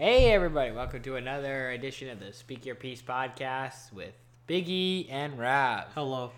Hey, 0.00 0.30
everybody, 0.32 0.70
welcome 0.70 1.02
to 1.02 1.16
another 1.16 1.70
edition 1.70 2.08
of 2.08 2.20
the 2.20 2.32
Speak 2.32 2.64
Your 2.64 2.76
Peace 2.76 3.02
podcast 3.02 3.92
with 3.92 4.12
Biggie 4.48 5.10
and 5.10 5.36
Rob. 5.36 5.86
Hello. 5.92 6.30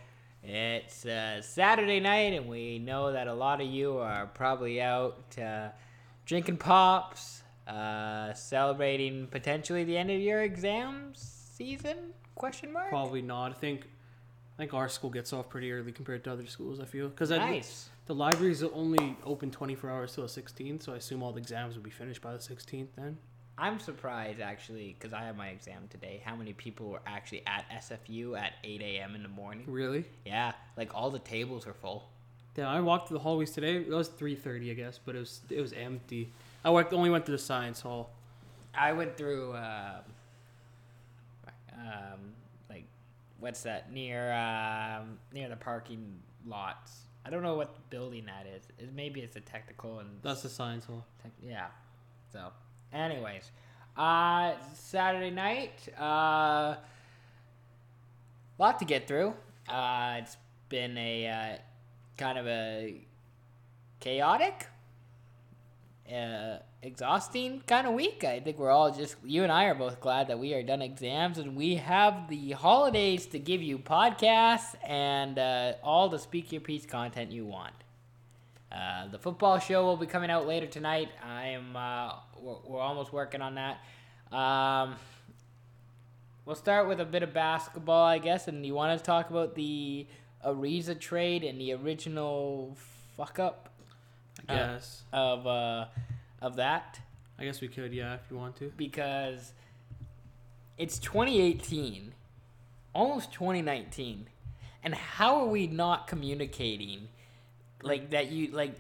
It's 0.43 1.05
uh, 1.05 1.43
Saturday 1.43 2.01
night, 2.01 2.33
and 2.33 2.49
we 2.49 2.79
know 2.79 3.13
that 3.13 3.29
a 3.29 3.35
lot 3.35 3.61
of 3.61 3.67
you 3.67 3.99
are 3.99 4.25
probably 4.29 4.81
out 4.81 5.37
uh, 5.39 5.69
drinking 6.25 6.57
pops, 6.57 7.43
uh, 7.69 8.33
celebrating 8.33 9.27
potentially 9.27 9.85
the 9.85 9.99
end 9.99 10.11
of 10.11 10.19
your 10.23 10.41
exam 10.41 11.13
season? 11.13 12.15
Question 12.37 12.73
mark. 12.73 12.89
Probably 12.89 13.21
not. 13.21 13.51
I 13.51 13.55
think 13.57 13.83
I 14.55 14.63
think 14.63 14.73
our 14.73 14.89
school 14.89 15.11
gets 15.11 15.35
off 15.35 15.51
pretty 15.51 15.71
early 15.71 15.93
compared 15.93 16.25
to 16.25 16.33
other 16.33 16.47
schools. 16.47 16.81
I 16.81 16.87
feel 16.87 17.11
because 17.11 17.29
Nice. 17.29 17.91
the 18.07 18.15
are 18.15 18.75
only 18.75 19.19
open 19.23 19.51
24 19.51 19.91
hours 19.91 20.15
till 20.15 20.27
the 20.27 20.31
16th, 20.31 20.85
so 20.85 20.95
I 20.95 20.97
assume 20.97 21.23
all 21.23 21.33
the 21.33 21.41
exams 21.41 21.77
will 21.77 21.83
be 21.83 21.91
finished 21.91 22.23
by 22.23 22.33
the 22.33 22.39
16th. 22.39 22.89
Then 22.97 23.19
I'm 23.61 23.79
surprised 23.79 24.41
actually 24.41 24.97
because 24.99 25.13
I 25.13 25.23
have 25.25 25.37
my 25.37 25.49
exam 25.49 25.83
today. 25.91 26.23
How 26.25 26.35
many 26.35 26.55
people 26.55 26.89
were 26.89 27.03
actually 27.07 27.43
at 27.47 27.67
SFU 27.71 28.39
at 28.39 28.55
8 28.65 28.81
a.m. 28.81 29.15
in 29.15 29.23
the 29.23 29.29
morning? 29.29 29.65
really? 29.67 30.07
Yeah, 30.25 30.53
like 30.79 30.95
all 30.95 31.11
the 31.11 31.19
tables 31.19 31.67
are 31.67 31.75
full. 31.75 32.09
Yeah, 32.57 32.69
I 32.69 32.81
walked 32.81 33.09
through 33.09 33.19
the 33.19 33.23
hallways 33.23 33.51
today. 33.51 33.77
It 33.77 33.91
was 33.91 34.09
3:30, 34.09 34.71
I 34.71 34.75
guess, 34.75 34.99
but 35.05 35.15
it 35.15 35.19
was 35.19 35.41
it 35.51 35.61
was 35.61 35.73
empty. 35.75 36.33
I 36.65 36.71
walked, 36.71 36.93
only 36.93 37.11
went 37.11 37.27
to 37.27 37.33
the 37.33 37.39
science 37.39 37.81
hall. 37.81 38.11
I 38.75 38.93
went 38.93 39.17
through, 39.17 39.55
um, 39.57 40.03
um, 41.75 42.21
like, 42.69 42.85
what's 43.39 43.63
that 43.63 43.93
near 43.93 44.33
um, 44.33 45.19
near 45.33 45.49
the 45.49 45.57
parking 45.57 46.19
lots? 46.47 47.01
I 47.25 47.31
don't 47.31 47.43
know 47.43 47.55
what 47.57 47.91
building 47.91 48.27
that 48.27 48.47
is. 48.47 48.65
It, 48.79 48.95
maybe 48.95 49.21
it's 49.21 49.37
a 49.37 49.41
technical 49.41 49.99
and 49.99 50.09
That's 50.23 50.43
the 50.43 50.49
science 50.49 50.87
hall. 50.87 51.05
tech, 51.23 51.33
yeah. 51.43 51.67
So, 52.33 52.51
anyways, 52.93 53.51
uh, 53.97 54.53
Saturday 54.75 55.31
night, 55.31 55.89
uh, 55.99 56.77
lot 58.59 58.79
to 58.79 58.85
get 58.85 59.07
through. 59.07 59.35
Uh, 59.69 60.17
it's 60.19 60.37
been 60.69 60.97
a 60.97 61.27
uh, 61.27 61.59
kind 62.17 62.39
of 62.39 62.47
a 62.47 63.01
chaotic, 64.01 64.67
uh, 66.13 66.57
exhausting 66.83 67.63
kind 67.67 67.87
of 67.87 67.95
week. 67.95 68.25
I 68.25 68.41
think 68.41 68.59
we're 68.59 68.71
all 68.71 68.93
just 68.93 69.17
you 69.25 69.43
and 69.43 69.53
I 69.53 69.65
are 69.65 69.75
both 69.75 70.01
glad 70.01 70.29
that 70.29 70.39
we 70.39 70.55
are 70.55 70.63
done 70.63 70.83
exams 70.83 71.39
and 71.39 71.57
we 71.57 71.77
have 71.77 72.29
the 72.29 72.53
holidays 72.53 73.27
to 73.27 73.39
give 73.39 73.63
you 73.63 73.79
podcasts 73.79 74.75
and 74.87 75.39
uh, 75.39 75.75
all 75.83 76.09
the 76.09 76.19
speak 76.19 76.53
your 76.53 76.61
piece 76.61 76.87
content 76.87 77.31
you 77.31 77.47
want. 77.47 77.75
Uh, 78.73 79.09
the 79.09 79.19
football 79.19 79.59
show 79.59 79.85
will 79.85 79.97
be 79.97 80.07
coming 80.07 80.31
out 80.31 80.47
later 80.47 80.67
tonight. 80.67 81.09
I 81.25 81.49
am 81.49 81.75
uh, 81.77 82.13
we're, 82.41 82.55
we're 82.67 82.81
almost 82.81 83.13
working 83.13 83.43
on 83.43 83.57
that. 83.57 83.81
Um, 84.37 84.95
we'll 86.45 86.55
start 86.57 86.87
with 86.89 87.01
a 87.01 87.05
bit 87.05 87.23
of 87.23 87.33
basketball, 87.35 88.05
I 88.05 88.19
guess, 88.19 88.47
and 88.49 88.65
you 88.65 88.75
want 88.75 88.97
to 88.99 89.05
talk 89.05 89.31
about 89.31 89.55
the 89.57 90.07
Ariza 90.47 90.99
trade 90.99 91.43
and 91.43 91.61
the 91.61 91.73
original 91.75 92.77
fuck 93.17 93.39
up 93.39 93.71
I 94.49 94.53
Uh, 94.55 94.57
guess. 94.75 95.03
of 95.13 95.47
uh, 95.47 95.87
of 96.41 96.57
that 96.57 97.01
I 97.39 97.45
guess 97.45 97.61
we 97.63 97.69
could, 97.69 97.93
yeah, 97.95 98.15
if 98.15 98.21
you 98.31 98.37
want 98.37 98.55
to. 98.57 98.71
because 98.77 99.53
it's 100.77 100.99
2018, 100.99 102.13
almost 102.95 103.33
2019, 103.33 104.27
and 104.85 104.95
how 104.95 105.41
are 105.41 105.47
we 105.47 105.67
not 105.67 106.07
communicating 106.07 107.09
like 107.83 108.11
that? 108.11 108.31
You 108.31 108.51
like 108.53 108.75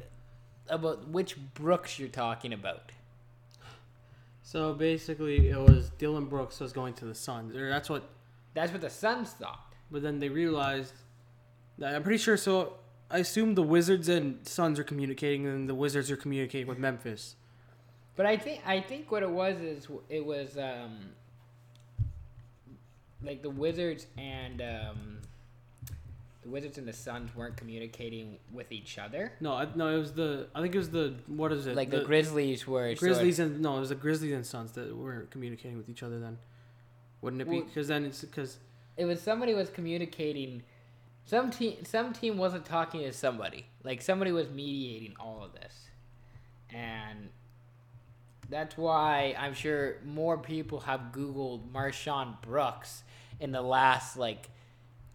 about 0.68 1.08
which 1.08 1.36
Brooks 1.54 1.98
you're 1.98 2.08
talking 2.08 2.52
about? 2.52 2.92
So 4.42 4.74
basically, 4.74 5.48
it 5.50 5.58
was 5.58 5.90
Dillon 5.98 6.26
Brooks 6.26 6.58
was 6.60 6.72
going 6.72 6.94
to 6.94 7.04
the 7.04 7.14
Suns, 7.14 7.54
or 7.54 7.68
that's 7.68 7.88
what 7.88 8.02
That's 8.54 8.72
what 8.72 8.80
the 8.80 8.90
Suns 8.90 9.30
thought. 9.30 9.72
But 9.90 10.02
then 10.02 10.18
they 10.18 10.28
realized 10.28 10.92
that 11.78 11.94
I'm 11.94 12.02
pretty 12.02 12.18
sure. 12.18 12.36
So 12.36 12.74
I 13.10 13.18
assume 13.18 13.54
the 13.54 13.62
Wizards 13.62 14.08
and 14.08 14.46
Suns 14.46 14.78
are 14.78 14.84
communicating, 14.84 15.46
and 15.46 15.68
the 15.68 15.74
Wizards 15.74 16.10
are 16.10 16.16
communicating 16.16 16.66
with 16.68 16.78
Memphis. 16.78 17.36
But 18.16 18.26
I 18.26 18.36
think 18.36 18.62
I 18.66 18.80
think 18.80 19.10
what 19.10 19.22
it 19.22 19.30
was 19.30 19.60
is 19.60 19.88
it 20.08 20.24
was 20.24 20.58
um, 20.58 21.10
like 23.22 23.42
the 23.42 23.50
Wizards 23.50 24.06
and 24.18 24.60
um, 24.60 25.18
the 26.42 26.48
Wizards 26.48 26.78
and 26.78 26.88
the 26.88 26.92
Suns 26.92 27.34
weren't 27.34 27.56
communicating 27.56 28.38
with 28.52 28.72
each 28.72 28.98
other. 28.98 29.32
No, 29.40 29.52
I, 29.52 29.68
no, 29.74 29.88
it 29.94 29.98
was 29.98 30.12
the. 30.12 30.46
I 30.54 30.62
think 30.62 30.74
it 30.74 30.78
was 30.78 30.90
the. 30.90 31.14
What 31.26 31.52
is 31.52 31.66
it? 31.66 31.76
Like 31.76 31.90
the, 31.90 32.00
Grizzlies 32.02 32.66
were 32.66 32.84
sort 32.84 32.92
of- 32.92 32.98
Grizzlies 32.98 33.38
and 33.38 33.60
no, 33.60 33.76
it 33.76 33.80
was 33.80 33.90
the 33.90 33.94
Grizzlies 33.94 34.32
and 34.32 34.46
Suns 34.46 34.72
that 34.72 34.96
weren't 34.96 35.30
communicating 35.30 35.76
with 35.76 35.88
each 35.88 36.02
other. 36.02 36.18
Then, 36.18 36.38
wouldn't 37.20 37.42
it 37.42 37.50
be? 37.50 37.60
Because 37.60 37.88
then 37.88 38.06
it's 38.06 38.22
because 38.22 38.58
it 38.96 39.04
was 39.04 39.20
somebody 39.20 39.54
was 39.54 39.70
communicating 39.70 40.62
some 41.24 41.50
team 41.50 41.84
some 41.84 42.12
team 42.12 42.36
wasn't 42.36 42.64
talking 42.64 43.02
to 43.02 43.12
somebody 43.12 43.66
like 43.84 44.02
somebody 44.02 44.32
was 44.32 44.48
mediating 44.50 45.14
all 45.20 45.42
of 45.44 45.52
this 45.54 45.88
and 46.70 47.28
that's 48.48 48.76
why 48.76 49.34
i'm 49.38 49.54
sure 49.54 49.96
more 50.04 50.36
people 50.36 50.80
have 50.80 51.00
googled 51.12 51.70
MarShon 51.70 52.40
Brooks 52.42 53.04
in 53.38 53.52
the 53.52 53.62
last 53.62 54.16
like 54.16 54.50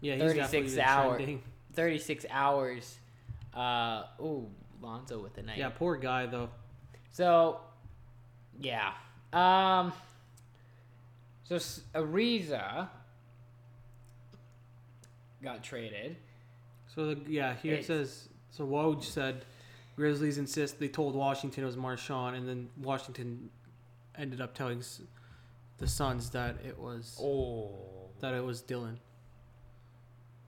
yeah, 0.00 0.18
36 0.18 0.36
definitely 0.50 0.74
the 0.74 0.82
hour- 0.82 1.14
trending. 1.16 1.42
36 1.74 2.26
hours 2.30 2.98
uh 3.54 4.04
oh 4.20 4.48
lonzo 4.80 5.18
with 5.22 5.34
the 5.34 5.42
night 5.42 5.58
Yeah, 5.58 5.68
poor 5.70 5.96
guy 5.96 6.26
though. 6.26 6.50
so 7.10 7.60
yeah 8.60 8.92
um 9.32 9.92
so 11.44 11.56
ariza 11.94 12.88
got 15.42 15.62
traded 15.62 16.16
So 16.94 17.14
the, 17.14 17.20
yeah, 17.30 17.54
here 17.62 17.74
it 17.74 17.84
says. 17.84 18.28
So 18.50 18.66
Woj 18.66 19.04
said, 19.04 19.44
Grizzlies 19.96 20.38
insist 20.38 20.78
they 20.80 20.88
told 20.88 21.14
Washington 21.14 21.62
it 21.62 21.66
was 21.66 21.76
MarShon, 21.76 22.34
and 22.34 22.48
then 22.48 22.68
Washington 22.82 23.50
ended 24.16 24.40
up 24.40 24.54
telling 24.54 24.82
the 25.78 25.86
Suns 25.86 26.30
that 26.30 26.56
it 26.66 26.78
was 26.78 27.18
Oh. 27.22 28.08
that 28.20 28.32
it 28.34 28.42
was 28.42 28.62
Dillon. 28.62 28.98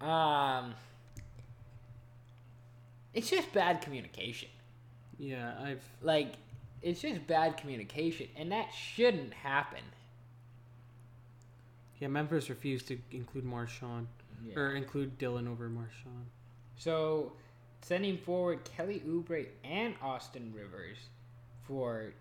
Um. 0.01 0.75
It's 3.15 3.31
just 3.31 3.53
bad 3.53 3.81
communication. 3.81 4.49
Yeah, 5.19 5.55
I've 5.61 5.83
Like, 6.03 6.35
it's 6.83 7.01
just 7.01 7.27
bad 7.27 7.57
communication, 7.57 8.29
and 8.37 8.53
that 8.53 8.73
shouldn't 8.73 9.35
happen. 9.35 9.83
Yeah, 11.99 12.09
Memphis 12.09 12.49
refused 12.49 12.87
to 12.89 12.99
include 13.11 13.45
MarShon 13.45 14.07
or 14.55 14.77
include 14.77 15.19
Dillon 15.19 15.49
over 15.49 15.69
MarShon. 15.69 16.27
So, 16.77 17.33
sending 17.83 18.19
forward 18.19 18.61
Kelly 18.65 19.03
Oubre 19.05 19.47
and 19.65 19.95
Austin 20.01 20.53
Rivers 20.57 20.99
for 21.67 22.13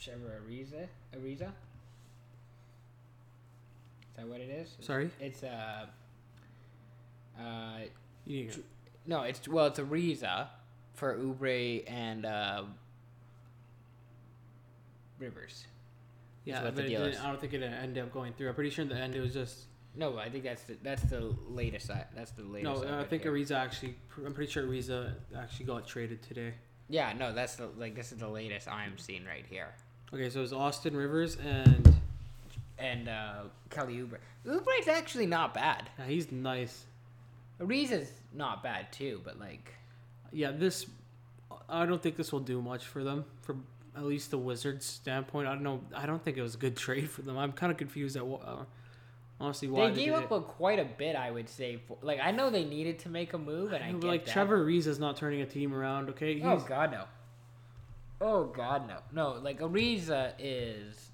Trevor 0.00 0.40
Ariza. 0.48 0.86
Ariza. 1.14 1.42
Is 1.42 1.46
that 4.16 4.26
what 4.26 4.40
it 4.40 4.48
is? 4.48 4.74
Sorry, 4.80 5.10
It's 5.20 5.42
uh. 5.42 5.84
Uh, 7.38 7.78
to- 8.26 8.64
No, 9.06 9.22
it's 9.22 9.46
well, 9.48 9.66
it's 9.66 9.78
Ariza 9.80 10.48
for 10.94 11.16
Oubre 11.16 11.84
and 11.90 12.26
uh, 12.26 12.64
Rivers. 15.18 15.66
yeah, 16.44 16.62
but 16.62 16.84
it 16.84 16.88
deal 16.88 17.04
didn't- 17.04 17.20
I 17.24 17.26
don't 17.28 17.40
think 17.40 17.52
it 17.54 17.62
ended 17.62 18.02
up 18.02 18.12
going 18.12 18.32
through. 18.32 18.48
I'm 18.48 18.54
pretty 18.54 18.70
sure 18.70 18.82
in 18.82 18.88
the 18.88 18.96
end 18.96 19.14
it 19.14 19.20
was 19.20 19.32
just 19.34 19.66
No, 19.96 20.18
I 20.18 20.28
think 20.30 20.44
that's 20.44 20.62
the, 20.64 20.76
that's 20.82 21.02
the 21.02 21.34
latest. 21.48 21.90
I, 21.90 22.06
that's 22.14 22.30
the 22.32 22.42
latest. 22.42 22.82
no. 22.84 22.98
I've 23.00 23.08
think 23.08 23.22
here. 23.22 23.32
Ariza 23.32 23.52
actually. 23.56 23.96
I'm 24.24 24.32
pretty 24.32 24.50
sure 24.50 24.64
Ariza 24.64 25.14
actually 25.36 25.66
got 25.66 25.86
traded 25.86 26.22
today. 26.22 26.54
Yeah, 26.88 27.12
no, 27.12 27.32
that's 27.32 27.56
the 27.56 27.68
like 27.76 27.94
this 27.94 28.12
is 28.12 28.18
the 28.18 28.28
latest 28.28 28.68
I'm 28.68 28.96
seeing 28.98 29.24
right 29.24 29.44
here. 29.48 29.68
Okay, 30.12 30.28
so 30.30 30.42
it's 30.42 30.52
Austin 30.52 30.96
Rivers 30.96 31.36
and 31.36 31.94
And 32.78 33.08
uh, 33.08 33.42
Kelly 33.68 33.98
Oubre. 33.98 34.18
Oubre's 34.46 34.88
actually 34.88 35.26
not 35.26 35.52
bad. 35.54 35.90
yeah, 35.98 36.06
he's 36.06 36.32
nice. 36.32 36.84
Ariza's 37.60 38.10
not 38.32 38.62
bad 38.62 38.92
too, 38.92 39.20
but 39.24 39.38
like 39.38 39.74
Yeah, 40.32 40.52
this 40.52 40.86
I 41.68 41.86
don't 41.86 42.02
think 42.02 42.16
this 42.16 42.32
will 42.32 42.40
do 42.40 42.60
much 42.60 42.86
for 42.86 43.04
them 43.04 43.24
from 43.42 43.64
at 43.96 44.04
least 44.04 44.30
the 44.30 44.38
Wizards' 44.38 44.86
standpoint. 44.86 45.48
I 45.48 45.52
don't 45.52 45.62
know. 45.62 45.80
I 45.94 46.06
don't 46.06 46.22
think 46.22 46.36
it 46.36 46.42
was 46.42 46.54
a 46.54 46.58
good 46.58 46.76
trade 46.86 47.10
for 47.10 47.22
them. 47.22 47.36
I'm 47.36 47.52
kind 47.52 47.72
of 47.72 47.78
confused 47.78 48.16
at 48.16 48.26
what, 48.26 48.42
uh, 48.46 48.64
honestly 49.40 49.68
why 49.68 49.88
they 49.88 49.94
they, 49.94 50.04
gave 50.06 50.14
up 50.14 50.30
a, 50.30 50.40
quite 50.40 50.78
a 50.78 50.84
bit, 50.84 51.16
I 51.16 51.30
would 51.30 51.48
say. 51.48 51.80
For, 51.86 51.96
like 52.02 52.20
I 52.22 52.30
know 52.30 52.50
they 52.50 52.64
needed 52.64 52.98
to 53.00 53.08
make 53.08 53.32
a 53.32 53.38
move, 53.38 53.72
and 53.72 53.82
I, 53.82 53.92
know, 53.92 53.98
get 53.98 54.08
like 54.08 54.24
that. 54.26 54.32
Trevor 54.32 54.68
is 54.68 54.98
not 54.98 55.16
turning 55.16 55.40
a 55.40 55.46
team 55.46 55.74
around. 55.74 56.10
Okay, 56.10 56.34
he's, 56.34 56.44
Oh 56.44 56.64
God 56.66 56.92
no. 56.92 57.04
Oh 58.20 58.44
God 58.44 58.86
no. 58.86 58.98
No, 59.12 59.40
like 59.40 59.60
Ariza 59.60 60.32
is. 60.38 61.09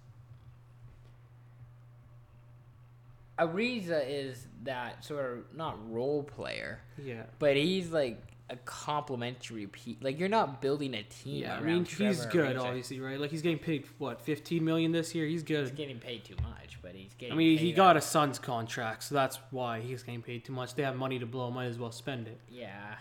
Ariza 3.38 4.04
is 4.08 4.46
that 4.64 5.04
sort 5.04 5.32
of 5.38 5.56
not 5.56 5.78
role 5.92 6.22
player, 6.22 6.80
yeah. 7.02 7.24
but 7.38 7.56
he's 7.56 7.90
like 7.90 8.18
a 8.48 8.56
complimentary 8.64 9.66
piece. 9.66 9.96
Like 10.00 10.18
you're 10.18 10.28
not 10.28 10.62
building 10.62 10.94
a 10.94 11.02
team. 11.02 11.42
Yeah, 11.42 11.56
I 11.56 11.60
mean 11.60 11.84
he's 11.84 12.24
good, 12.26 12.56
Ariza. 12.56 12.60
obviously, 12.62 13.00
right? 13.00 13.20
Like 13.20 13.30
he's 13.30 13.42
getting 13.42 13.58
paid 13.58 13.84
what, 13.98 14.20
fifteen 14.20 14.64
million 14.64 14.92
this 14.92 15.14
year. 15.14 15.26
He's 15.26 15.42
He's 15.42 15.42
good. 15.42 15.76
getting 15.76 15.98
paid 15.98 16.24
too 16.24 16.36
much, 16.42 16.78
but 16.80 16.92
he's 16.94 17.12
getting. 17.14 17.34
I 17.34 17.36
mean, 17.36 17.58
he 17.58 17.72
got 17.72 17.90
out- 17.90 17.96
a 17.96 18.00
Suns 18.00 18.38
contract, 18.38 19.02
so 19.02 19.14
that's 19.14 19.38
why 19.50 19.80
he's 19.80 20.02
getting 20.02 20.22
paid 20.22 20.44
too 20.44 20.52
much. 20.52 20.74
They 20.74 20.82
have 20.84 20.96
money 20.96 21.18
to 21.18 21.26
blow, 21.26 21.50
might 21.50 21.66
as 21.66 21.78
well 21.78 21.92
spend 21.92 22.28
it. 22.28 22.40
Yeah, 22.50 22.94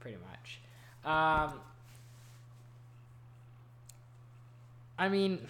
pretty 0.00 0.18
much. 0.18 0.60
Um, 1.04 1.60
I 4.98 5.08
mean, 5.08 5.46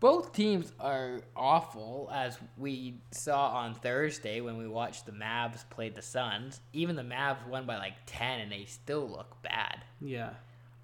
both 0.00 0.32
teams 0.32 0.72
are 0.80 1.20
awful, 1.36 2.10
as 2.12 2.38
we 2.56 3.00
saw 3.10 3.50
on 3.50 3.74
Thursday 3.74 4.40
when 4.40 4.56
we 4.56 4.66
watched 4.66 5.04
the 5.04 5.12
Mavs 5.12 5.68
play 5.68 5.90
the 5.90 6.00
Suns. 6.00 6.60
Even 6.72 6.96
the 6.96 7.02
Mavs 7.02 7.46
won 7.46 7.66
by 7.66 7.76
like 7.76 7.92
10, 8.06 8.40
and 8.40 8.50
they 8.50 8.64
still 8.64 9.06
look 9.06 9.40
bad. 9.42 9.84
Yeah. 10.00 10.30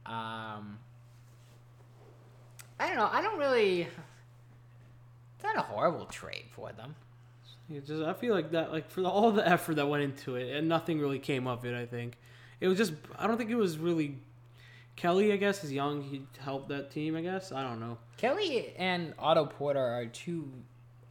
Um, 0.05 0.79
I 2.79 2.89
don't 2.89 2.97
know. 2.97 3.09
I 3.11 3.23
don't 3.23 3.39
really. 3.39 3.89
It's 5.35 5.45
not 5.45 5.57
a 5.57 5.63
horrible 5.63 6.05
trade 6.05 6.45
for 6.55 6.73
them. 6.73 6.95
It 7.71 7.87
just 7.87 8.03
I 8.03 8.13
feel 8.13 8.35
like 8.35 8.53
that 8.53 8.71
like 8.71 8.91
for 8.91 9.01
the, 9.01 9.09
all 9.09 9.33
the 9.33 9.47
effort 9.47 9.75
that 9.77 9.89
went 9.89 10.03
into 10.05 10.37
it 10.37 10.55
and 10.57 10.69
nothing 10.69 11.01
really 11.01 11.19
came 11.19 11.47
of 11.47 11.65
it. 11.65 11.75
I 11.75 11.85
think 11.85 12.17
it 12.61 12.69
was 12.69 12.79
just 12.79 12.93
I 13.19 13.27
don't 13.27 13.37
think 13.37 13.51
it 13.51 13.57
was 13.57 13.77
really 13.77 14.19
Kelly. 14.97 15.33
I 15.33 15.37
guess 15.37 15.63
is 15.63 15.73
young. 15.73 16.03
He 16.03 16.23
helped 16.39 16.69
that 16.71 16.91
team. 16.91 17.17
I 17.17 17.21
guess 17.23 17.53
I 17.53 17.63
don't 17.63 17.81
know. 17.81 17.99
Kelly 18.17 18.75
and 18.77 19.15
Otto 19.19 19.47
Porter 19.47 19.79
are 19.85 20.07
two 20.07 20.51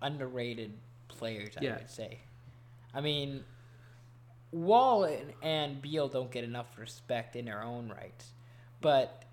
underrated 0.01 0.73
players, 1.07 1.55
I 1.57 1.63
Yeah. 1.63 1.77
would 1.77 1.89
say. 1.89 2.19
I 2.93 3.01
mean, 3.01 3.43
Wall 4.51 5.03
and, 5.03 5.33
and 5.41 5.81
Beal 5.81 6.07
don't 6.07 6.31
get 6.31 6.43
enough 6.43 6.77
respect 6.77 7.35
in 7.35 7.45
their 7.45 7.61
own 7.61 7.89
rights, 7.89 8.31
but 8.81 9.23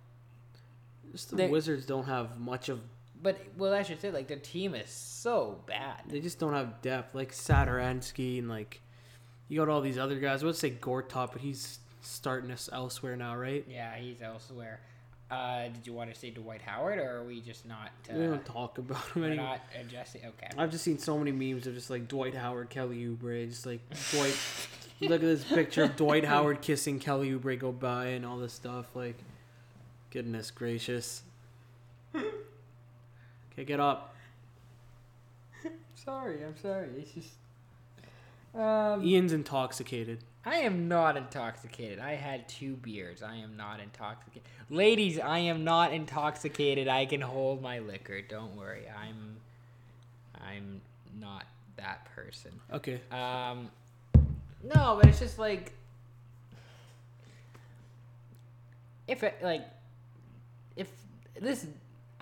Just 1.12 1.36
the 1.36 1.46
Wizards 1.48 1.86
don't 1.86 2.04
have 2.06 2.38
much 2.40 2.68
of. 2.68 2.80
but 3.22 3.38
well, 3.56 3.72
I 3.72 3.82
should 3.84 4.00
say 4.00 4.10
like 4.10 4.26
their 4.28 4.38
team 4.38 4.74
is 4.74 4.90
so 4.90 5.62
bad. 5.66 6.00
They 6.08 6.20
just 6.20 6.38
don't 6.40 6.54
have 6.54 6.80
depth. 6.82 7.14
Like 7.14 7.32
Satoransky 7.32 8.38
and 8.38 8.48
like 8.48 8.80
you 9.48 9.58
got 9.58 9.68
all 9.68 9.80
these 9.80 9.98
other 9.98 10.18
guys. 10.18 10.42
I 10.42 10.46
would 10.46 10.56
say 10.56 10.70
Gortat, 10.72 11.32
but 11.32 11.40
he's 11.40 11.78
starting 12.02 12.50
us 12.50 12.68
elsewhere 12.72 13.16
now, 13.16 13.36
right? 13.36 13.64
Yeah, 13.68 13.96
he's 13.96 14.20
elsewhere. 14.22 14.80
Uh, 15.30 15.68
did 15.68 15.86
you 15.86 15.94
want 15.94 16.12
to 16.12 16.18
say 16.18 16.28
Dwight 16.30 16.60
Howard, 16.60 16.98
or 16.98 17.18
are 17.20 17.24
we 17.24 17.40
just 17.40 17.66
not? 17.66 17.90
Uh, 18.10 18.14
we 18.18 18.26
don't 18.26 18.44
talk 18.44 18.76
about 18.76 19.02
him 19.12 19.24
anymore. 19.24 19.46
not 19.46 19.60
adjusting. 19.80 20.20
Okay. 20.26 20.48
I've 20.58 20.70
just 20.70 20.84
seen 20.84 20.98
so 20.98 21.18
many 21.18 21.32
memes 21.32 21.66
of 21.66 21.74
just 21.74 21.88
like 21.88 22.06
Dwight 22.06 22.34
Howard, 22.34 22.68
Kelly 22.68 22.98
Oubre, 23.06 23.48
just 23.48 23.64
like 23.64 23.80
Dwight. 24.10 24.36
look 25.00 25.12
at 25.12 25.20
this 25.22 25.44
picture 25.44 25.84
of 25.84 25.96
Dwight 25.96 26.26
Howard 26.26 26.60
kissing 26.62 26.98
Kelly 26.98 27.30
Oubre 27.30 27.58
go 27.58 27.72
by 27.72 28.08
and 28.08 28.26
all 28.26 28.36
this 28.36 28.52
stuff. 28.52 28.86
Like, 28.94 29.16
goodness 30.10 30.50
gracious. 30.50 31.22
Okay, 32.14 33.64
get 33.64 33.80
up. 33.80 34.14
Sorry, 35.94 36.44
I'm 36.44 36.56
sorry. 36.60 36.88
It's 36.98 37.12
just. 37.12 37.34
Um, 38.54 39.02
Ian's 39.02 39.32
intoxicated. 39.32 40.18
I 40.44 40.56
am 40.56 40.88
not 40.88 41.16
intoxicated. 41.16 42.00
I 42.00 42.14
had 42.14 42.48
two 42.48 42.74
beers. 42.76 43.22
I 43.22 43.36
am 43.36 43.56
not 43.56 43.78
intoxicated. 43.80 44.42
Ladies, 44.70 45.18
I 45.18 45.38
am 45.38 45.62
not 45.62 45.92
intoxicated. 45.92 46.88
I 46.88 47.06
can 47.06 47.20
hold 47.20 47.62
my 47.62 47.78
liquor. 47.78 48.20
Don't 48.22 48.56
worry. 48.56 48.84
I'm 48.88 49.36
I'm 50.44 50.80
not 51.20 51.44
that 51.76 52.06
person. 52.14 52.50
Okay. 52.72 53.00
Um 53.12 53.70
No, 54.62 54.98
but 55.00 55.06
it's 55.06 55.20
just 55.20 55.38
like 55.38 55.72
if 59.06 59.22
it 59.22 59.36
like 59.42 59.64
if 60.76 60.88
this 61.40 61.66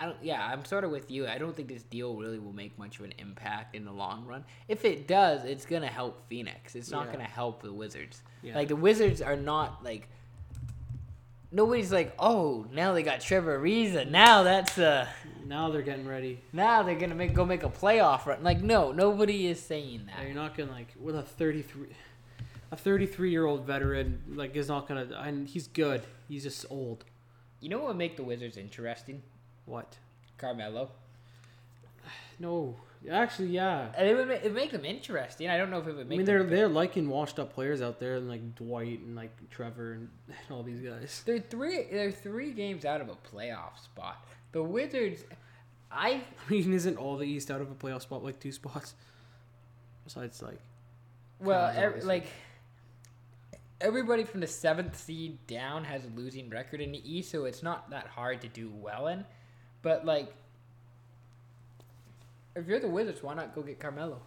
I 0.01 0.05
don't 0.05 0.17
yeah, 0.23 0.43
I'm 0.45 0.65
sort 0.65 0.83
of 0.83 0.89
with 0.91 1.11
you. 1.11 1.27
I 1.27 1.37
don't 1.37 1.55
think 1.55 1.67
this 1.69 1.83
deal 1.83 2.15
really 2.15 2.39
will 2.39 2.53
make 2.53 2.77
much 2.79 2.97
of 2.99 3.05
an 3.05 3.13
impact 3.19 3.75
in 3.75 3.85
the 3.85 3.91
long 3.91 4.25
run. 4.25 4.43
If 4.67 4.83
it 4.83 5.07
does, 5.07 5.45
it's 5.45 5.65
going 5.65 5.83
to 5.83 5.87
help 5.87 6.27
Phoenix. 6.27 6.75
It's 6.75 6.89
not 6.89 7.05
Yeah. 7.05 7.13
going 7.13 7.25
to 7.25 7.31
help 7.31 7.61
the 7.61 7.71
Wizards. 7.71 8.23
Yeah. 8.41 8.55
Like 8.55 8.67
the 8.69 8.75
Wizards 8.75 9.21
are 9.21 9.35
not 9.35 9.83
like 9.83 10.09
nobody's 11.51 11.91
like, 11.91 12.13
"Oh, 12.17 12.65
now 12.71 12.93
they 12.93 13.03
got 13.03 13.21
Trevor 13.21 13.59
Ariza. 13.59 14.09
Now 14.09 14.43
that's 14.43 14.77
uh 14.77 15.07
Now 15.45 15.69
they're 15.69 15.81
getting 15.81 16.07
ready. 16.07 16.39
now 16.53 16.81
they're 16.83 16.95
going 16.95 17.09
to 17.09 17.15
make 17.15 17.33
go 17.33 17.45
make 17.45 17.63
a 17.63 17.69
playoff 17.69 18.25
run." 18.25 18.43
Like 18.43 18.61
no, 18.61 18.91
nobody 18.91 19.47
is 19.47 19.61
saying 19.61 20.05
that. 20.07 20.15
Yeah, 20.19 20.25
you're 20.27 20.35
not 20.35 20.55
gonna 20.57 20.71
like 20.71 20.93
with 20.99 21.15
a 21.15 21.21
33, 21.23 21.87
a 22.71 22.75
33 22.75 23.29
year 23.31 23.45
old 23.45 23.65
veteran 23.65 24.21
like 24.33 24.55
is 24.55 24.67
not 24.67 24.87
gonna. 24.87 25.07
And 25.23 25.47
he's 25.47 25.67
good. 25.67 26.01
He's 26.27 26.43
just 26.43 26.65
old. 26.69 27.05
You 27.59 27.69
know 27.69 27.77
what 27.77 27.89
would 27.89 27.97
make 27.97 28.15
the 28.17 28.23
Wizards 28.23 28.57
interesting? 28.57 29.21
What? 29.71 29.97
Carmelo. 30.37 30.91
No. 32.39 32.75
Actually, 33.09 33.49
yeah. 33.49 33.91
And 33.95 34.07
it 34.07 34.15
would 34.15 34.27
make, 34.27 34.43
it 34.43 34.53
make 34.53 34.71
them 34.71 34.85
interesting. 34.85 35.47
I 35.47 35.57
don't 35.57 35.69
know 35.71 35.79
if 35.79 35.87
it 35.87 35.95
would 35.95 36.09
make. 36.09 36.17
I 36.17 36.19
mean, 36.19 36.25
them 36.25 36.49
they're 36.49 36.57
they're 36.57 36.67
liking 36.67 37.07
washed 37.07 37.39
up 37.39 37.53
players 37.53 37.81
out 37.81 37.99
there, 37.99 38.15
and 38.15 38.27
like 38.27 38.55
Dwight 38.55 38.99
and 38.99 39.15
like 39.15 39.31
Trevor 39.49 39.93
and 39.93 40.09
all 40.51 40.61
these 40.61 40.81
guys. 40.81 41.23
They're 41.25 41.39
three. 41.39 41.87
They're 41.91 42.11
three 42.11 42.51
games 42.51 42.83
out 42.83 43.01
of 43.01 43.09
a 43.09 43.15
playoff 43.15 43.83
spot. 43.83 44.27
The 44.51 44.61
Wizards. 44.61 45.23
I 45.91 46.21
I 46.47 46.51
mean, 46.51 46.73
isn't 46.73 46.97
all 46.97 47.17
the 47.17 47.25
East 47.25 47.49
out 47.49 47.61
of 47.61 47.71
a 47.71 47.75
playoff 47.75 48.01
spot 48.01 48.23
like 48.23 48.39
two 48.39 48.51
spots? 48.51 48.93
Besides, 50.03 50.41
like, 50.41 50.59
well, 51.39 51.73
like 52.03 52.25
everybody 53.79 54.23
from 54.23 54.41
the 54.41 54.47
seventh 54.47 54.97
seed 54.97 55.45
down 55.47 55.83
has 55.85 56.05
a 56.05 56.09
losing 56.09 56.49
record 56.49 56.81
in 56.81 56.91
the 56.91 57.11
East, 57.11 57.31
so 57.31 57.45
it's 57.45 57.63
not 57.63 57.89
that 57.89 58.07
hard 58.07 58.41
to 58.41 58.47
do 58.47 58.71
well 58.73 59.07
in. 59.07 59.25
But 59.81 60.05
like, 60.05 60.33
if 62.55 62.67
you're 62.67 62.79
the 62.79 62.87
Wizards, 62.89 63.23
why 63.23 63.33
not 63.33 63.55
go 63.55 63.61
get 63.61 63.79
Carmelo? 63.79 64.21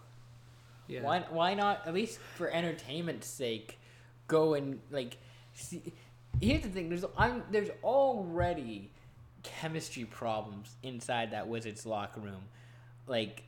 yeah, 0.87 1.01
Why 1.01 1.25
why 1.29 1.53
not 1.53 1.87
at 1.87 1.93
least 1.93 2.19
for 2.19 2.49
entertainment's 2.49 3.27
sake 3.27 3.79
go 4.27 4.53
and 4.53 4.79
like 4.91 5.17
see 5.53 5.93
here's 6.41 6.61
the 6.61 6.69
thing 6.69 6.89
there's 6.89 7.05
I'm 7.17 7.43
there's 7.51 7.69
already 7.83 8.91
chemistry 9.43 10.05
problems 10.05 10.75
inside 10.83 11.31
that 11.31 11.47
Wizards 11.47 11.85
locker 11.85 12.19
room. 12.19 12.43
Like 13.07 13.43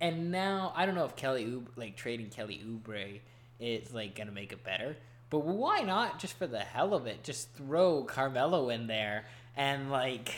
and 0.00 0.30
now 0.30 0.72
I 0.76 0.86
don't 0.86 0.94
know 0.94 1.04
if 1.04 1.16
Kelly 1.16 1.44
Oubre, 1.44 1.68
like 1.76 1.96
trading 1.96 2.28
Kelly 2.30 2.62
Oubre 2.64 3.20
is 3.60 3.92
like 3.92 4.14
gonna 4.14 4.32
make 4.32 4.52
it 4.52 4.64
better. 4.64 4.96
But 5.30 5.40
why 5.40 5.80
not 5.80 6.18
just 6.18 6.34
for 6.38 6.46
the 6.46 6.60
hell 6.60 6.94
of 6.94 7.06
it, 7.06 7.22
just 7.22 7.52
throw 7.52 8.04
Carmelo 8.04 8.70
in 8.70 8.86
there 8.86 9.26
and 9.58 9.90
like 9.90 10.34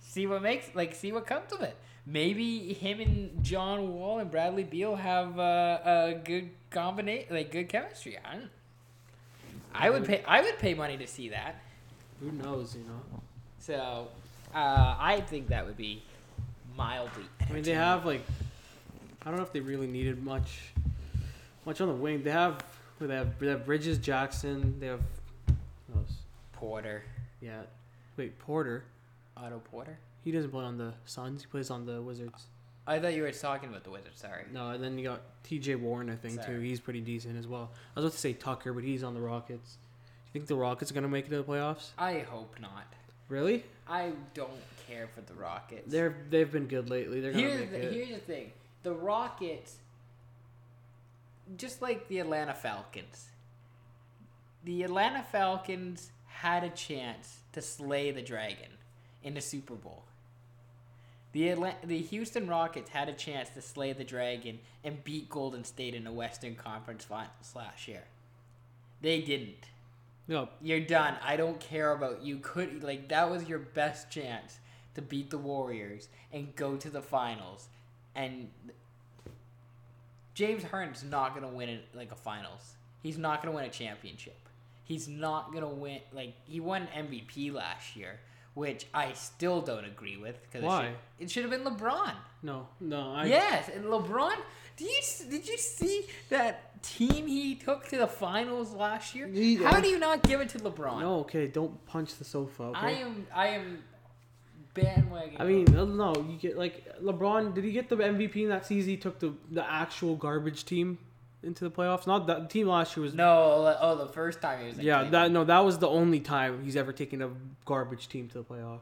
see 0.00 0.26
what 0.26 0.42
makes 0.42 0.66
like 0.74 0.94
see 0.94 1.12
what 1.12 1.26
comes 1.26 1.52
of 1.52 1.62
it. 1.62 1.76
Maybe 2.04 2.72
him 2.74 3.00
and 3.00 3.42
John 3.42 3.94
Wall 3.94 4.18
and 4.18 4.30
Bradley 4.30 4.62
Beal 4.62 4.94
have 4.94 5.38
uh, 5.38 5.78
a 5.84 6.20
good 6.22 6.50
combination, 6.70 7.34
like 7.34 7.50
good 7.50 7.68
chemistry. 7.68 8.16
I, 8.24 8.34
don't, 8.34 8.50
I 9.74 9.90
would 9.90 10.04
pay. 10.04 10.22
I 10.26 10.42
would 10.42 10.58
pay 10.58 10.74
money 10.74 10.96
to 10.98 11.06
see 11.06 11.30
that. 11.30 11.56
who 12.20 12.30
knows? 12.30 12.76
You 12.76 12.84
know. 12.84 13.22
So, 13.58 14.08
uh, 14.54 14.96
I 14.98 15.20
think 15.26 15.48
that 15.48 15.66
would 15.66 15.76
be 15.76 16.02
mildly. 16.76 17.24
I 17.48 17.52
mean, 17.52 17.64
they 17.64 17.74
have 17.74 18.06
like, 18.06 18.24
I 19.22 19.30
don't 19.30 19.38
know 19.38 19.44
if 19.44 19.52
they 19.52 19.60
really 19.60 19.88
needed 19.88 20.22
much, 20.22 20.72
much 21.64 21.80
on 21.80 21.88
the 21.88 21.94
wing. 21.94 22.22
They 22.22 22.30
have, 22.30 22.64
they 23.00 23.12
have, 23.12 23.36
they 23.40 23.48
have 23.48 23.66
Bridges, 23.66 23.98
Jackson. 23.98 24.78
They 24.78 24.86
have? 24.86 25.00
Porter, 26.56 27.04
yeah. 27.40 27.62
Wait, 28.16 28.38
Porter. 28.38 28.84
Otto 29.36 29.60
Porter. 29.70 29.98
He 30.24 30.32
doesn't 30.32 30.50
play 30.50 30.64
on 30.64 30.78
the 30.78 30.92
Suns. 31.04 31.42
He 31.42 31.46
plays 31.48 31.70
on 31.70 31.86
the 31.86 32.00
Wizards. 32.00 32.46
I 32.86 32.98
thought 32.98 33.14
you 33.14 33.22
were 33.22 33.32
talking 33.32 33.68
about 33.68 33.84
the 33.84 33.90
Wizards. 33.90 34.20
Sorry. 34.20 34.44
No, 34.52 34.70
and 34.70 34.82
then 34.82 34.96
you 34.96 35.04
got 35.04 35.22
T.J. 35.42 35.74
Warren. 35.76 36.08
I 36.08 36.16
think 36.16 36.44
too. 36.44 36.60
He's 36.60 36.80
pretty 36.80 37.00
decent 37.00 37.36
as 37.36 37.46
well. 37.46 37.70
I 37.96 38.00
was 38.00 38.04
about 38.06 38.12
to 38.12 38.18
say 38.18 38.32
Tucker, 38.32 38.72
but 38.72 38.84
he's 38.84 39.02
on 39.02 39.14
the 39.14 39.20
Rockets. 39.20 39.74
Do 39.76 40.38
You 40.38 40.40
think 40.40 40.46
the 40.48 40.56
Rockets 40.56 40.90
are 40.90 40.94
gonna 40.94 41.08
make 41.08 41.26
it 41.26 41.30
to 41.30 41.38
the 41.38 41.44
playoffs? 41.44 41.90
I 41.98 42.20
hope 42.20 42.54
not. 42.60 42.86
Really? 43.28 43.64
I 43.88 44.12
don't 44.34 44.50
care 44.86 45.08
for 45.08 45.20
the 45.20 45.34
Rockets. 45.34 45.90
They're 45.90 46.16
they've 46.30 46.50
been 46.50 46.66
good 46.66 46.88
lately. 46.88 47.20
They're 47.20 47.32
gonna 47.32 47.42
here's 47.42 47.60
make 47.60 47.70
the, 47.70 47.86
it. 47.86 47.92
here's 47.92 48.08
the 48.10 48.18
thing: 48.18 48.52
the 48.84 48.92
Rockets, 48.92 49.76
just 51.56 51.82
like 51.82 52.06
the 52.08 52.20
Atlanta 52.20 52.54
Falcons, 52.54 53.26
the 54.64 54.84
Atlanta 54.84 55.24
Falcons 55.32 56.12
had 56.42 56.64
a 56.64 56.68
chance 56.70 57.38
to 57.52 57.62
slay 57.62 58.10
the 58.10 58.20
dragon 58.20 58.68
in 59.22 59.34
the 59.34 59.40
Super 59.40 59.74
Bowl. 59.74 60.04
The 61.32 61.54
the 61.84 61.98
Houston 61.98 62.46
Rockets 62.46 62.90
had 62.90 63.08
a 63.08 63.12
chance 63.12 63.48
to 63.50 63.62
slay 63.62 63.92
the 63.92 64.04
dragon 64.04 64.58
and 64.84 65.02
beat 65.02 65.30
Golden 65.30 65.64
State 65.64 65.94
in 65.94 66.04
the 66.04 66.12
Western 66.12 66.54
Conference 66.54 67.04
Finals 67.04 67.54
last 67.54 67.88
year. 67.88 68.04
They 69.00 69.20
didn't. 69.22 69.70
No, 70.28 70.48
You're 70.60 70.80
done. 70.80 71.14
I 71.22 71.36
don't 71.36 71.60
care 71.60 71.92
about 71.92 72.22
you. 72.22 72.38
Could 72.38 72.82
like 72.82 73.08
that 73.08 73.30
was 73.30 73.48
your 73.48 73.58
best 73.58 74.10
chance 74.10 74.58
to 74.94 75.02
beat 75.02 75.30
the 75.30 75.38
Warriors 75.38 76.08
and 76.32 76.54
go 76.54 76.76
to 76.76 76.90
the 76.90 77.02
finals, 77.02 77.68
and 78.14 78.50
James 80.34 80.64
Harden's 80.64 81.04
not 81.04 81.34
gonna 81.34 81.48
win 81.48 81.70
it 81.70 81.84
like 81.94 82.12
a 82.12 82.16
finals. 82.16 82.74
He's 83.02 83.16
not 83.16 83.42
gonna 83.42 83.54
win 83.54 83.64
a 83.64 83.70
championship. 83.70 84.45
He's 84.86 85.08
not 85.08 85.52
gonna 85.52 85.68
win 85.68 85.98
like 86.12 86.34
he 86.44 86.60
won 86.60 86.86
MVP 86.96 87.52
last 87.52 87.96
year, 87.96 88.20
which 88.54 88.86
I 88.94 89.14
still 89.14 89.60
don't 89.60 89.84
agree 89.84 90.16
with 90.16 90.40
because 90.42 90.62
Why? 90.62 90.92
it 91.18 91.28
should 91.28 91.42
have 91.42 91.50
been 91.50 91.64
LeBron. 91.64 92.14
No, 92.44 92.68
no. 92.80 93.12
I, 93.12 93.24
yes, 93.24 93.68
and 93.68 93.84
LeBron. 93.86 94.36
Did 94.76 94.88
you 94.88 95.28
did 95.28 95.48
you 95.48 95.58
see 95.58 96.06
that 96.28 96.80
team 96.84 97.26
he 97.26 97.56
took 97.56 97.88
to 97.88 97.98
the 97.98 98.06
finals 98.06 98.72
last 98.74 99.12
year? 99.12 99.26
He- 99.26 99.56
How 99.56 99.80
do 99.80 99.88
you 99.88 99.98
not 99.98 100.22
give 100.22 100.40
it 100.40 100.50
to 100.50 100.58
LeBron? 100.60 101.00
No, 101.00 101.18
okay. 101.20 101.48
Don't 101.48 101.84
punch 101.86 102.16
the 102.16 102.24
sofa. 102.24 102.62
Okay. 102.62 102.78
I 102.78 102.90
am 102.92 103.26
I 103.34 103.46
am 103.48 103.82
bandwagon. 104.72 105.36
I 105.40 105.44
mean, 105.44 105.64
no, 105.96 106.14
you 106.30 106.38
get 106.38 106.56
like 106.56 106.86
LeBron. 107.02 107.54
Did 107.56 107.64
he 107.64 107.72
get 107.72 107.88
the 107.88 107.96
MVP 107.96 108.36
in 108.36 108.50
that 108.50 108.66
season? 108.66 108.90
He 108.90 108.96
took 108.96 109.18
the 109.18 109.34
the 109.50 109.68
actual 109.68 110.14
garbage 110.14 110.64
team 110.64 110.98
into 111.42 111.64
the 111.64 111.70
playoffs. 111.70 112.06
Not 112.06 112.26
that 112.26 112.42
the 112.42 112.48
team 112.48 112.68
last 112.68 112.96
year 112.96 113.04
was. 113.04 113.14
no. 113.14 113.24
Oh, 113.28 113.76
oh 113.80 113.96
the 113.96 114.12
first 114.12 114.40
time 114.40 114.60
he 114.60 114.66
was. 114.68 114.78
yeah, 114.78 115.00
Cleveland. 115.00 115.14
that 115.14 115.30
no, 115.30 115.44
that 115.44 115.64
was 115.64 115.78
the 115.78 115.88
only 115.88 116.20
time 116.20 116.64
he's 116.64 116.76
ever 116.76 116.92
taken 116.92 117.22
a 117.22 117.30
garbage 117.64 118.08
team 118.08 118.28
to 118.28 118.38
the 118.38 118.44
playoffs. 118.44 118.80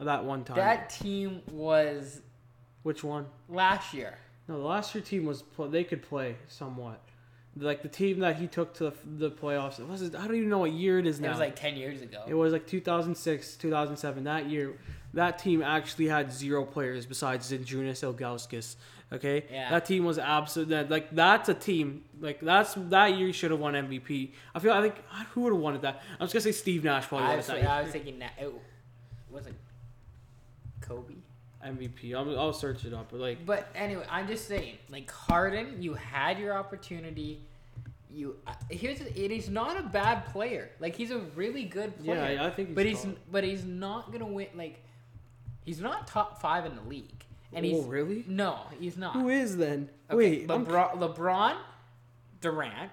That 0.00 0.24
one 0.24 0.44
time. 0.44 0.56
that 0.56 0.90
team 0.90 1.42
was 1.50 2.20
Which 2.82 3.02
one? 3.02 3.26
last 3.48 3.92
year. 3.92 4.16
No, 4.46 4.58
the 4.58 4.64
last 4.64 4.94
year 4.94 5.02
team 5.02 5.26
was 5.26 5.42
they 5.58 5.84
could 5.84 6.02
play 6.02 6.36
somewhat. 6.48 7.00
Like 7.56 7.82
the 7.82 7.88
team 7.88 8.20
that 8.20 8.36
he 8.36 8.46
took 8.46 8.74
to 8.74 8.84
the, 8.84 8.92
the 9.04 9.30
playoffs. 9.30 9.80
It 9.80 9.88
was 9.88 10.02
I 10.14 10.26
don't 10.26 10.36
even 10.36 10.48
know 10.48 10.58
what 10.58 10.72
year 10.72 11.00
it 11.00 11.06
is 11.06 11.18
now. 11.18 11.28
It 11.28 11.30
was 11.30 11.38
like 11.40 11.56
ten 11.56 11.76
years 11.76 12.00
ago. 12.00 12.22
It 12.28 12.34
was 12.34 12.52
like 12.52 12.66
2006, 12.66 13.56
2007. 13.56 14.24
That 14.24 14.48
year, 14.48 14.78
that 15.14 15.40
team 15.40 15.62
actually 15.62 16.06
had 16.06 16.32
zero 16.32 16.64
players 16.64 17.04
besides 17.04 17.50
Zydrunas 17.50 18.04
Ilgauskas. 18.04 18.76
Okay, 19.10 19.44
Yeah. 19.50 19.70
that 19.70 19.86
team 19.86 20.04
was 20.04 20.18
absolute. 20.18 20.90
Like 20.90 21.10
that's 21.14 21.48
a 21.48 21.54
team. 21.54 22.04
Like 22.20 22.40
that's 22.40 22.74
that 22.74 23.16
year 23.16 23.28
you 23.28 23.32
should 23.32 23.50
have 23.50 23.60
won 23.60 23.72
MVP. 23.74 24.32
I 24.54 24.58
feel 24.58 24.72
I 24.72 24.82
think 24.82 24.96
who 25.32 25.42
would 25.42 25.52
have 25.54 25.62
wanted 25.62 25.82
that. 25.82 26.02
I 26.20 26.22
was 26.22 26.32
gonna 26.32 26.42
say 26.42 26.52
Steve 26.52 26.84
Nash 26.84 27.06
probably 27.06 27.26
I 27.26 27.28
won 27.30 27.36
was, 27.38 27.46
that 27.46 27.64
I 27.64 27.82
was 27.82 27.90
thinking 27.92 28.18
that 28.18 28.32
it 28.38 28.52
was 29.30 29.46
it 29.46 29.54
Kobe. 30.80 31.14
MVP. 31.64 32.14
I'll, 32.14 32.38
I'll 32.38 32.52
search 32.52 32.84
it 32.84 32.92
up. 32.94 33.08
But 33.10 33.20
like 33.20 33.44
But 33.46 33.68
anyway, 33.74 34.04
I'm 34.10 34.26
just 34.28 34.46
saying, 34.46 34.76
like 34.90 35.10
Harden, 35.10 35.82
you 35.82 35.94
had 35.94 36.38
your 36.38 36.54
opportunity. 36.54 37.40
You 38.10 38.36
uh, 38.46 38.52
here's 38.70 39.00
it 39.00 39.16
is 39.16 39.48
not 39.50 39.78
a 39.78 39.82
bad 39.82 40.26
player. 40.26 40.70
Like 40.80 40.94
he's 40.96 41.10
a 41.10 41.18
really 41.34 41.64
good 41.64 41.98
player. 42.02 42.32
yeah, 42.34 42.46
I 42.46 42.50
think. 42.50 42.68
He's 42.68 42.74
but 42.76 42.86
he's 42.86 43.00
solid. 43.00 43.18
but 43.30 43.44
he's 43.44 43.64
not 43.64 44.12
gonna 44.12 44.26
win. 44.26 44.48
Like 44.54 44.82
he's 45.64 45.80
not 45.80 46.06
top 46.06 46.40
five 46.40 46.64
in 46.64 46.74
the 46.76 46.82
league, 46.82 47.24
and 47.52 47.64
oh 47.64 47.68
he's 47.68 47.84
really? 47.84 48.24
no, 48.28 48.58
he's 48.78 48.96
not. 48.96 49.14
Who 49.14 49.28
is 49.28 49.56
then? 49.56 49.88
Okay, 50.10 50.16
Wait, 50.40 50.50
I'm- 50.50 50.66
LeBron, 50.66 50.98
LeBron, 50.98 51.56
Durant, 52.40 52.90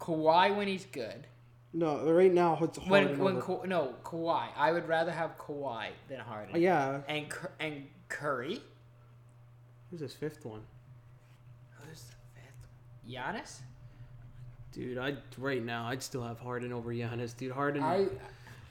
Kawhi 0.00 0.56
when 0.56 0.68
he's 0.68 0.86
good. 0.86 1.26
no. 1.72 2.10
Right 2.10 2.32
now 2.32 2.58
it's 2.62 2.78
hard. 2.78 2.90
When 2.90 3.18
when 3.18 3.40
Ka- 3.40 3.64
no 3.66 3.94
Kawhi, 4.04 4.48
I 4.56 4.72
would 4.72 4.88
rather 4.88 5.12
have 5.12 5.36
Kawhi 5.38 5.88
than 6.08 6.20
Harden. 6.20 6.54
Uh, 6.54 6.58
yeah. 6.58 7.00
And 7.08 7.26
and 7.60 7.86
Curry. 8.08 8.60
Who's 9.90 10.00
this 10.00 10.14
fifth 10.14 10.44
one? 10.44 10.62
Who's 11.80 12.02
the 12.02 12.14
fifth? 12.34 12.68
Giannis. 13.08 13.60
Dude, 14.72 14.98
I 14.98 15.16
right 15.38 15.64
now 15.64 15.86
I'd 15.88 16.02
still 16.02 16.22
have 16.22 16.38
Harden 16.38 16.72
over 16.72 16.92
Giannis. 16.92 17.36
Dude, 17.36 17.52
Harden. 17.52 17.82
I 17.82 18.06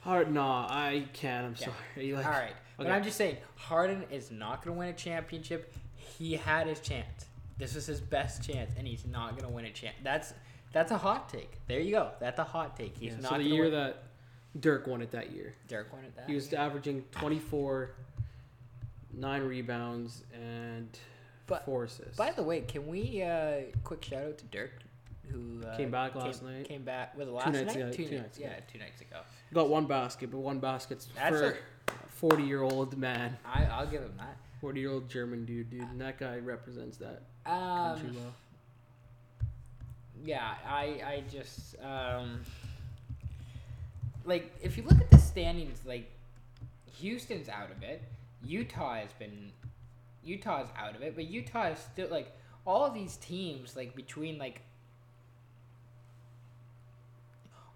Hard. 0.02 0.32
Nah, 0.32 0.66
I 0.70 1.06
can't. 1.12 1.46
I'm 1.46 1.54
Yeah. 1.58 1.66
sorry. 1.66 2.12
Like, 2.14 2.24
all 2.26 2.30
right, 2.32 2.54
but. 2.86 2.90
I'm 2.92 3.02
just 3.04 3.16
saying 3.18 3.36
Harden 3.56 4.04
is 4.10 4.30
not 4.30 4.64
going 4.64 4.74
to 4.74 4.78
win 4.78 4.88
a 4.88 4.92
championship. 4.94 5.74
He 5.94 6.34
had 6.34 6.66
his 6.66 6.80
chance. 6.80 7.26
This 7.58 7.74
was 7.74 7.86
his 7.86 8.00
best 8.00 8.42
chance, 8.48 8.70
and 8.78 8.86
he's 8.86 9.04
not 9.06 9.32
going 9.32 9.42
to 9.44 9.50
win 9.54 9.64
a 9.66 9.70
champ. 9.70 9.96
That's 10.02 10.32
that's 10.72 10.90
a 10.92 10.98
hot 10.98 11.28
take. 11.28 11.50
There 11.66 11.80
you 11.80 11.92
go. 11.92 12.10
That's 12.20 12.38
a 12.38 12.44
hot 12.44 12.76
take. 12.76 12.96
He's 12.96 13.12
Yeah, 13.14 13.20
not 13.20 13.30
so 13.32 13.38
the 13.38 13.44
year 13.44 13.64
win. 13.64 13.72
that 13.72 14.02
Dirk 14.60 14.86
won 14.86 15.02
it 15.02 15.10
that 15.12 15.32
year, 15.32 15.54
Dirk 15.66 15.92
wanted 15.92 16.14
that. 16.16 16.28
he 16.28 16.34
was 16.34 16.52
averaging 16.52 17.04
24, 17.12 17.90
nine 19.14 19.42
rebounds, 19.42 20.24
and 20.34 20.88
But- 21.46 21.64
four 21.64 21.84
assists. 21.84 22.16
By 22.16 22.32
the 22.32 22.42
way, 22.42 22.60
can 22.62 22.86
we 22.86 23.22
uh, 23.22 23.60
quick 23.84 24.04
shout 24.04 24.24
out 24.24 24.38
to 24.38 24.44
Dirk, 24.46 24.72
who 25.30 25.62
uh, 25.66 25.76
Came 25.76 25.90
back 25.90 26.14
last 26.14 26.42
night. 26.42 26.66
Came 26.66 26.82
back 26.82 27.16
with 27.16 27.28
it 27.28 27.32
last 27.32 27.52
nights 27.52 27.74
night? 27.74 27.76
ago, 27.76 27.90
Two, 27.92 28.04
two 28.04 28.10
nights. 28.10 28.22
nights 28.22 28.38
ago. 28.38 28.46
Yeah, 28.48 28.60
two 28.72 28.78
nights 28.78 29.00
ago. 29.00 29.16
Got 29.54 29.68
one 29.68 29.86
basket, 29.86 30.30
but 30.30 30.38
one 30.38 30.58
basket's 30.58 31.08
That's 31.14 31.30
for 31.36 31.44
a 31.50 31.54
40 32.18 32.42
year 32.42 32.62
old 32.62 32.96
man, 32.96 33.36
I 33.44 33.64
I'll 33.64 33.86
give 33.86 34.02
him 34.02 34.14
that. 34.18 34.36
40 34.60 34.80
year 34.80 34.90
old 34.90 35.08
German 35.08 35.44
dude, 35.44 35.70
dude, 35.70 35.82
and 35.82 36.00
that 36.00 36.18
guy 36.18 36.38
represents 36.38 36.96
that 36.98 37.22
Um, 37.46 37.96
country 37.96 38.10
well. 38.16 38.34
yeah, 40.24 40.54
I 40.66 40.82
I 41.04 41.22
just 41.30 41.76
um 41.82 42.40
like 44.24 44.52
if 44.62 44.76
you 44.76 44.82
look 44.82 45.00
at 45.00 45.10
the 45.10 45.18
standings, 45.18 45.80
like 45.86 46.10
Houston's 46.98 47.48
out 47.48 47.70
of 47.70 47.82
it. 47.82 48.02
Utah 48.44 48.94
has 48.94 49.12
been 49.12 49.52
Utah's 50.24 50.68
out 50.76 50.94
of 50.96 51.02
it, 51.02 51.14
but 51.14 51.24
Utah 51.26 51.68
is 51.68 51.78
still 51.78 52.08
like 52.10 52.36
all 52.66 52.84
of 52.84 52.94
these 52.94 53.16
teams 53.16 53.76
like 53.76 53.94
between 53.94 54.38
like 54.38 54.62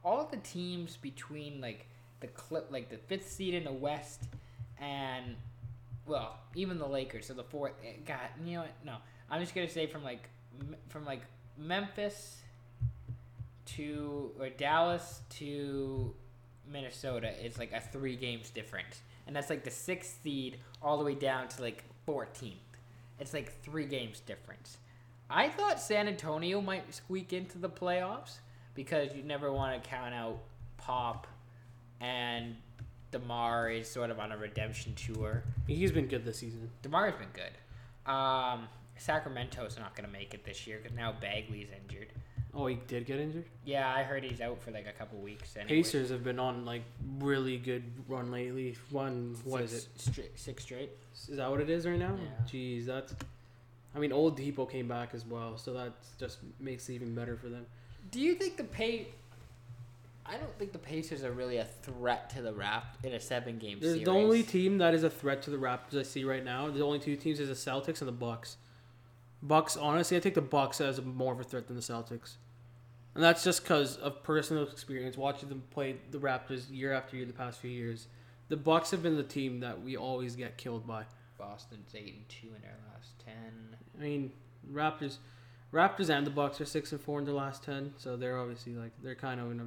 all 0.05 0.25
the 0.31 0.37
teams 0.39 0.97
between 0.97 1.61
like 1.61 1.87
the 2.23 2.29
clip 2.29 2.69
like 2.71 2.89
the 2.89 2.97
fifth 2.97 3.31
seed 3.31 3.53
in 3.53 3.65
the 3.65 3.73
West 3.73 4.23
and 4.81 5.37
well 6.07 6.39
even 6.55 6.79
the 6.79 6.89
Lakers. 6.89 7.27
So 7.27 7.35
the 7.35 7.45
fourth 7.45 7.73
eh, 7.85 7.99
God 8.07 8.19
you 8.45 8.55
know 8.55 8.61
what? 8.63 8.75
No. 8.85 8.97
I'm 9.31 9.41
just 9.41 9.55
gonna 9.55 9.69
say 9.69 9.87
from 9.87 10.03
like 10.03 10.31
from 10.89 11.05
like 11.05 11.21
Memphis 11.59 12.39
to 13.67 14.31
or 14.39 14.49
Dallas 14.49 15.21
to 15.31 16.15
Minnesota 16.71 17.33
it's 17.45 17.59
like 17.59 17.73
a 17.73 17.81
three 17.81 18.17
games 18.17 18.51
difference 18.51 19.03
and 19.27 19.37
that's 19.37 19.51
like 19.51 19.65
the 19.65 19.71
sixth 19.71 20.23
seed 20.23 20.59
all 20.83 20.99
the 20.99 21.05
way 21.05 21.15
down 21.15 21.49
to 21.49 21.63
like 21.63 21.85
14th 22.07 22.55
it's 23.21 23.33
like 23.33 23.61
three 23.63 23.87
games 23.87 24.21
difference 24.21 24.79
I 25.31 25.49
thought 25.49 25.81
San 25.81 26.09
Antonio 26.09 26.61
might 26.61 26.93
squeak 26.95 27.33
into 27.33 27.59
the 27.59 27.69
playoffs 27.69 28.39
because 28.75 29.15
you 29.15 29.23
never 29.23 29.53
want 29.53 29.83
to 29.83 29.89
count 29.89 30.15
out 30.15 30.39
Pop 30.77 31.27
and 32.03 32.57
DeMar 33.13 33.71
is 33.71 33.89
sort 33.89 34.11
of 34.11 34.19
on 34.19 34.33
a 34.33 34.37
redemption 34.37 34.95
tour. 34.95 35.45
He's 35.67 35.93
been 35.93 36.09
good 36.09 36.25
this 36.25 36.39
season. 36.39 36.69
DeMar's 36.83 37.15
been 37.15 37.29
good. 37.33 38.11
Um, 38.13 38.69
Sacramento's 38.99 39.79
not 39.79 39.95
going 39.95 40.07
to 40.07 40.13
make 40.13 40.35
it 40.35 40.45
this 40.45 40.67
year 40.67 40.81
because 40.83 40.97
now 40.97 41.15
Bagley's 41.21 41.69
injured. 41.83 42.09
Oh, 42.55 42.67
he 42.67 42.79
did 42.87 43.07
get 43.07 43.19
injured. 43.19 43.47
Yeah, 43.65 43.91
I 43.91 44.03
heard 44.03 44.25
he's 44.25 44.41
out 44.41 44.61
for 44.61 44.73
like 44.73 44.87
a 44.87 44.93
couple 44.93 45.19
weeks. 45.19 45.57
Anyway. 45.57 45.77
Pacers 45.77 46.11
have 46.11 46.23
been 46.23 46.39
on 46.39 46.67
like 46.67 46.83
really 47.19 47.57
good 47.57 47.85
run 48.09 48.31
lately. 48.31 48.77
One, 48.91 49.37
what 49.45 49.63
is 49.63 49.73
it? 49.73 49.89
Six 49.97 50.13
Straight, 50.13 50.39
six 50.39 50.63
straight. 50.65 50.91
Is 51.29 51.37
that 51.37 51.51
what 51.51 51.61
it 51.61 51.71
is 51.71 51.87
right 51.87 51.99
now? 51.99 52.15
Yeah. 52.15 52.45
Jeez, 52.47 52.85
that's. 52.85 53.15
I 53.95 53.99
mean, 53.99 54.11
Oladipo 54.11 54.71
came 54.71 54.89
back 54.89 55.15
as 55.15 55.25
well, 55.25 55.57
so 55.57 55.73
that 55.75 55.93
just 56.19 56.39
makes 56.61 56.89
it 56.89 56.95
even 56.95 57.15
better 57.15 57.37
for 57.37 57.49
them. 57.49 57.67
Do 58.11 58.21
you 58.21 58.35
think 58.35 58.57
the 58.57 58.65
pay? 58.65 59.09
I 60.25 60.37
don't 60.37 60.57
think 60.59 60.73
the 60.73 60.79
Pacers 60.79 61.25
are 61.25 61.33
really 61.33 61.57
a 61.57 61.65
threat 61.65 62.31
to 62.31 62.43
the 62.43 62.53
Rapt 62.53 63.05
in 63.05 63.13
a 63.13 63.21
seven-game 63.21 63.81
There's 63.81 63.95
series. 63.95 64.07
the 64.07 64.11
only 64.11 64.43
team 64.43 64.79
that 64.79 64.95
is 64.95 65.03
a 65.03 65.11
threat 65.11 65.43
to 65.43 65.51
the 65.51 65.57
Raptors 65.57 65.99
I 65.99 66.03
see 66.05 66.25
right 66.25 66.45
now. 66.45 66.71
The 66.71 66.85
only 66.85 67.01
two 67.01 67.17
teams 67.17 67.41
is 67.41 67.49
the 67.49 67.71
Celtics 67.71 68.01
and 68.01 68.09
the 68.09 68.13
Bucks. 68.13 68.57
Bucks, 69.43 69.77
honestly, 69.77 70.17
I 70.17 70.21
take 70.21 70.35
the 70.35 70.41
Bucks 70.41 70.81
as 70.81 71.03
more 71.03 71.33
of 71.33 71.41
a 71.41 71.45
threat 71.45 71.67
than 71.67 71.75
the 71.75 71.83
Celtics, 71.83 72.37
and 73.15 73.25
that's 73.25 73.43
just 73.43 73.63
because 73.63 73.97
of 73.97 74.23
personal 74.23 74.63
experience 74.63 75.17
watching 75.17 75.49
them 75.49 75.65
play 75.71 75.97
the 76.13 76.19
Raptors 76.19 76.71
year 76.71 76.93
after 76.93 77.17
year 77.17 77.27
the 77.27 77.33
past 77.33 77.59
few 77.59 77.71
years. 77.71 78.07
The 78.49 78.57
Bucks 78.57 78.93
have 78.93 79.03
been 79.03 79.17
the 79.17 79.25
team 79.25 79.61
that 79.61 79.83
we 79.83 79.97
always 79.97 80.37
get 80.37 80.57
killed 80.57 80.87
by. 80.87 81.05
Boston's 81.37 81.93
eight 81.97 82.15
and 82.15 82.29
two 82.29 82.55
in 82.55 82.63
their 82.63 82.77
last 82.95 83.19
ten. 83.19 83.77
I 83.99 84.03
mean, 84.03 84.33
Raptors, 84.73 85.17
Raptors 85.73 86.09
and 86.09 86.25
the 86.25 86.31
Bucks 86.31 86.61
are 86.61 86.65
six 86.65 86.93
and 86.93 87.01
four 87.01 87.19
in 87.19 87.25
their 87.25 87.35
last 87.35 87.65
ten, 87.65 87.93
so 87.97 88.17
they're 88.17 88.39
obviously 88.39 88.75
like 88.75 88.93
they're 89.03 89.17
kind 89.17 89.41
of 89.41 89.51
in 89.51 89.61
a. 89.61 89.67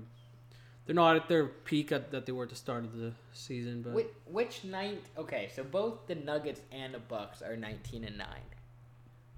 They're 0.85 0.95
not 0.95 1.15
at 1.15 1.27
their 1.27 1.45
peak 1.47 1.91
at, 1.91 2.11
that 2.11 2.25
they 2.25 2.31
were 2.31 2.43
at 2.43 2.49
the 2.49 2.55
start 2.55 2.83
of 2.85 2.95
the 2.95 3.11
season, 3.33 3.81
but 3.81 3.93
Which, 3.93 4.07
which 4.25 4.63
night? 4.63 5.03
Okay, 5.17 5.49
so 5.55 5.63
both 5.63 6.05
the 6.07 6.15
Nuggets 6.15 6.61
and 6.71 6.93
the 6.93 6.99
Bucks 6.99 7.41
are 7.41 7.55
nineteen 7.55 8.03
and 8.03 8.17
nine. 8.17 8.45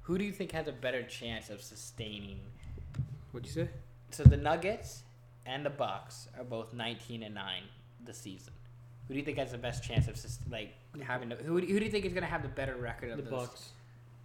Who 0.01 0.17
do 0.17 0.23
you 0.25 0.31
think 0.31 0.51
has 0.51 0.67
a 0.67 0.71
better 0.73 1.03
chance 1.03 1.49
of 1.49 1.61
sustaining? 1.61 2.39
what'd 3.31 3.45
you 3.47 3.53
say? 3.65 3.69
So 4.11 4.23
the 4.23 4.37
Nuggets 4.37 5.03
and 5.45 5.65
the 5.65 5.69
Bucks 5.69 6.27
are 6.37 6.43
both 6.43 6.73
nineteen 6.73 7.23
and 7.23 7.33
nine 7.35 7.63
this 8.03 8.17
season. 8.17 8.53
Who 9.07 9.13
do 9.13 9.19
you 9.19 9.25
think 9.25 9.37
has 9.37 9.51
the 9.51 9.57
best 9.57 9.83
chance 9.83 10.07
of 10.09 10.19
like 10.51 10.73
having? 11.01 11.29
The, 11.29 11.35
who, 11.35 11.61
do- 11.61 11.67
who 11.67 11.79
do 11.79 11.85
you 11.85 11.91
think 11.91 12.03
is 12.05 12.11
gonna 12.13 12.25
have 12.25 12.41
the 12.43 12.49
better 12.49 12.75
record 12.75 13.11
of 13.11 13.17
The 13.17 13.23
those? 13.23 13.31
Bucks. 13.47 13.69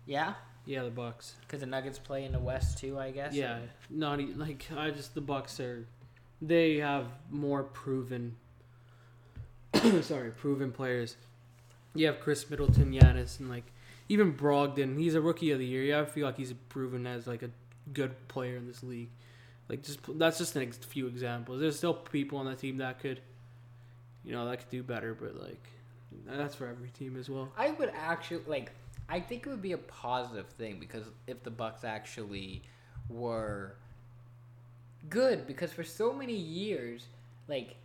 Yeah, 0.07 0.35
Yeah, 0.67 0.83
the 0.83 0.91
Bucks. 0.91 1.35
because 1.43 1.61
the 1.61 1.67
Nuggets 1.67 2.00
play 2.00 2.25
in 2.25 2.33
the 2.33 2.41
West 2.41 2.79
too, 2.79 2.99
I 2.99 3.12
guess. 3.12 3.33
Yeah, 3.35 3.61
not 3.91 4.19
like 4.37 4.67
I 4.76 4.91
just 4.91 5.14
the 5.14 5.21
Bucks 5.21 5.61
are. 5.61 5.87
They 6.43 6.79
have 6.79 7.07
more 7.31 7.63
proven. 7.63 8.35
sorry, 10.03 10.33
proven 10.33 10.73
players. 10.73 11.17
You 11.95 12.07
have 12.07 12.21
Khris 12.21 12.51
Middleton, 12.51 12.93
Giannis, 12.93 13.39
and 13.39 13.49
like 13.49 13.65
even 14.09 14.35
Brogdon, 14.35 14.99
he's 14.99 15.15
a 15.15 15.21
rookie 15.21 15.53
of 15.53 15.61
the 15.61 15.65
year. 15.65 15.85
Yeah, 15.85 16.01
I 16.01 16.05
feel 16.05 16.27
like 16.27 16.37
he's 16.37 16.53
proven 16.69 17.07
as 17.07 17.29
like 17.29 17.43
a 17.43 17.51
good 17.93 18.29
player 18.29 18.57
in 18.57 18.67
this 18.67 18.83
league. 18.83 19.11
Like 19.69 19.85
just 19.85 20.01
that's 20.19 20.39
just 20.39 20.57
a 20.57 20.67
few 20.73 21.07
examples. 21.07 21.61
There's 21.61 21.77
still 21.77 21.95
people 21.95 22.39
on 22.39 22.47
that 22.47 22.59
team 22.59 22.79
that 22.79 22.99
could, 22.99 23.21
you 24.25 24.33
know, 24.33 24.45
that 24.49 24.59
could 24.59 24.69
do 24.69 24.83
better, 24.83 25.15
but 25.15 25.37
like 25.41 25.65
that's 26.27 26.57
for 26.57 26.67
every 26.67 26.91
team 26.91 27.17
as 27.17 27.31
well. 27.31 27.53
I 27.57 27.71
would 27.71 27.93
actually 27.95 28.43
like. 28.47 28.73
I 29.09 29.21
think 29.21 29.47
it 29.47 29.51
would 29.51 29.63
be 29.63 29.73
a 29.73 29.79
positive 29.79 30.47
thing 30.47 30.81
because 30.81 31.05
if 31.27 31.43
the 31.43 31.51
Bucks 31.51 31.85
actually 31.85 32.63
were 33.09 33.77
good, 35.09 35.47
because 35.47 35.73
for 35.73 35.85
so 35.85 36.12
many 36.12 36.35
years, 36.35 37.06
like 37.49 37.76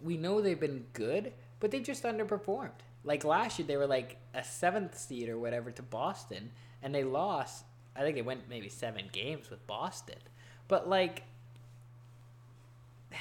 we 0.00 0.16
know 0.16 0.40
they've 0.40 0.58
been 0.58 0.86
good, 0.92 1.32
but 1.60 1.70
they 1.70 1.80
just 1.80 2.02
underperformed. 2.02 2.70
Like 3.04 3.24
last 3.24 3.58
year, 3.58 3.66
they 3.66 3.76
were 3.76 3.86
like 3.86 4.16
a 4.34 4.44
seventh 4.44 4.96
seed 4.96 5.28
or 5.28 5.38
whatever 5.38 5.70
to 5.70 5.82
Boston, 5.82 6.50
and 6.82 6.94
they 6.94 7.04
lost. 7.04 7.64
I 7.94 8.00
think 8.00 8.16
they 8.16 8.22
went 8.22 8.48
maybe 8.48 8.68
seven 8.68 9.08
games 9.12 9.50
with 9.50 9.66
Boston, 9.66 10.18
but 10.68 10.88
like 10.88 11.24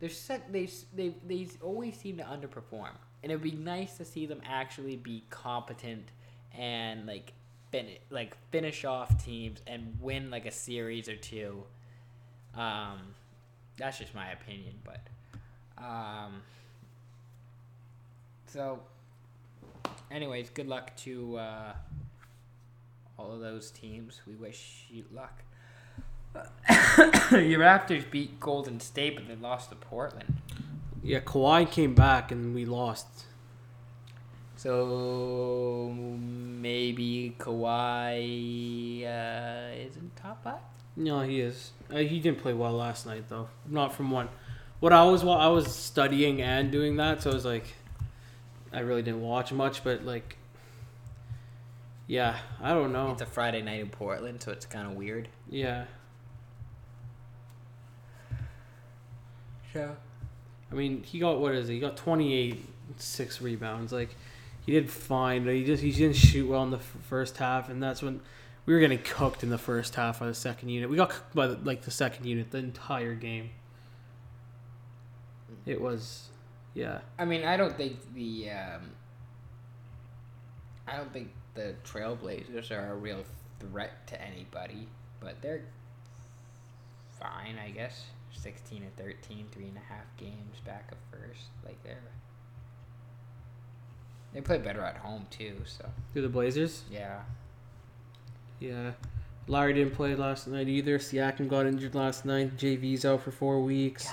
they're 0.00 0.08
set. 0.08 0.52
They 0.52 0.68
they 0.94 1.14
they 1.26 1.48
always 1.62 1.96
seem 1.96 2.18
to 2.18 2.24
underperform, 2.24 2.92
and 3.22 3.32
it'd 3.32 3.42
be 3.42 3.52
nice 3.52 3.96
to 3.96 4.04
see 4.04 4.26
them 4.26 4.40
actually 4.46 4.96
be 4.96 5.24
competent 5.30 6.08
and 6.56 7.06
like 7.06 7.32
fin- 7.70 7.98
like 8.10 8.36
finish 8.50 8.84
off 8.84 9.24
teams 9.24 9.60
and 9.66 9.96
win 10.00 10.30
like 10.30 10.46
a 10.46 10.52
series 10.52 11.08
or 11.08 11.16
two. 11.16 11.62
Um, 12.54 13.14
that's 13.76 13.98
just 13.98 14.14
my 14.14 14.30
opinion, 14.30 14.74
but 14.84 15.00
um, 15.82 16.42
so 18.46 18.80
anyways, 20.10 20.50
good 20.50 20.66
luck 20.66 20.96
to 20.96 21.38
uh, 21.38 21.72
all 23.18 23.32
of 23.32 23.40
those 23.40 23.70
teams. 23.70 24.20
We 24.26 24.34
wish 24.34 24.86
you 24.90 25.04
luck. 25.12 25.42
Your 27.32 27.60
Raptors 27.60 28.08
beat 28.10 28.38
Golden 28.38 28.80
State, 28.80 29.16
but 29.16 29.26
they 29.28 29.36
lost 29.36 29.70
to 29.70 29.76
Portland. 29.76 30.36
Yeah, 31.02 31.20
Kawhi 31.20 31.70
came 31.70 31.94
back 31.94 32.30
and 32.30 32.54
we 32.54 32.64
lost. 32.64 33.06
So 34.58 35.94
maybe 35.96 37.36
Kawhi 37.38 39.04
uh, 39.04 39.86
isn't 39.88 40.16
top 40.16 40.42
five. 40.42 40.58
No, 40.96 41.20
he 41.20 41.40
is. 41.40 41.70
Uh, 41.88 41.98
he 41.98 42.18
didn't 42.18 42.40
play 42.40 42.52
well 42.52 42.72
last 42.72 43.06
night 43.06 43.28
though. 43.28 43.48
Not 43.68 43.94
from 43.94 44.10
one. 44.10 44.28
What 44.80 44.92
I 44.92 45.04
was 45.04 45.22
while 45.22 45.38
I 45.38 45.46
was 45.46 45.72
studying 45.72 46.42
and 46.42 46.72
doing 46.72 46.96
that, 46.96 47.22
so 47.22 47.30
I 47.30 47.34
was 47.34 47.44
like, 47.44 47.66
I 48.72 48.80
really 48.80 49.02
didn't 49.02 49.22
watch 49.22 49.52
much, 49.52 49.84
but 49.84 50.04
like, 50.04 50.38
yeah, 52.08 52.38
I 52.60 52.74
don't 52.74 52.92
know. 52.92 53.12
It's 53.12 53.22
a 53.22 53.26
Friday 53.26 53.62
night 53.62 53.78
in 53.78 53.90
Portland, 53.90 54.42
so 54.42 54.50
it's 54.50 54.66
kind 54.66 54.88
of 54.88 54.94
weird. 54.94 55.28
Yeah. 55.48 55.84
So 59.72 59.94
I 60.72 60.74
mean, 60.74 61.04
he 61.04 61.20
got 61.20 61.38
what 61.38 61.54
is 61.54 61.68
it? 61.68 61.74
He 61.74 61.78
got 61.78 61.96
28, 61.96 62.64
six 62.96 63.40
rebounds. 63.40 63.92
Like, 63.92 64.16
he 64.68 64.74
did 64.74 64.90
fine, 64.90 65.46
but 65.46 65.54
he 65.54 65.64
just 65.64 65.82
he 65.82 65.90
didn't 65.90 66.16
shoot 66.16 66.46
well 66.46 66.62
in 66.62 66.70
the 66.70 66.76
f- 66.76 66.96
first 67.08 67.38
half, 67.38 67.70
and 67.70 67.82
that's 67.82 68.02
when 68.02 68.20
we 68.66 68.74
were 68.74 68.80
getting 68.80 68.98
cooked 68.98 69.42
in 69.42 69.48
the 69.48 69.56
first 69.56 69.94
half 69.94 70.20
by 70.20 70.26
the 70.26 70.34
second 70.34 70.68
unit. 70.68 70.90
We 70.90 70.98
got 70.98 71.08
cooked 71.08 71.34
by 71.34 71.46
the, 71.46 71.58
like 71.64 71.80
the 71.80 71.90
second 71.90 72.26
unit 72.26 72.50
the 72.50 72.58
entire 72.58 73.14
game. 73.14 73.48
It 75.64 75.80
was, 75.80 76.28
yeah. 76.74 76.98
I 77.18 77.24
mean, 77.24 77.46
I 77.46 77.56
don't 77.56 77.78
think 77.78 77.96
the 78.12 78.50
um, 78.50 78.90
I 80.86 80.98
don't 80.98 81.14
think 81.14 81.30
the 81.54 81.74
Trailblazers 81.82 82.70
are 82.70 82.92
a 82.92 82.94
real 82.94 83.24
threat 83.60 84.06
to 84.08 84.20
anybody, 84.20 84.86
but 85.18 85.40
they're 85.40 85.62
fine, 87.18 87.56
I 87.58 87.70
guess. 87.70 88.04
Sixteen 88.32 88.82
and 88.82 88.94
13, 88.98 89.46
three 89.50 89.68
and 89.68 89.78
a 89.78 89.92
half 89.92 90.14
games 90.18 90.60
back 90.66 90.92
of 90.92 90.98
first. 91.10 91.46
Like 91.64 91.82
they're 91.84 92.02
they 94.32 94.40
play 94.40 94.58
better 94.58 94.82
at 94.82 94.98
home 94.98 95.26
too. 95.30 95.56
So 95.66 95.88
Do 96.14 96.22
the 96.22 96.28
Blazers? 96.28 96.82
yeah, 96.90 97.20
Yeah. 98.60 98.92
Larry 99.46 99.72
didn't 99.72 99.94
play 99.94 100.14
last 100.14 100.46
night 100.46 100.68
either. 100.68 100.98
Siakam 100.98 101.48
got 101.48 101.64
injured 101.66 101.94
last 101.94 102.26
night. 102.26 102.58
JV's 102.58 103.06
out 103.06 103.22
for 103.22 103.30
four 103.30 103.62
weeks. 103.62 104.06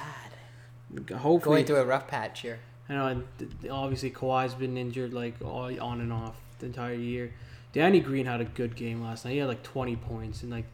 God, 0.93 1.17
Hopefully, 1.17 1.55
going 1.55 1.65
through 1.65 1.75
a 1.77 1.85
rough 1.85 2.07
patch 2.07 2.39
here. 2.41 2.59
I 2.87 2.93
know. 2.93 3.07
And 3.07 3.25
obviously, 3.69 4.11
Kawhi's 4.11 4.53
been 4.53 4.77
injured 4.77 5.13
like 5.13 5.33
all 5.43 5.65
on 5.81 5.99
and 5.99 6.13
off 6.13 6.35
the 6.59 6.67
entire 6.67 6.93
year. 6.93 7.33
Danny 7.73 7.99
Green 7.99 8.25
had 8.25 8.39
a 8.39 8.45
good 8.45 8.77
game 8.77 9.01
last 9.03 9.25
night. 9.25 9.31
He 9.31 9.39
had 9.39 9.49
like 9.49 9.61
twenty 9.63 9.97
points 9.97 10.41
and 10.41 10.51
like 10.51 10.65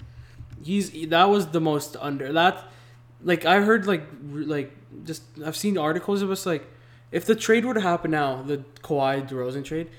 he's 0.63 0.91
that 1.09 1.25
was 1.29 1.47
the 1.47 1.61
most 1.61 1.95
under 1.99 2.31
that. 2.33 2.63
Like 3.23 3.45
I 3.45 3.61
heard 3.61 3.87
like 3.87 4.03
like 4.31 4.71
just 5.05 5.23
I've 5.43 5.57
seen 5.57 5.75
articles 5.79 6.21
of 6.21 6.29
us 6.29 6.45
like 6.45 6.67
if 7.11 7.25
the 7.25 7.35
trade 7.35 7.65
would 7.65 7.75
have 7.75 7.83
happened 7.83 8.11
now 8.11 8.41
the 8.41 8.63
Kawhi 8.81 9.27
DeRozan 9.27 9.65
trade, 9.65 9.89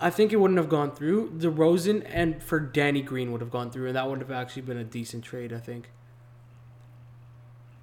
I 0.00 0.10
think 0.10 0.32
it 0.32 0.36
wouldn't 0.36 0.58
have 0.58 0.68
gone 0.68 0.90
through. 0.90 1.30
DeRozan 1.38 2.04
and 2.08 2.42
for 2.42 2.58
Danny 2.60 3.02
Green 3.02 3.30
would 3.32 3.40
have 3.40 3.50
gone 3.50 3.70
through, 3.70 3.86
and 3.88 3.96
that 3.96 4.08
would 4.08 4.20
have 4.20 4.30
actually 4.30 4.62
been 4.62 4.76
a 4.78 4.84
decent 4.84 5.24
trade. 5.24 5.52
I 5.52 5.58
think. 5.58 5.90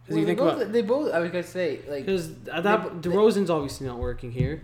Because 0.04 0.16
Well, 0.16 0.20
you 0.20 0.26
they, 0.26 0.36
both, 0.36 0.62
about 0.62 0.72
they 0.74 0.82
both. 0.82 1.14
I 1.14 1.20
was 1.20 1.32
gonna 1.32 1.44
say 1.44 1.80
like 1.88 2.06
because 2.06 2.34
that 2.44 2.64
They- 2.64 3.10
DeRozan's 3.10 3.50
obviously 3.50 3.88
not 3.88 4.00
working 4.00 4.32
here, 4.32 4.62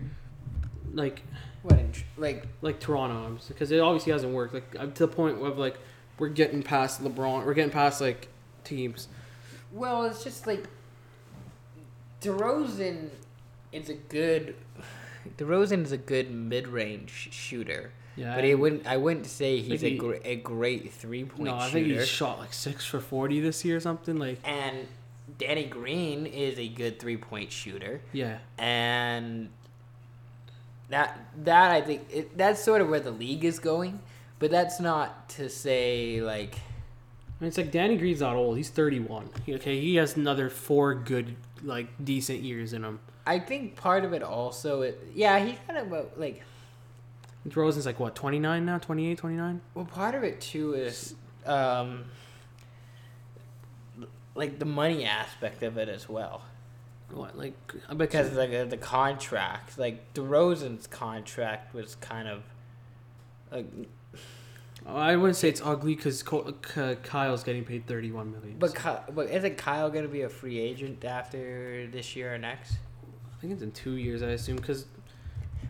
like 0.92 1.22
what 1.62 1.78
in, 1.78 1.92
like 2.16 2.46
like 2.62 2.80
Toronto, 2.80 3.38
because 3.48 3.70
it 3.70 3.80
obviously 3.80 4.12
hasn't 4.12 4.32
worked. 4.34 4.54
Like 4.54 4.94
to 4.94 5.06
the 5.06 5.12
point 5.12 5.40
of 5.42 5.56
like 5.58 5.78
we're 6.18 6.28
getting 6.28 6.62
past 6.62 7.02
LeBron, 7.02 7.46
we're 7.46 7.54
getting 7.54 7.70
past 7.70 8.00
like 8.00 8.28
teams. 8.64 9.08
Well, 9.72 10.04
it's 10.04 10.24
just 10.24 10.46
like 10.46 10.64
DeRozan 12.20 13.10
is 13.82 13.88
a 13.88 13.94
good. 13.94 14.54
DeRozan 15.38 15.84
is 15.84 15.92
a 15.92 15.96
good 15.98 16.30
mid-range 16.30 17.28
shooter, 17.32 17.90
Yeah, 18.16 18.34
but 18.36 18.44
he 18.44 18.54
wouldn't. 18.54 18.86
I 18.86 18.96
wouldn't 18.96 19.26
say 19.26 19.60
he's 19.60 19.82
Like 19.82 19.92
a, 19.92 19.96
gr- 19.96 20.14
a 20.24 20.36
great 20.36 20.92
three-point 20.92 21.42
No, 21.44 21.54
I 21.56 21.68
shooter. 21.68 21.84
think 21.88 21.98
he 22.00 22.06
shot 22.06 22.38
like 22.38 22.52
six 22.52 22.84
for 22.86 23.00
forty 23.00 23.40
this 23.40 23.64
year 23.64 23.76
or 23.76 23.80
something. 23.80 24.16
Like 24.18 24.38
and 24.44 24.86
Danny 25.38 25.64
Green 25.64 26.26
is 26.26 26.58
a 26.58 26.68
good 26.68 27.00
three-point 27.00 27.50
shooter, 27.50 28.00
yeah, 28.12 28.38
and 28.58 29.48
that 30.88 31.18
that 31.44 31.72
I 31.72 31.80
think 31.80 32.02
it, 32.10 32.38
that's 32.38 32.62
sort 32.62 32.80
of 32.80 32.88
where 32.88 33.00
the 33.00 33.10
league 33.10 33.44
is 33.44 33.58
going. 33.58 33.98
But 34.38 34.50
that's 34.50 34.78
not 34.80 35.28
to 35.30 35.48
say 35.48 36.20
like 36.22 36.54
I 36.54 37.42
mean, 37.44 37.48
it's 37.48 37.56
like 37.58 37.72
Danny 37.72 37.96
Green's 37.96 38.20
not 38.20 38.36
old. 38.36 38.56
He's 38.56 38.70
thirty 38.70 39.00
one. 39.00 39.28
Okay, 39.48 39.80
he 39.80 39.96
has 39.96 40.16
another 40.16 40.48
four 40.50 40.94
good 40.94 41.34
like 41.64 41.88
decent 42.04 42.42
years 42.42 42.72
in 42.72 42.84
him. 42.84 43.00
I 43.26 43.38
think 43.40 43.76
part 43.76 44.04
of 44.04 44.12
it 44.12 44.22
also. 44.22 44.82
It, 44.82 44.98
yeah, 45.14 45.38
he's 45.44 45.58
kind 45.66 45.78
of 45.78 45.88
about 45.88 46.18
like 46.18 46.42
DeRozan's 47.48 47.86
like 47.86 47.98
what 48.00 48.14
29 48.14 48.64
now, 48.64 48.78
28, 48.78 49.18
29? 49.18 49.60
Well, 49.74 49.84
part 49.84 50.14
of 50.14 50.22
it 50.24 50.40
too 50.40 50.74
is 50.74 51.14
um, 51.44 52.04
like 54.34 54.58
the 54.58 54.64
money 54.64 55.04
aspect 55.04 55.62
of 55.62 55.78
it 55.78 55.88
as 55.88 56.08
well, 56.08 56.42
What 57.10 57.36
like 57.38 57.54
because 57.96 58.30
you- 58.32 58.38
like 58.38 58.52
uh, 58.52 58.64
the 58.64 58.76
contract, 58.76 59.78
like 59.78 60.12
DeRozan's 60.14 60.86
contract 60.86 61.74
was 61.74 61.94
kind 61.96 62.28
of 62.28 62.42
like, 63.50 63.66
I 64.86 65.16
wouldn't 65.16 65.36
say 65.36 65.48
it's 65.48 65.62
ugly 65.64 65.94
because 65.94 66.22
Kyle's 66.22 67.42
getting 67.44 67.64
paid 67.64 67.86
thirty 67.86 68.12
one 68.12 68.30
million. 68.32 68.56
but 68.58 68.74
Ky- 68.74 69.12
but 69.12 69.30
isn't 69.30 69.56
Kyle 69.56 69.90
gonna 69.90 70.08
be 70.08 70.22
a 70.22 70.28
free 70.28 70.58
agent 70.58 71.04
after 71.04 71.86
this 71.88 72.14
year 72.14 72.34
or 72.34 72.38
next? 72.38 72.74
I 73.36 73.40
think 73.40 73.52
it's 73.52 73.62
in 73.62 73.72
two 73.72 73.92
years, 73.92 74.22
I 74.22 74.28
assume, 74.28 74.56
because 74.56 74.86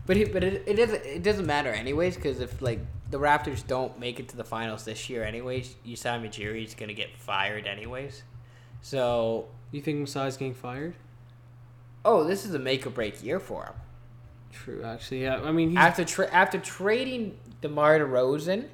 But 0.05 0.15
he, 0.17 0.25
but 0.25 0.43
it, 0.43 0.63
it 0.65 0.75
doesn't 0.75 1.05
it 1.05 1.23
doesn't 1.23 1.45
matter 1.45 1.69
anyways 1.69 2.15
because 2.15 2.39
if 2.39 2.61
like 2.61 2.79
the 3.11 3.19
Raptors 3.19 3.65
don't 3.65 3.99
make 3.99 4.19
it 4.19 4.29
to 4.29 4.37
the 4.37 4.43
finals 4.43 4.85
this 4.85 5.09
year 5.09 5.23
anyways, 5.23 5.75
Masai 5.85 6.19
Ujiri 6.19 6.65
is 6.65 6.73
gonna 6.75 6.93
get 6.93 7.15
fired 7.17 7.67
anyways. 7.67 8.23
So 8.81 9.47
you 9.71 9.81
think 9.81 10.07
Masai's 10.07 10.37
getting 10.37 10.53
fired? 10.53 10.95
oh, 12.07 12.23
this 12.23 12.45
is 12.45 12.53
a 12.53 12.59
make 12.59 12.87
or 12.87 12.89
break 12.89 13.21
year 13.23 13.39
for 13.39 13.65
him. 13.65 13.73
True, 14.51 14.81
actually, 14.83 15.23
yeah. 15.23 15.41
I 15.43 15.51
mean, 15.51 15.77
after 15.77 16.05
tra- 16.05 16.31
after 16.31 16.57
trading 16.57 17.37
DeMar 17.61 17.99
DeRozan, 17.99 18.67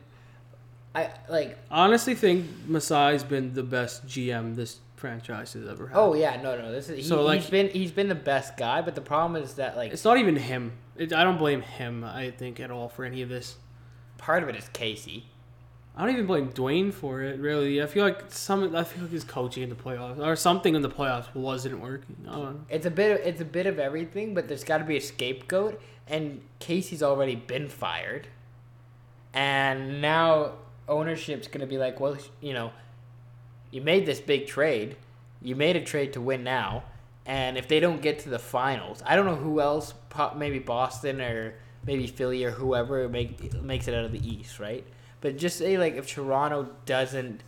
I 0.96 1.10
like. 1.28 1.58
Honestly 1.70 2.16
think 2.16 2.46
Masai's 2.70 3.24
been 3.24 3.54
the 3.54 3.64
best 3.64 4.06
GM 4.06 4.56
this 4.56 4.80
franchise 5.04 5.52
has 5.52 5.68
ever 5.68 5.88
had. 5.88 5.98
Oh 5.98 6.14
yeah, 6.14 6.42
no, 6.42 6.58
no. 6.58 6.72
This 6.72 6.88
is 6.88 6.96
he, 7.00 7.04
So, 7.04 7.24
like- 7.24 7.42
he's 7.42 7.50
been 7.50 7.70
he's 7.72 7.92
been 7.92 8.08
the 8.08 8.16
best 8.16 8.56
guy, 8.56 8.82
but 8.82 8.96
the 8.96 9.02
problem 9.02 9.36
is 9.44 9.56
that 9.56 9.76
like 9.76 9.92
it's 9.92 10.06
not 10.06 10.18
even 10.18 10.38
him. 10.38 10.72
It, 10.96 11.12
I 11.12 11.26
don't 11.26 11.38
blame 11.38 11.62
him. 11.62 12.06
I 12.06 12.32
think 12.32 12.62
at 12.62 12.72
all 12.72 12.88
for 12.88 13.04
any 13.04 13.22
of 13.22 13.28
this. 13.28 13.58
part 14.18 14.44
of 14.44 14.48
it 14.50 14.56
is 14.56 14.70
Casey. 14.70 15.26
I 15.98 16.06
don't 16.06 16.14
even 16.14 16.26
blame 16.26 16.54
Dwane 16.54 16.94
for 16.94 17.22
it. 17.22 17.38
Really, 17.38 17.84
I 17.84 17.86
feel 17.86 18.06
like 18.06 18.32
some. 18.32 18.74
I 18.74 18.86
feel 18.86 19.04
like 19.04 19.12
his 19.12 19.26
coaching 19.26 19.62
in 19.64 19.70
the 19.70 19.76
playoffs 19.76 20.26
or 20.26 20.38
something 20.38 20.74
in 20.74 20.82
the 20.82 20.90
playoffs 20.90 21.28
wasn't 21.36 21.82
working. 21.82 22.16
I 22.26 22.32
don't 22.32 22.44
know. 22.44 22.60
It's 22.70 22.86
a 22.86 22.92
bit. 22.92 23.20
Of, 23.20 23.28
it's 23.28 23.42
a 23.42 23.46
bit 23.46 23.68
of 23.68 23.80
everything, 23.80 24.34
but 24.34 24.48
there's 24.48 24.64
got 24.64 24.78
to 24.78 24.86
be 24.86 24.96
a 24.96 25.02
scapegoat. 25.02 25.82
And 26.08 26.42
Casey's 26.60 27.04
already 27.04 27.36
been 27.36 27.68
fired, 27.68 28.28
and 29.34 30.02
now 30.02 30.54
ownership's 30.88 31.48
gonna 31.48 31.68
be 31.68 31.78
like, 31.78 32.00
well, 32.00 32.18
you 32.42 32.54
know, 32.54 32.72
you 33.74 33.82
made 33.82 34.06
this 34.06 34.20
big 34.20 34.46
trade, 34.46 34.96
you 35.42 35.56
made 35.56 35.76
a 35.76 35.82
trade 35.82 36.14
to 36.14 36.22
win 36.22 36.44
now, 36.44 36.84
and 37.26 37.58
if 37.58 37.68
they 37.68 37.80
don't 37.80 38.02
get 38.04 38.20
to 38.20 38.30
the 38.30 38.38
finals, 38.38 39.02
I 39.04 39.16
don't 39.16 39.26
know 39.26 39.36
who 39.36 39.60
else, 39.60 39.96
maybe 40.36 40.60
Boston 40.60 41.20
or 41.20 41.56
maybe 41.84 42.06
Philly 42.06 42.46
or 42.46 42.52
whoever 42.52 43.10
make, 43.10 43.62
makes 43.64 43.88
it 43.88 43.96
out 43.96 44.06
of 44.06 44.12
the 44.12 44.26
East, 44.26 44.60
right? 44.60 44.86
But 45.22 45.38
just 45.38 45.58
say 45.58 45.78
like 45.80 45.96
if 45.96 46.08
Toronto 46.08 46.70
doesn't 46.86 47.42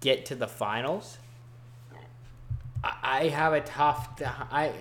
get 0.00 0.24
to 0.26 0.34
the 0.34 0.46
finals, 0.46 1.18
I, 2.82 3.28
have 3.28 3.52
a 3.52 3.60
tough. 3.60 4.22
I 4.22 4.72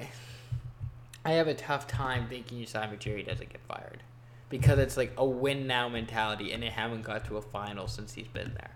I 1.26 1.32
have 1.32 1.48
a 1.48 1.56
tough 1.56 1.88
time 1.88 2.28
thinking 2.30 2.60
Masai 2.60 2.88
Ujiri 2.88 3.26
doesn't 3.26 3.50
get 3.50 3.62
fired 3.68 4.04
because 4.50 4.78
it's 4.78 4.96
like 4.96 5.12
a 5.18 5.26
win 5.26 5.66
now 5.66 5.90
mentality, 5.90 6.52
and 6.52 6.62
they 6.62 6.70
haven't 6.70 7.02
got 7.02 7.26
to 7.26 7.38
a 7.38 7.42
final 7.42 7.88
since 7.88 8.14
he's 8.14 8.28
been 8.28 8.54
there. 8.54 8.76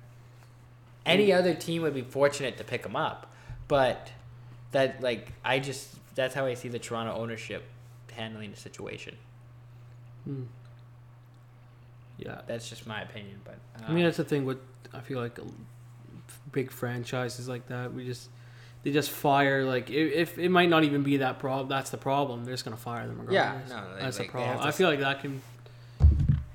Any 1.09 1.33
other 1.33 1.53
team 1.53 1.81
would 1.81 1.93
be 1.93 2.01
fortunate 2.01 2.57
to 2.57 2.63
pick 2.63 2.85
him 2.85 2.95
up, 2.95 3.31
but 3.67 4.11
that 4.71 5.01
like 5.01 5.31
I 5.43 5.59
just 5.59 5.95
that's 6.15 6.33
how 6.35 6.45
I 6.45 6.53
see 6.53 6.69
the 6.69 6.79
Toronto 6.79 7.13
ownership 7.15 7.63
handling 8.11 8.51
the 8.51 8.57
situation. 8.57 9.15
Hmm. 10.25 10.43
Yeah, 12.17 12.41
That's 12.47 12.69
just 12.69 12.85
my 12.85 13.01
opinion, 13.01 13.39
but 13.45 13.57
uh, 13.81 13.85
I 13.87 13.93
mean 13.93 14.03
that's 14.03 14.17
the 14.17 14.25
thing 14.25 14.45
with 14.45 14.57
I 14.93 14.99
feel 14.99 15.19
like 15.21 15.39
big 16.51 16.69
franchises 16.71 17.47
like 17.47 17.67
that. 17.69 17.93
We 17.93 18.05
just 18.05 18.29
they 18.83 18.91
just 18.91 19.09
fire 19.11 19.63
like 19.65 19.89
if, 19.89 20.13
if 20.33 20.37
it 20.37 20.49
might 20.49 20.69
not 20.69 20.83
even 20.83 21.01
be 21.03 21.17
that 21.17 21.39
problem. 21.39 21.69
That's 21.69 21.91
the 21.91 21.97
problem. 21.97 22.43
They're 22.43 22.53
just 22.53 22.65
gonna 22.65 22.75
fire 22.77 23.07
them 23.07 23.21
regardless. 23.21 23.69
Yeah, 23.69 23.75
no, 23.81 23.95
they- 23.95 24.01
that's 24.01 24.17
the 24.17 24.23
problem. 24.25 24.57
I 24.57 24.61
to 24.61 24.65
I 24.65 24.67
s- 24.69 24.77
feel 24.77 24.89
like 24.89 24.99
that 24.99 25.21
can. 25.21 25.41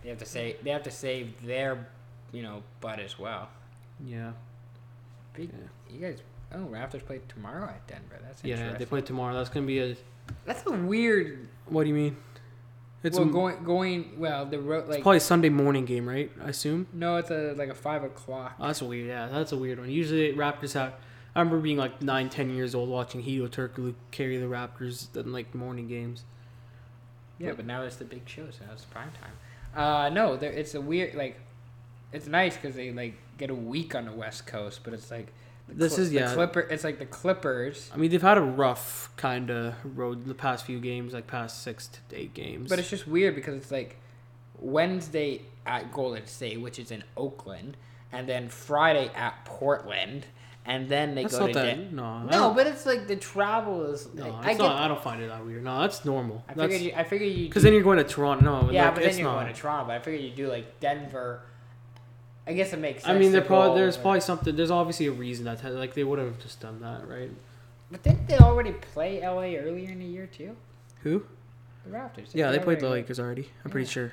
they 0.03 0.11
have 0.11 0.19
to 0.19 0.27
say 0.27 0.57
they 0.62 0.71
have 0.71 0.83
to 0.83 0.90
save 0.90 1.45
their 1.47 1.87
you 2.33 2.43
know 2.43 2.62
butt 2.83 3.01
as 3.01 3.19
well. 3.19 3.49
Yeah, 4.04 4.33
Big, 5.35 5.50
Yeah. 5.52 5.94
You 5.94 6.00
guys, 6.00 6.22
oh 6.52 6.66
Raptors 6.70 7.04
play 7.04 7.20
tomorrow 7.28 7.66
at 7.66 7.87
Denver. 7.87 8.18
That's 8.22 8.42
yeah. 8.44 8.76
They 8.76 8.85
play 8.85 9.00
tomorrow. 9.00 9.35
That's 9.35 9.48
gonna 9.50 9.66
be 9.66 9.80
a. 9.80 9.96
That's 10.46 10.64
a 10.66 10.72
weird. 10.72 11.48
What 11.66 11.85
do 11.85 11.88
you 11.90 11.94
mean? 11.94 12.16
It's 13.02 13.18
well, 13.18 13.26
m- 13.26 13.33
going 13.33 13.64
going 13.64 14.18
well 14.18 14.46
the 14.46 14.59
road 14.59 14.88
like 14.88 15.02
probably 15.02 15.18
a 15.18 15.20
Sunday 15.20 15.50
morning 15.50 15.85
game, 15.85 16.09
right? 16.09 16.30
I 16.42 16.48
assume. 16.48 16.87
no, 16.92 17.16
it's 17.16 17.30
a 17.30 17.54
like 17.57 17.68
a 17.68 17.74
five 17.74 18.02
o'clock. 18.02 18.54
Oh, 18.59 18.66
that's 18.66 18.80
weird. 18.80 19.09
Yeah, 19.09 19.28
that's 19.28 19.52
a 19.52 19.57
weird 19.59 19.78
one. 19.78 19.90
Usually 19.90 20.33
Raptors 20.33 20.72
have. 20.72 20.94
I 21.37 21.40
remember 21.40 21.61
being 21.61 21.76
like 21.76 22.00
nine, 22.00 22.30
ten 22.30 22.48
years 22.48 22.74
old 22.74 22.88
watching 22.88 23.22
Hedo 23.22 23.48
Turkoglu 23.48 23.94
carry 24.11 24.38
the 24.38 24.46
Raptors 24.46 25.14
in 25.16 25.33
like 25.33 25.54
morning 25.54 25.87
games. 25.87 26.24
Yeah, 27.38 27.52
but 27.52 27.66
now 27.66 27.83
it's 27.83 27.96
the 27.96 28.04
big 28.04 28.28
show, 28.28 28.46
so 28.50 28.64
it's 28.72 28.85
prime 28.85 29.11
time. 29.20 29.33
Uh, 29.76 30.09
no, 30.09 30.37
there 30.37 30.52
it's 30.52 30.74
a 30.74 30.80
weird 30.80 31.14
like, 31.14 31.38
it's 32.12 32.28
nice 32.28 32.54
because 32.57 32.76
they 32.76 32.92
like 32.92 33.16
get 33.38 33.51
a 33.51 33.55
week 33.55 33.94
on 33.94 34.05
the 34.07 34.12
West 34.12 34.47
Coast, 34.47 34.81
but 34.85 34.92
it's 34.94 35.11
like 35.11 35.33
the 35.68 35.75
This 35.75 35.99
is- 35.99 36.11
the 36.11 36.16
yeah. 36.16 36.35
Clipper. 36.35 36.61
It's 36.61 36.85
like 36.85 36.99
the 36.99 37.07
Clippers, 37.07 37.90
I 37.92 37.97
mean, 37.97 38.11
they've 38.11 38.20
had 38.20 38.37
a 38.38 38.42
rough 38.42 39.11
kind 39.16 39.51
of 39.51 39.75
road 39.97 40.27
the 40.27 40.35
past 40.35 40.64
few 40.66 40.79
games, 40.81 41.12
like 41.14 41.27
past 41.27 41.62
six 41.62 41.88
to 42.11 42.16
eight 42.16 42.35
games. 42.35 42.68
but 42.68 42.79
it's 42.79 42.90
just 42.90 43.07
weird 43.09 43.35
because 43.35 43.55
it's 43.57 43.70
like 43.70 43.97
Wednesday 44.61 45.42
at 45.66 45.92
Golden 45.92 46.27
State, 46.27 46.61
which 46.61 46.79
is 46.79 46.90
in 46.90 47.03
Oakland, 47.16 47.77
and 48.12 48.29
then 48.29 48.49
Friday 48.49 49.11
at 49.14 49.44
Portland, 49.44 50.27
and 50.66 50.88
then 50.88 51.14
they 51.14 51.23
that's 51.23 51.38
go 51.38 51.47
to 51.49 51.53
that. 51.55 51.64
Den- 51.64 51.97
no, 51.97 52.23
No, 52.25 52.55
but 52.55 52.66
it's 52.66 52.87
like 52.87 53.07
the 53.07 53.16
travel 53.16 53.85
is. 53.87 54.09
no, 54.14 54.29
like, 54.29 54.33
it's 54.38 54.47
I 54.47 54.51
get. 54.53 54.59
not. 54.59 54.77
I 54.83 54.88
don't 54.88 55.03
find 55.03 55.23
it 55.23 55.29
that 55.29 55.44
weird. 55.44 55.64
No, 55.64 55.81
that's 55.81 56.05
normal. 56.05 56.44
I 56.49 56.55
That's 56.55 56.73
figured. 56.73 56.92
You, 56.94 56.99
I 57.01 57.05
figured 57.05 57.33
you. 57.33 57.49
because 57.49 57.62
then 57.62 57.73
you're 57.73 57.83
going 57.83 57.99
to 57.99 58.05
Toronto. 58.05 58.44
No, 58.44 58.70
Yeah, 58.70 58.87
like, 58.87 58.94
but 58.94 59.01
then 59.01 59.09
it's 59.11 59.18
you're 59.18 59.29
not. 59.29 59.40
going 59.42 59.53
to 59.55 59.61
Toronto. 59.61 59.87
But 59.88 59.97
I 59.97 59.99
figured 60.01 60.23
you 60.23 60.31
do 60.31 60.49
like 60.49 60.81
Denver. 60.81 61.42
I 62.46 62.52
guess 62.52 62.72
it 62.72 62.78
makes 62.78 63.02
sense. 63.02 63.14
I 63.14 63.18
mean, 63.18 63.33
there 63.33 63.40
probably 63.40 63.80
there's 63.80 63.96
probably 63.96 64.20
something. 64.20 64.54
There's 64.54 64.70
obviously 64.70 65.07
a 65.07 65.12
reason 65.12 65.44
that 65.46 65.64
like 65.74 65.94
they 65.94 66.04
would 66.04 66.18
have 66.18 66.38
just 66.40 66.61
done 66.61 66.80
that, 66.83 67.09
right? 67.09 67.30
But 67.90 68.02
didn't 68.02 68.26
they 68.26 68.38
already 68.38 68.72
play 68.72 69.20
LA 69.20 69.57
earlier 69.57 69.90
in 69.90 69.98
the 69.98 70.04
year 70.04 70.26
too? 70.26 70.57
Who? 71.02 71.24
The 71.85 71.90
Raptors. 71.90 72.35
Yeah, 72.35 72.50
they 72.50 72.59
played 72.59 72.80
the 72.80 72.88
Lakers 72.88 73.20
already. 73.20 73.48
I'm 73.64 73.70
pretty 73.70 73.88
sure. 73.88 74.12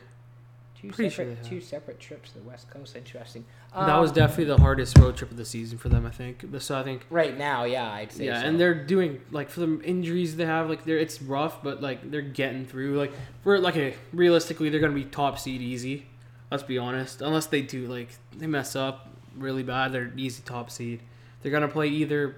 Two 0.82 0.90
pretty 0.90 1.10
sure 1.10 1.26
separate, 1.26 1.44
they 1.44 1.50
two 1.50 1.62
separate 1.62 2.00
trips 2.00 2.32
to 2.32 2.40
the 2.40 2.44
West 2.44 2.70
Coast. 2.72 2.96
Interesting. 2.96 3.46
that 3.76 3.98
was 3.98 4.10
Um, 4.10 4.16
definitely 4.16 4.46
the 4.46 4.58
hardest 4.58 4.98
road 4.98 5.16
trip 5.16 5.30
of 5.30 5.38
the 5.38 5.46
season 5.46 5.78
for 5.78 5.90
them. 5.90 6.06
I 6.08 6.10
think. 6.10 6.44
So 6.60 6.78
I 6.78 6.84
think. 6.84 7.06
right 7.10 7.38
now. 7.38 7.66
Yeah, 7.66 7.92
I'd 7.92 8.12
say. 8.12 8.26
Yeah, 8.26 8.42
so. 8.42 8.48
and 8.48 8.60
they're 8.60 8.74
doing 8.74 9.22
like 9.30 9.50
for 9.50 9.60
the 9.60 9.82
injuries 9.84 10.38
they 10.38 10.46
have, 10.46 10.70
like 10.70 10.84
they're 10.86 10.98
it's 10.98 11.22
rough, 11.22 11.62
but 11.62 11.82
like 11.82 12.10
they're 12.10 12.22
getting 12.22 12.66
through. 12.66 12.98
Like 12.98 13.14
for 13.44 13.60
like 13.60 13.78
a 13.78 13.94
realistically, 14.12 14.70
they're 14.70 14.80
gonna 14.80 14.94
be 14.94 15.06
top 15.06 15.38
seed 15.38 15.62
easy. 15.62 16.08
Let's 16.52 16.64
be 16.64 16.78
honest. 16.78 17.22
Unless 17.22 17.48
they 17.48 17.62
do 17.62 17.88
like 17.88 18.10
they 18.38 18.46
mess 18.48 18.76
up 18.76 19.08
really 19.38 19.64
bad, 19.64 19.94
they're 19.94 20.12
easy 20.18 20.44
top 20.46 20.70
seed. 20.70 21.02
They're 21.42 21.52
gonna 21.52 21.68
play 21.68 21.88
either. 21.88 22.36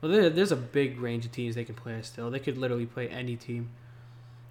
Well, 0.00 0.10
there's 0.10 0.50
a 0.50 0.56
big 0.56 0.98
range 0.98 1.26
of 1.26 1.32
teams 1.32 1.54
they 1.54 1.64
can 1.64 1.74
play 1.74 2.00
still. 2.02 2.30
They 2.30 2.38
could 2.38 2.56
literally 2.56 2.86
play 2.86 3.08
any 3.08 3.36
team. 3.36 3.68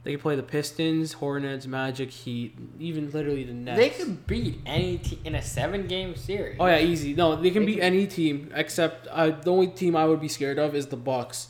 They 0.04 0.12
could 0.12 0.22
play 0.22 0.36
the 0.38 0.44
Pistons, 0.44 1.14
Hornets, 1.14 1.66
Magic, 1.68 2.10
Heat, 2.12 2.56
even 2.80 3.10
literally 3.12 3.44
the 3.44 3.52
Nets. 3.54 3.78
they 3.78 3.90
could 3.90 4.26
beat 4.28 4.62
any 4.66 4.98
team 5.00 5.20
in 5.26 5.36
a 5.36 5.42
seven-game 5.42 6.16
series. 6.16 6.56
Oh 6.60 6.68
yeah, 6.68 6.80
easy. 6.80 7.14
No, 7.16 7.36
they 7.36 7.50
can 7.50 7.64
They 7.64 7.66
beat 7.66 7.76
can- 7.76 7.84
any 7.94 8.08
team 8.08 8.52
except 8.56 9.08
uh, 9.08 9.32
the 9.32 9.52
only 9.52 9.68
team 9.68 9.96
I 9.98 10.06
would 10.06 10.22
be 10.22 10.30
scared 10.30 10.58
of 10.60 10.74
is 10.76 10.88
the 10.88 10.96
Bucks. 10.98 11.48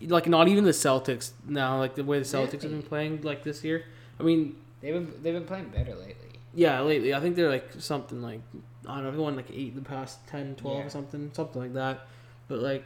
Like 0.00 0.26
not 0.26 0.48
even 0.48 0.64
the 0.64 0.70
Celtics 0.72 1.30
now. 1.46 1.78
Like 1.78 1.94
the 1.94 2.02
way 2.02 2.18
the 2.18 2.24
Celtics 2.24 2.62
have 2.62 2.70
been 2.72 2.82
playing 2.82 3.20
like 3.22 3.44
this 3.44 3.62
year. 3.62 3.84
I 4.18 4.22
mean, 4.24 4.56
They've 4.80 4.94
been 4.94 5.12
they've 5.22 5.34
been 5.34 5.44
playing 5.44 5.68
better 5.68 5.94
lately. 5.94 6.21
Yeah, 6.54 6.80
lately 6.80 7.14
I 7.14 7.20
think 7.20 7.36
they're 7.36 7.48
like 7.50 7.70
something 7.78 8.22
like 8.22 8.40
I 8.88 9.00
don't 9.00 9.16
know, 9.16 9.22
won 9.22 9.36
like 9.36 9.50
eight 9.52 9.74
the 9.74 9.80
past 9.82 10.26
10, 10.28 10.56
12 10.56 10.78
Yeah. 10.78 10.84
or 10.86 10.90
something, 10.90 11.30
something 11.34 11.62
like 11.62 11.74
that. 11.74 12.06
But 12.48 12.58
like, 12.58 12.84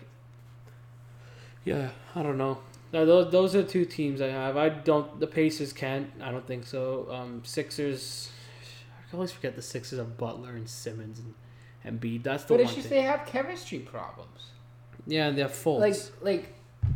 yeah, 1.65 1.91
I 2.15 2.23
don't 2.23 2.39
know. 2.39 2.59
No, 2.93 3.05
those 3.05 3.33
those 3.33 3.55
are 3.57 3.63
two 3.65 3.85
teams 3.85 4.21
I 4.21 4.29
have. 4.29 4.57
I 4.57 4.69
don't. 4.69 5.19
The 5.19 5.27
Pacers 5.27 5.73
can't. 5.73 6.11
I 6.23 6.31
don't 6.31 6.47
think 6.47 6.67
so. 6.67 7.09
Um, 7.11 7.43
Sixers. 7.45 8.31
I 9.13 9.15
always 9.15 9.33
forget 9.33 9.57
the 9.57 9.63
Sixers 9.63 9.99
of 9.99 10.17
Butler 10.17 10.51
and 10.55 10.69
Simmons 10.69 11.19
and 11.19 11.35
and 11.85 12.01
Embiid. 12.01 12.23
That's 12.23 12.45
the 12.45 12.55
But 12.55 12.59
one 12.59 12.67
it's 12.67 12.75
just 12.75 12.89
thing. 12.89 12.99
they 12.99 13.07
have 13.07 13.27
chemistry 13.27 13.81
problems. 13.81 14.51
Yeah, 15.07 15.27
and 15.29 15.37
they're 15.39 15.49
Fultz. 15.49 15.81
Like 15.81 15.97
like, 16.23 16.55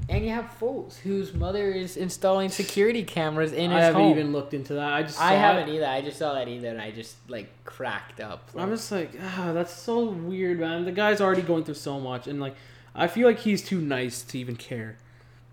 and 0.09 0.25
you 0.25 0.31
have 0.33 0.53
Fultz, 0.61 0.99
whose 0.99 1.33
mother 1.33 1.71
is 1.71 1.97
installing 1.97 2.49
security 2.49 3.03
cameras 3.05 3.53
in 3.53 3.71
I 3.71 3.77
his 3.77 3.85
haven't 3.85 4.01
home. 4.03 4.11
even 4.11 4.33
looked 4.33 4.55
into 4.55 4.75
that. 4.75 4.93
I 4.93 5.03
just 5.03 5.17
saw 5.17 5.25
I 5.25 5.33
haven't 5.35 5.69
It. 5.69 5.77
either. 5.77 5.87
I 5.87 6.01
just 6.03 6.19
saw 6.19 6.35
that 6.35 6.49
either, 6.49 6.69
and 6.69 6.81
I 6.81 6.91
just 6.91 7.17
like 7.29 7.49
cracked 7.65 8.21
up. 8.21 8.49
I'm 8.57 8.71
just 8.71 8.91
like, 8.91 9.11
ah, 9.23 9.53
that's 9.53 9.73
so 9.73 10.05
weird, 10.05 10.59
man. 10.61 10.85
The 10.85 10.93
guy's 10.93 11.21
already 11.21 11.43
going 11.43 11.65
through 11.65 11.75
so 11.75 12.01
much, 12.01 12.27
and 12.27 12.41
like, 12.41 12.55
I 12.95 13.07
feel 13.07 13.27
like 13.27 13.39
he's 13.41 13.63
too 13.63 13.81
nice 13.81 14.23
to 14.23 14.39
even 14.39 14.57
care. 14.57 14.97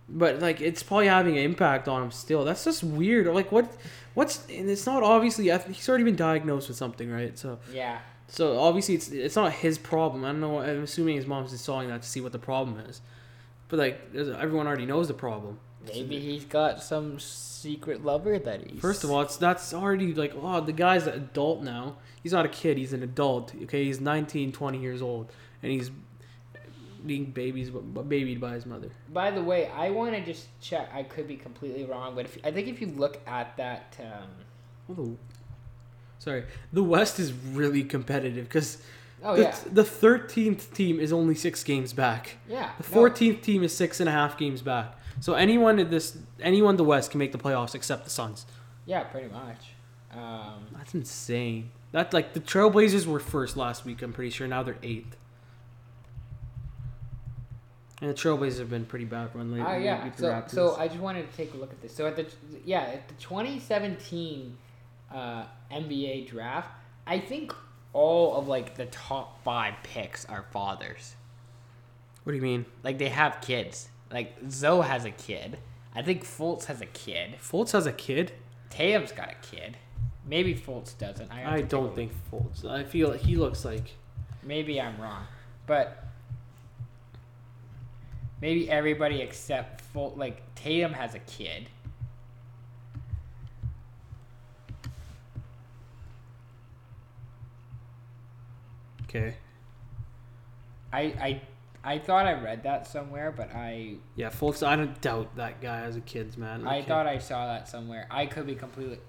But 0.10 0.40
like, 0.40 0.62
it's 0.62 0.84
probably 0.84 1.08
having 1.08 1.38
an 1.38 1.44
impact 1.44 1.88
on 1.88 2.02
him 2.04 2.12
still. 2.12 2.46
That's 2.46 2.64
just 2.64 2.84
weird. 2.84 3.28
Like, 3.28 3.52
what? 3.52 3.72
What's? 4.14 4.46
And 4.50 4.70
it's 4.70 4.86
not 4.86 5.04
obviously. 5.04 5.50
He's 5.68 5.90
already 5.90 6.06
been 6.06 6.16
diagnosed 6.16 6.70
with 6.70 6.78
something, 6.78 7.12
right? 7.12 7.38
So, 7.38 7.60
yeah. 7.74 8.00
so 8.28 8.58
obviously, 8.58 8.96
it's 8.96 9.10
it's 9.10 9.36
not 9.36 9.52
his 9.52 9.78
problem. 9.78 10.24
I 10.24 10.30
don't 10.30 10.40
know. 10.42 10.60
I'm 10.62 10.84
assuming 10.84 11.18
his 11.18 11.28
mom's 11.28 11.52
installing 11.52 11.90
that 11.90 12.02
to 12.04 12.08
see 12.08 12.22
what 12.22 12.32
the 12.32 12.40
problem 12.40 12.80
is. 12.80 13.02
But 13.70 13.80
like, 13.80 14.14
there's, 14.14 14.30
everyone 14.30 14.68
already 14.68 14.86
knows 14.86 15.08
the 15.08 15.14
problem. 15.14 15.60
Maybe 15.88 16.20
he's 16.20 16.46
got 16.46 16.84
some 16.84 17.20
secret 17.20 18.04
lover 18.04 18.40
that 18.40 18.70
he's. 18.70 18.80
First 18.80 19.04
of 19.04 19.12
all, 19.12 19.22
it's 19.22 19.38
that's 19.38 19.74
already 19.74 20.14
like 20.14 20.34
oh 20.40 20.62
the 20.62 20.74
guy's 20.74 21.08
an 21.08 21.14
adult 21.14 21.64
now. 21.64 21.98
He's 22.24 22.34
not 22.34 22.46
a 22.46 22.50
kid. 22.50 22.78
He's 22.78 22.94
an 22.94 23.04
adult. 23.04 23.54
Okay, 23.64 23.86
he's 23.86 24.02
19, 24.02 24.52
20 24.52 24.78
years 24.80 25.02
old, 25.02 25.32
and 25.64 25.72
he's 25.72 25.92
being 27.06 27.26
babies 27.26 27.70
babied 27.70 28.42
by 28.42 28.54
his 28.54 28.66
mother. 28.66 28.90
By 29.14 29.32
the 29.32 29.42
way, 29.44 29.68
I 29.68 29.92
want 29.92 30.14
to 30.16 30.26
just 30.26 30.48
check. 30.60 30.90
I 30.94 31.04
could 31.04 31.28
be 31.28 31.38
completely 31.38 31.86
wrong, 31.86 32.16
but 32.16 32.26
if 32.26 32.38
I 32.44 32.52
think 32.52 32.68
if 32.68 32.82
you 32.82 32.88
look 32.88 33.20
at 33.28 33.56
that, 33.58 33.96
um, 34.02 34.30
Oh, 34.90 34.94
the, 34.94 35.16
sorry, 36.20 36.44
the 36.74 36.84
West 36.84 37.20
is 37.20 37.32
really 37.34 37.84
competitive 37.84 38.46
because 38.46 38.82
oh 39.24 39.36
the, 39.36 39.42
yeah, 39.44 39.58
the 39.72 39.84
13th 39.84 40.74
team 40.74 41.00
is 41.00 41.12
only 41.14 41.36
six 41.36 41.64
games 41.64 41.94
back. 41.94 42.38
yeah, 42.48 42.72
The 42.80 42.96
no, 42.96 43.02
14th 43.10 43.42
team 43.42 43.64
is 43.64 43.76
six 43.76 44.00
and 44.00 44.08
a 44.10 44.12
half 44.12 44.38
games 44.38 44.62
back. 44.62 44.96
So 45.20 45.34
anyone 45.34 45.80
in 45.80 45.90
this, 45.90 46.18
anyone 46.40 46.72
in 46.74 46.78
the 46.78 46.84
West 46.84 47.12
can 47.12 47.18
make 47.20 47.32
the 47.32 47.38
playoffs 47.40 47.74
except 47.76 48.04
the 48.04 48.10
Suns. 48.10 48.46
yeah, 48.86 49.04
pretty 49.04 49.30
much. 49.30 49.72
Um, 50.14 50.68
That's 50.76 50.94
insane. 50.94 51.72
That 51.92 52.14
like 52.14 52.34
the 52.34 52.40
Trailblazers 52.40 53.06
were 53.06 53.20
first 53.20 53.58
last 53.58 53.86
week. 53.86 54.02
I'm 54.02 54.14
pretty 54.14 54.30
sure 54.30 54.48
now 54.48 54.64
they're 54.64 54.78
eighth. 54.84 55.16
And 58.02 58.10
the 58.12 58.14
Trailblazers 58.14 58.60
have 58.60 58.70
been 58.70 58.86
pretty 58.86 59.06
bad 59.06 59.34
run 59.34 59.52
lately. 59.52 59.66
Oh 59.68 59.78
yeah. 59.78 60.12
So 60.16 60.44
so 60.48 60.76
I 60.78 60.88
just 60.88 61.00
wanted 61.00 61.30
to 61.30 61.36
take 61.38 61.54
a 61.54 61.58
look 61.58 61.72
at 61.72 61.82
this. 61.82 61.96
So 61.96 62.06
at 62.06 62.16
the 62.16 62.28
yeah 62.64 62.82
at 62.82 63.08
the 63.08 63.16
2017 63.16 64.56
uh, 65.12 65.46
NBA 65.72 66.28
draft, 66.30 66.70
I 67.08 67.20
think 67.20 67.54
all 67.94 68.36
of 68.36 68.48
like 68.48 68.76
the 68.76 68.86
top 68.88 69.44
five 69.44 69.76
picks 69.84 70.26
are 70.26 70.46
fathers. 70.52 71.16
What 72.24 72.32
do 72.32 72.36
you 72.36 72.44
mean? 72.44 72.66
Like 72.84 72.98
they 72.98 73.10
have 73.10 73.42
kids. 73.42 73.90
Like 74.12 74.36
Zoe 74.50 74.86
has 74.86 75.06
a 75.06 75.12
kid. 75.12 75.58
I 75.96 76.02
think 76.02 76.24
Fultz 76.24 76.66
has 76.66 76.82
a 76.82 76.86
kid. 76.86 77.36
Fultz 77.42 77.72
has 77.72 77.86
a 77.86 77.92
kid. 77.92 78.34
Tatum's 78.70 79.12
got 79.12 79.32
a 79.32 79.48
kid. 79.56 79.78
Maybe 80.26 80.54
Fultz 80.54 80.98
doesn't. 80.98 81.32
I, 81.32 81.56
I 81.56 81.62
don't 81.62 81.96
think 81.96 82.12
Fultz. 82.32 82.66
I 82.66 82.84
feel 82.84 83.10
like 83.10 83.22
he 83.22 83.36
looks 83.38 83.64
like 83.64 83.96
Maybe 84.48 84.80
I'm 84.80 84.98
wrong, 84.98 85.28
but 85.66 86.06
maybe 88.42 88.70
everybody 88.72 89.22
except 89.22 89.82
Fult 89.82 90.18
like 90.18 90.42
Tatum 90.56 90.94
has 90.94 91.16
a 91.16 91.20
kid. 91.20 91.70
Okay. 99.10 99.36
I 100.94 101.02
I 101.02 101.42
I 101.84 102.00
thought 102.00 102.26
I 102.26 102.34
read 102.34 102.64
that 102.64 102.88
somewhere, 102.88 103.32
but 103.36 103.54
I 103.54 103.96
Yeah, 104.16 104.30
Fultz. 104.30 104.66
I 104.66 104.76
don't 104.76 105.00
doubt 105.02 105.36
that 105.36 105.62
guy 105.62 105.80
has 105.80 105.96
a 105.96 106.02
kid, 106.02 106.38
man. 106.38 106.68
I 106.68 106.80
Okay. 106.80 106.88
thought 106.88 107.08
I 107.08 107.18
saw 107.20 107.46
that 107.48 107.68
somewhere. 107.68 108.08
I 108.12 108.26
could 108.26 108.46
be 108.48 108.56
completely. 108.56 109.00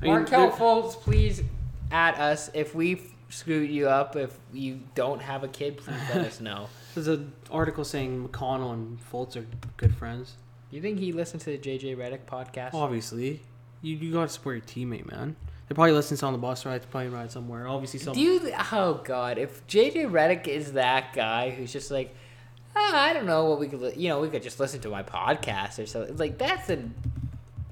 I 0.00 0.04
mean, 0.04 0.12
Markelle 0.12 0.48
there- 0.48 0.58
Fultz, 0.58 0.94
please 0.94 1.42
at 1.90 2.16
us 2.18 2.50
if 2.52 2.74
we 2.74 3.00
screwed 3.28 3.70
you 3.70 3.88
up. 3.88 4.16
If 4.16 4.38
you 4.52 4.80
don't 4.94 5.20
have 5.22 5.44
a 5.44 5.48
kid, 5.48 5.78
please 5.78 5.96
let 6.14 6.26
us 6.26 6.40
know. 6.40 6.68
There's 6.94 7.08
an 7.08 7.32
article 7.50 7.84
saying 7.84 8.28
McConnell 8.28 8.72
and 8.74 8.98
Fultz 9.10 9.36
are 9.36 9.46
good 9.76 9.94
friends. 9.94 10.34
You 10.70 10.80
think 10.82 10.98
he 10.98 11.12
listened 11.12 11.40
to 11.42 11.50
the 11.50 11.58
JJ 11.58 11.96
Redick 11.96 12.24
podcast? 12.26 12.74
Obviously, 12.74 13.42
you 13.82 13.96
you 13.96 14.12
gotta 14.12 14.28
support 14.28 14.56
your 14.56 14.64
teammate, 14.86 15.10
man. 15.10 15.36
They 15.68 15.74
probably 15.74 15.92
listen 15.92 16.16
to 16.16 16.26
on 16.26 16.32
the 16.32 16.38
bus 16.38 16.64
ride. 16.64 16.82
They 16.82 16.86
probably 16.86 17.08
ride 17.08 17.30
somewhere. 17.32 17.66
Obviously, 17.66 17.98
some. 18.00 18.14
Do 18.14 18.20
you? 18.20 18.40
Oh 18.72 19.00
God! 19.04 19.38
If 19.38 19.66
JJ 19.66 20.10
Redick 20.10 20.46
is 20.46 20.72
that 20.74 21.12
guy 21.12 21.50
who's 21.50 21.72
just 21.72 21.90
like, 21.90 22.14
ah, 22.76 23.02
I 23.02 23.12
don't 23.12 23.26
know 23.26 23.46
what 23.46 23.58
we 23.58 23.66
could, 23.68 23.80
li- 23.80 23.94
you 23.96 24.08
know, 24.08 24.20
we 24.20 24.28
could 24.28 24.42
just 24.44 24.60
listen 24.60 24.80
to 24.82 24.88
my 24.88 25.02
podcast 25.02 25.82
or 25.82 25.86
something. 25.86 26.16
Like 26.16 26.38
that's 26.38 26.70
a 26.70 26.78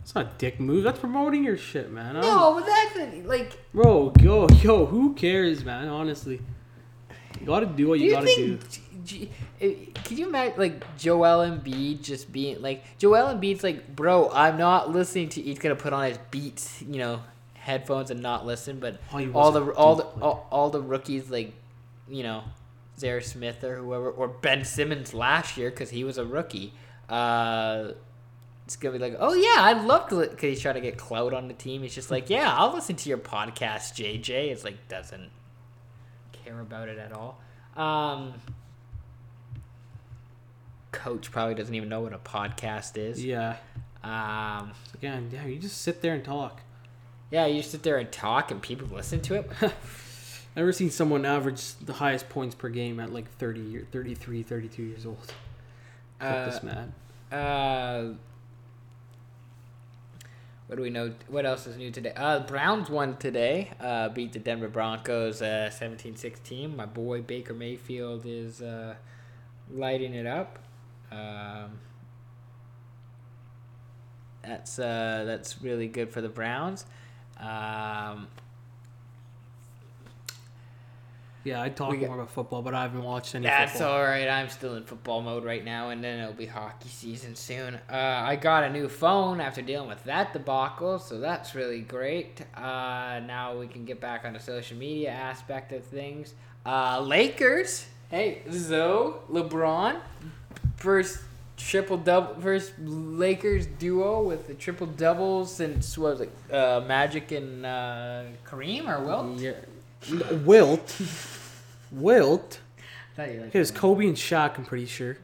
It's 0.03 0.15
not 0.15 0.27
a 0.27 0.31
dick 0.39 0.59
move. 0.59 0.83
That's 0.83 0.99
promoting 0.99 1.45
your 1.45 1.57
shit, 1.57 1.93
man. 1.93 2.15
No, 2.15 2.55
but 2.55 2.67
that's 2.67 2.97
a, 3.15 3.23
like. 3.29 3.57
Bro, 3.73 4.15
yo, 4.21 4.49
yo, 4.49 4.87
who 4.87 5.15
cares, 5.15 5.65
man? 5.65 5.87
Honestly, 5.89 6.41
you 7.41 7.47
gotta 7.47 7.67
do 7.67 7.89
what 7.89 7.99
Do 7.99 8.05
you, 8.05 8.11
you 8.11 8.17
gotta 8.17 8.27
do. 8.35 8.59
G- 8.69 8.81
G- 9.05 9.31
eh, 9.61 9.75
Could 10.05 10.19
you 10.19 10.27
imagine 10.29 10.59
like 10.59 10.97
Joel 10.99 11.47
Embiid 11.49 12.03
just 12.03 12.33
being 12.33 12.61
like 12.61 12.83
Joel 12.99 13.35
Embiid's 13.35 13.63
like, 13.63 13.95
bro, 13.95 14.31
I'm 14.33 14.57
not 14.59 14.91
listening 14.91 15.29
to. 15.31 15.43
He's 15.43 15.61
gonna 15.61 15.77
put 15.77 15.93
on 15.93 16.07
his 16.09 16.19
Beats, 16.33 16.83
you 16.83 16.99
know, 16.99 17.21
headphones 17.65 18.11
and 18.11 18.21
not 18.21 18.47
listen. 18.47 18.79
But 18.79 19.01
Oh, 19.13 19.33
all 19.33 19.53
the 19.53 19.65
all 19.73 19.97
the 19.97 20.05
all, 20.21 20.47
all 20.51 20.71
the 20.71 20.81
rookies 20.81 21.31
like, 21.31 21.53
you 22.09 22.23
know, 22.23 22.45
Zhaire 22.99 23.23
Smith 23.23 23.65
or 23.65 23.77
whoever 23.77 24.11
or 24.11 24.29
Ben 24.29 24.65
Simmons 24.65 25.15
last 25.15 25.57
year 25.57 25.71
because 25.71 25.91
he 25.91 26.05
was 26.05 26.19
a 26.19 26.25
rookie. 26.25 26.73
Uh, 27.09 27.93
it's 28.67 28.77
gonna 28.77 28.93
be 28.93 28.99
like, 28.99 29.17
oh 29.19 29.35
yeah, 29.35 29.63
I'd 29.65 29.85
love 29.85 30.09
to 30.11 30.21
because 30.21 30.41
he's 30.43 30.61
trying 30.61 30.77
to 30.77 30.81
get 30.81 30.97
clout 30.97 31.35
on 31.35 31.49
the 31.49 31.55
team. 31.55 31.83
He's 31.83 31.95
just 31.95 32.11
like, 32.11 32.31
yeah, 32.31 32.55
I'll 32.55 32.73
listen 32.73 32.97
to 32.97 33.09
your 33.09 33.19
podcast, 33.19 33.95
JJ. 33.95 34.29
It's 34.53 34.65
like 34.65 34.89
doesn't 34.89 35.31
care 36.33 36.61
about 36.61 36.89
it 36.89 36.99
at 36.99 37.13
all. 37.13 37.41
Um, 37.77 38.35
coach 40.93 41.31
probably 41.31 41.55
doesn't 41.55 41.75
even 41.75 41.89
know 41.89 42.01
what 42.01 42.13
a 42.13 42.19
podcast 42.19 42.97
is. 42.97 43.25
Yeah. 43.25 43.57
Um, 44.03 44.73
Again, 44.95 45.31
yeah, 45.33 45.47
you 45.47 45.59
just 45.59 45.81
sit 45.83 46.01
there 46.03 46.15
and 46.15 46.25
talk. 46.25 46.61
Yeah, 47.31 47.47
you 47.47 47.63
sit 47.63 47.83
there 47.83 47.99
and 47.99 48.11
talk, 48.11 48.51
and 48.51 48.61
people 48.63 48.89
listen 48.89 49.21
to 49.23 49.35
it. 49.35 49.51
Never 50.57 50.73
seen 50.73 50.91
someone 50.91 51.25
average 51.25 51.75
the 51.75 51.95
highest 51.95 52.29
points 52.29 52.55
per 52.55 52.69
game 52.69 53.01
at 53.01 53.13
like 53.13 53.29
30 53.39 53.61
year, 53.61 53.87
33, 53.91 54.43
32 54.43 54.83
years 54.83 55.07
old. 55.07 55.33
Uh, 56.21 56.47
this 56.47 56.63
man. 56.63 56.95
Uh, 57.33 58.15
what 60.67 60.77
do 60.77 60.83
we 60.83 60.91
know? 60.91 61.13
What 61.29 61.45
else 61.45 61.67
is 61.67 61.77
new 61.77 61.91
today? 61.91 62.13
Uh, 62.17 62.41
Browns 62.41 62.89
won 62.89 63.17
today. 63.17 63.73
Uh, 63.81 64.09
beat 64.09 64.33
the 64.33 64.39
Denver 64.39 64.69
Broncos 64.69 65.43
uh, 65.43 65.71
17-16. 65.73 66.75
My 66.75 66.87
boy 66.87 67.21
Baker 67.21 67.53
Mayfield 67.53 68.23
is 68.25 68.63
uh, 68.63 68.95
lighting 69.71 70.15
it 70.15 70.27
up. 70.27 70.59
Um, 71.13 71.81
that's 74.43 74.79
uh, 74.79 75.25
that's 75.27 75.61
really 75.63 75.87
good 75.87 76.11
for 76.11 76.21
the 76.21 76.29
Browns. 76.29 76.87
Um, 77.41 78.29
Yeah, 81.43 81.61
I'd 81.61 81.77
talk 81.77 81.91
got- 81.93 82.07
more 82.07 82.15
about 82.15 82.31
football, 82.31 82.63
but 82.63 82.73
I 82.73 82.81
haven't 82.83 83.03
watched 83.03 83.35
any 83.35 83.45
That's 83.47 83.73
football. 83.73 83.93
all 83.99 84.03
right. 84.03 84.27
I'm 84.31 84.49
still 84.49 84.77
in 84.77 84.85
football 84.85 85.21
mode 85.21 85.45
right 85.45 85.63
now, 85.63 85.91
and 85.91 86.03
then 86.03 86.21
it'll 86.21 86.33
be 86.33 86.47
hockey 86.47 86.89
season 86.89 87.37
soon. 87.37 87.75
Uh, 87.91 87.97
I 88.27 88.37
got 88.37 88.65
a 88.65 88.71
new 88.71 88.89
phone 88.89 89.43
after 89.43 89.61
dealing 89.61 89.91
with 89.91 90.03
that 90.05 90.33
debacle, 90.33 90.99
so 90.99 91.21
that's 91.21 91.55
really 91.55 91.83
great. 91.83 92.41
Uh, 92.57 93.21
now 93.27 93.55
we 93.59 93.67
can 93.67 93.85
get 93.85 94.01
back 94.01 94.25
on 94.25 94.33
the 94.33 94.41
social 94.41 94.79
media 94.79 95.11
aspect 95.11 95.71
of 95.73 95.85
things. 95.85 96.33
Uh, 96.65 97.01
Lakers. 97.03 97.89
Hey, 98.11 98.41
Zoe, 98.51 99.13
LeBron, 99.31 100.01
first 100.77 101.19
triple 101.57 101.97
double, 101.97 102.41
first 102.41 102.73
Lakers 102.79 103.67
duo 103.67 104.23
with 104.23 104.47
the 104.47 104.55
triple 104.55 104.87
double 104.87 105.47
since 105.47 105.97
what 105.97 106.19
was 106.19 106.21
it, 106.23 106.33
uh, 106.53 106.83
Magic 106.87 107.33
and 107.33 107.65
uh, 107.65 108.25
Kareem 108.47 108.89
or 108.89 109.05
Wilt? 109.05 109.39
Yeah. 109.39 109.53
Wilt. 110.45 111.01
Wilt. 111.91 112.61
I 112.79 113.17
thought 113.17 113.33
you 113.33 113.41
liked 113.41 113.55
It 113.55 113.59
was. 113.59 113.71
Kobe 113.71 114.07
and 114.07 114.17
Shaq, 114.17 114.59
I'm 114.59 114.65
pretty 114.65 114.87
sure. 114.87 115.17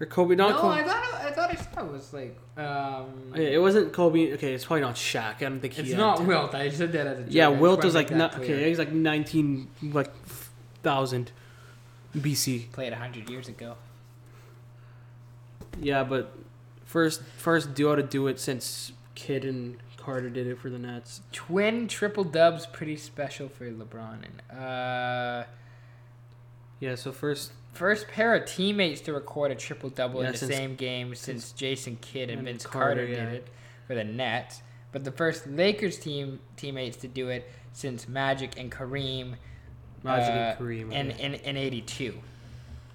Or 0.00 0.06
Kobe, 0.06 0.34
not 0.34 0.50
no, 0.50 0.60
Kobe. 0.60 0.80
I 0.80 0.82
thought 0.82 1.04
it, 1.04 1.14
I 1.14 1.30
thought 1.30 1.50
I 1.50 1.54
saw 1.54 1.86
it 1.86 1.92
was 1.92 2.12
like 2.12 2.36
um. 2.56 3.32
Yeah, 3.34 3.42
it 3.42 3.60
wasn't 3.60 3.92
Kobe. 3.92 4.32
Okay, 4.34 4.52
it's 4.54 4.64
probably 4.64 4.82
not 4.82 4.96
Shaq. 4.96 5.36
I 5.36 5.40
don't 5.40 5.60
think 5.60 5.74
he. 5.74 5.82
It's 5.82 5.92
not 5.92 6.18
ten- 6.18 6.26
Wilt. 6.26 6.54
I 6.54 6.68
said 6.70 6.92
that 6.92 7.06
as 7.06 7.18
a 7.18 7.22
joke. 7.22 7.32
Yeah, 7.32 7.48
Wilt 7.48 7.84
was 7.84 7.94
like 7.94 8.10
not, 8.10 8.36
okay. 8.38 8.68
He's 8.68 8.78
like 8.78 8.92
nineteen 8.92 9.68
like 9.82 10.12
thousand 10.82 11.30
BC. 12.16 12.72
Played 12.72 12.92
hundred 12.92 13.30
years 13.30 13.48
ago. 13.48 13.76
Yeah, 15.80 16.04
but 16.04 16.34
first 16.84 17.22
first 17.36 17.74
duo 17.74 17.96
to 17.96 18.02
do 18.02 18.26
it 18.28 18.38
since 18.40 18.92
Kidd 19.14 19.44
and 19.44 19.76
Carter 19.96 20.28
did 20.30 20.46
it 20.46 20.58
for 20.58 20.70
the 20.70 20.78
Nets. 20.78 21.20
Twin 21.32 21.88
triple 21.88 22.24
dubs, 22.24 22.66
pretty 22.66 22.96
special 22.96 23.48
for 23.48 23.70
LeBron. 23.70 24.18
And 24.50 24.58
uh, 24.60 25.44
Yeah, 26.80 26.94
so 26.94 27.10
first 27.12 27.52
first 27.72 28.06
pair 28.08 28.34
of 28.34 28.46
teammates 28.46 29.00
to 29.02 29.12
record 29.12 29.50
a 29.50 29.54
triple 29.54 29.90
double 29.90 30.20
Yeah, 30.20 30.26
in 30.28 30.32
the 30.32 30.38
since- 30.38 30.54
same 30.54 30.74
game 30.76 31.14
since 31.14 31.52
Jason 31.52 31.96
Kidd 32.00 32.28
and, 32.30 32.40
and 32.40 32.46
Vince 32.48 32.66
Carter, 32.66 32.96
Carter, 33.00 33.04
yeah. 33.12 33.24
did 33.24 33.34
it 33.34 33.48
for 33.86 33.94
the 33.94 34.04
Nets. 34.04 34.62
But 34.92 35.02
the 35.04 35.10
first 35.10 35.46
Lakers 35.48 35.98
team 35.98 36.38
teammates 36.56 36.96
to 36.98 37.08
do 37.08 37.28
it 37.28 37.50
since 37.72 38.06
Magic 38.08 38.52
and 38.58 38.70
Kareem. 38.70 39.34
Magic 40.04 40.28
uh, 40.28 40.32
and 40.38 40.58
Kareem. 40.58 40.92
in 40.92 41.10
in 41.12 41.34
in 41.34 41.56
'82. 41.56 42.14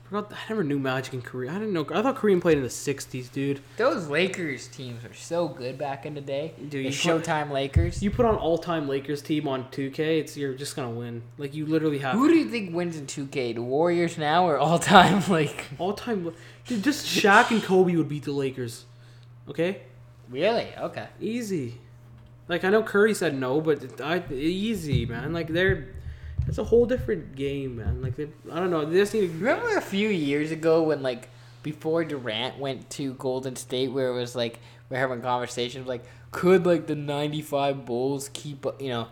Forgot, 0.10 0.34
I 0.34 0.38
never 0.50 0.64
knew 0.64 0.80
Magic 0.80 1.14
and 1.14 1.24
Kareem. 1.24 1.52
I 1.52 1.54
didn't 1.60 1.72
know. 1.74 1.86
I 1.94 2.02
thought 2.02 2.16
Kareem 2.16 2.42
played 2.42 2.58
in 2.58 2.64
the 2.64 2.70
'60s, 2.70 3.32
dude. 3.32 3.60
Those 3.78 4.08
Lakers 4.08 4.68
teams 4.68 5.04
were 5.04 5.14
so 5.14 5.48
good 5.48 5.78
back 5.78 6.04
in 6.04 6.16
the 6.16 6.22
day. 6.22 6.54
Dude, 6.58 6.72
the 6.72 6.78
you 6.80 6.90
put- 6.90 6.94
Showtime 7.24 7.52
Lakers. 7.52 8.02
You 8.02 8.10
put 8.10 8.26
on 8.26 8.36
all-time 8.36 8.88
Lakers 8.90 9.22
team 9.22 9.48
on 9.48 9.66
2K, 9.66 10.20
it's 10.20 10.36
you're 10.36 10.56
just 10.56 10.76
gonna 10.76 10.90
win. 10.90 11.22
Like 11.38 11.54
you 11.54 11.68
literally 11.68 12.00
have 12.00 12.16
Who 12.16 12.28
do 12.28 12.34
you 12.36 12.50
think 12.50 12.74
wins 12.74 12.98
in 12.98 13.06
2K? 13.06 13.54
The 13.54 13.62
Warriors 13.62 14.18
now 14.18 14.48
or 14.48 14.58
all 14.58 14.80
time? 14.80 15.22
Like, 15.30 15.66
all-time. 15.78 16.34
Dude, 16.66 16.84
just 16.84 17.06
Shaq 17.06 17.52
and 17.52 17.62
Kobe 17.62 17.96
would 17.96 18.10
beat 18.10 18.24
the 18.24 18.32
Lakers. 18.32 18.86
Okay, 19.48 19.82
really? 20.28 20.70
Okay. 20.76 21.08
easy. 21.22 21.76
Like 22.48 22.64
I 22.64 22.70
know 22.70 22.82
Curry 22.82 23.14
said 23.14 23.38
no, 23.38 23.62
but 23.62 24.02
I 24.02 24.24
easy 24.34 25.06
man. 25.06 25.34
Like 25.34 25.50
they're 25.50 25.90
it's 26.50 26.58
a 26.58 26.64
whole 26.64 26.86
different 26.86 27.36
game, 27.36 27.78
man. 27.78 28.02
Like 28.02 28.16
they, 28.16 28.28
I 28.52 28.60
don't 28.60 28.70
know. 28.72 28.84
They 28.86 28.98
just 28.98 29.14
need 29.14 29.22
to. 29.22 29.28
Remember 29.28 29.78
a 29.78 29.82
few 29.82 30.10
years 30.10 30.52
ago 30.52 30.84
when, 30.84 31.02
like, 31.02 31.30
before 31.64 32.04
Durant 32.04 32.58
went 32.60 32.90
to 32.92 33.14
Golden 33.14 33.56
State, 33.56 33.92
where 33.92 34.10
it 34.10 34.14
was 34.14 34.36
like, 34.36 34.60
we're 34.90 34.98
having 34.98 35.22
conversations 35.22 35.88
like, 35.88 36.04
could, 36.32 36.66
like, 36.66 36.88
the 36.88 36.96
95 36.96 37.86
Bulls 37.86 38.30
keep, 38.34 38.66
you 38.80 38.90
know, 38.90 39.08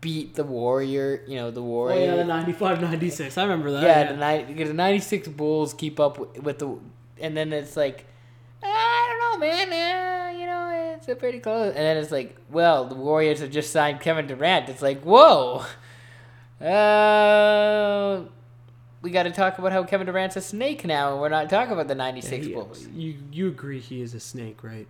beat 0.00 0.34
the 0.34 0.44
Warrior, 0.44 1.22
you 1.26 1.36
know, 1.36 1.50
the 1.50 1.62
Warrior. 1.62 1.96
Oh 2.00 2.04
yeah, 2.04 2.16
the 2.16 2.24
95, 2.24 2.80
96. 2.80 3.36
I 3.36 3.42
remember 3.42 3.72
that. 3.72 3.82
yeah, 3.82 4.12
Yeah, 4.18 4.42
the 4.44 4.54
ni- 4.54 4.64
the 4.64 4.72
'96 4.72 5.28
Bulls 5.28 5.74
keep 5.74 6.00
up 6.00 6.18
with, 6.18 6.42
with 6.42 6.58
the, 6.58 6.78
and 7.20 7.36
then 7.36 7.52
it's 7.52 7.76
like, 7.76 8.06
"Ah, 8.62 8.66
I 8.66 9.08
don't 9.08 9.40
know, 9.40 9.46
man. 9.46 9.68
Uh, 9.68 10.38
you 10.38 10.46
know, 10.46 10.94
it's 10.96 11.06
a 11.08 11.14
pretty 11.16 11.38
close. 11.40 11.68
And 11.68 11.76
then 11.84 11.96
it's 11.98 12.10
like, 12.10 12.34
well, 12.50 12.86
the 12.86 12.94
Warriors 12.94 13.40
have 13.40 13.50
just 13.50 13.72
signed 13.72 14.00
Kevin 14.00 14.26
Durant. 14.26 14.68
It's 14.70 14.80
like, 14.82 15.02
whoa. 15.02 15.64
Uh, 16.60 18.24
we 19.02 19.10
got 19.10 19.22
to 19.22 19.30
talk 19.30 19.58
about 19.58 19.72
how 19.72 19.82
Kevin 19.84 20.06
Durant's 20.06 20.36
a 20.36 20.40
snake 20.40 20.84
now, 20.84 21.12
and 21.12 21.20
we're 21.20 21.30
not 21.30 21.48
talking 21.48 21.72
about 21.72 21.88
the 21.88 21.94
'96 21.94 22.46
he- 22.46 22.52
Bulls. 22.52 22.86
You 22.94 23.16
you 23.32 23.48
agree 23.48 23.80
he 23.80 24.02
is 24.02 24.14
a 24.14 24.20
snake, 24.20 24.62
right? 24.62 24.86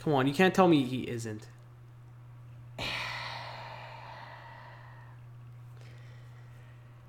Come 0.00 0.12
on, 0.12 0.26
you 0.26 0.34
can't 0.34 0.54
tell 0.54 0.68
me 0.68 0.84
he 0.84 1.08
isn't. 1.08 1.48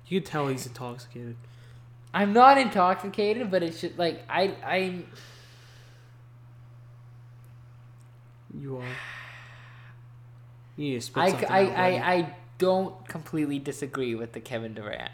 You 0.06 0.20
could 0.20 0.26
tell 0.26 0.48
he's 0.48 0.66
intoxicated. 0.66 1.36
I'm 2.14 2.32
not 2.32 2.56
intoxicated, 2.56 3.50
but 3.50 3.62
it's 3.62 3.82
just 3.82 3.98
like 3.98 4.24
I 4.28 4.54
I 4.64 5.04
You 8.58 8.78
are. 8.78 8.84
You 10.76 10.90
need 10.90 10.94
to 10.94 11.00
spit 11.00 11.22
I, 11.24 11.30
something 11.30 11.48
I, 11.50 11.62
out, 11.62 11.66
buddy. 11.70 11.98
I, 11.98 12.14
I 12.14 12.36
don't 12.58 13.06
completely 13.08 13.58
disagree 13.58 14.14
with 14.14 14.32
the 14.32 14.40
Kevin 14.40 14.74
Durant. 14.74 15.10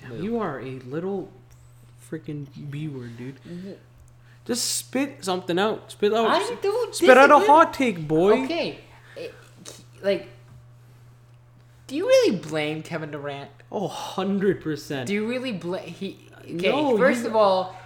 Damn, 0.00 0.22
you 0.22 0.38
are 0.40 0.60
a 0.60 0.78
little 0.80 1.30
freaking 2.10 2.46
B 2.70 2.88
word, 2.88 3.16
dude. 3.16 3.36
Just 4.44 4.76
spit 4.76 5.24
something 5.24 5.58
out. 5.58 5.92
Spit 5.92 6.12
out. 6.12 6.28
I 6.28 6.56
don't 6.62 6.94
spit 6.94 7.16
out 7.18 7.30
a 7.30 7.38
hot 7.38 7.74
take, 7.74 8.06
boy. 8.08 8.44
Okay, 8.44 8.78
eh, 9.16 9.28
like, 10.02 10.28
do 11.86 11.96
you 11.96 12.06
really 12.06 12.36
blame 12.36 12.82
Kevin 12.82 13.10
Durant? 13.10 13.50
Oh, 13.70 13.88
100%. 13.88 15.06
Do 15.06 15.12
you 15.12 15.28
really 15.28 15.52
blame 15.52 15.86
he? 15.86 16.18
Okay, 16.42 16.70
No, 16.70 16.96
first 16.96 17.22
you- 17.22 17.28
of 17.28 17.36
all, 17.36 17.76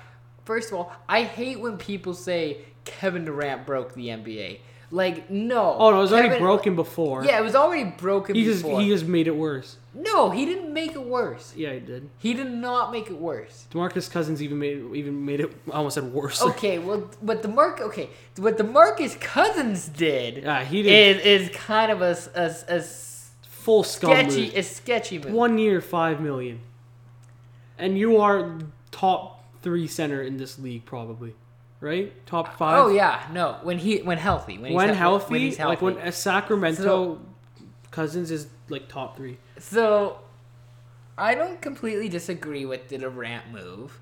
first 0.45 0.71
of 0.71 0.79
all, 0.79 0.93
I 1.09 1.25
hate 1.25 1.59
when 1.59 1.77
people 1.79 2.15
say 2.15 2.59
Kevin 2.85 3.25
Durant 3.25 3.67
broke 3.67 3.95
the 3.95 4.09
NBA. 4.11 4.61
Like, 4.95 5.31
no. 5.31 5.75
oh, 5.79 5.91
no, 5.91 5.97
it 5.99 6.01
was 6.03 6.13
already 6.13 6.29
Kevin- 6.29 6.43
broken 6.43 6.77
before. 6.77 7.25
Yeah, 7.25 7.39
it 7.39 7.43
was 7.43 7.55
already 7.55 7.85
broken 7.85 8.35
He 8.37 8.45
just 8.45 8.63
before. 8.63 8.79
he 8.83 8.89
just 8.91 9.07
made 9.07 9.27
it 9.27 9.35
worse. 9.35 9.79
no, 9.95 10.29
he 10.29 10.45
didn't 10.45 10.71
make 10.73 10.93
it 10.93 11.03
worse. 11.03 11.55
Yeah, 11.57 11.73
he 11.73 11.81
did. 11.81 12.11
He 12.19 12.35
did 12.35 12.51
not 12.53 12.93
make 12.93 13.09
it 13.09 13.17
worse. 13.19 13.67
Demarcus 13.73 14.11
Cousins 14.11 14.43
even 14.43 14.59
made 14.59 14.85
even 14.95 15.25
made 15.25 15.41
it. 15.41 15.51
I 15.73 15.77
almost 15.77 15.95
said 15.95 16.13
worse. 16.13 16.43
Okay, 16.53 16.79
well, 16.79 17.11
but 17.23 17.41
the 17.43 17.49
Mark, 17.49 17.81
okay, 17.81 18.11
what 18.37 18.59
DeMarcus 18.59 19.19
Cousins 19.19 19.89
did 19.89 20.43
Yeah, 20.43 20.63
he 20.63 20.83
did 20.83 21.17
is 21.25 21.49
is 21.49 21.57
kind 21.57 21.91
of 21.91 22.03
a, 22.03 22.11
s- 22.11 22.29
a 22.35 22.41
s- 22.43 22.65
a 22.69 22.73
s- 22.75 23.31
full 23.43 23.85
scum 23.85 24.11
sketchy, 24.11 24.45
move. 24.47 24.57
a 24.57 24.63
sketchy 24.63 25.19
move. 25.19 25.33
One 25.33 25.57
year, 25.57 25.81
five 25.81 26.21
million, 26.21 26.61
and 27.79 27.97
you 27.97 28.19
are 28.19 28.59
top 28.91 29.43
three 29.63 29.87
center 29.87 30.23
in 30.23 30.37
this 30.37 30.59
league, 30.59 30.85
probably, 30.85 31.35
right? 31.83 32.27
Top 32.27 32.49
oh, 32.53 32.57
five. 32.57 32.79
Oh 32.85 32.89
yeah, 32.89 33.27
no, 33.33 33.59
when 33.63 33.77
he 33.79 33.99
when 33.99 34.17
healthy, 34.17 34.57
when, 34.57 34.73
when 34.73 34.89
he's 34.89 34.97
healthy, 34.97 35.33
when 35.33 35.41
he's 35.43 35.57
healthy. 35.59 35.85
like 35.87 35.97
when 35.97 35.99
a 36.09 36.13
Sacramento 36.13 36.83
So- 36.83 37.21
Cousins 37.91 38.31
is 38.31 38.47
like 38.71 38.89
top 38.89 39.17
three. 39.19 39.37
So, 39.59 40.21
I 41.19 41.35
don't 41.35 41.61
completely 41.61 42.09
disagree 42.09 42.65
with 42.65 42.89
the 42.89 42.97
Durant 42.97 43.51
move. 43.53 44.01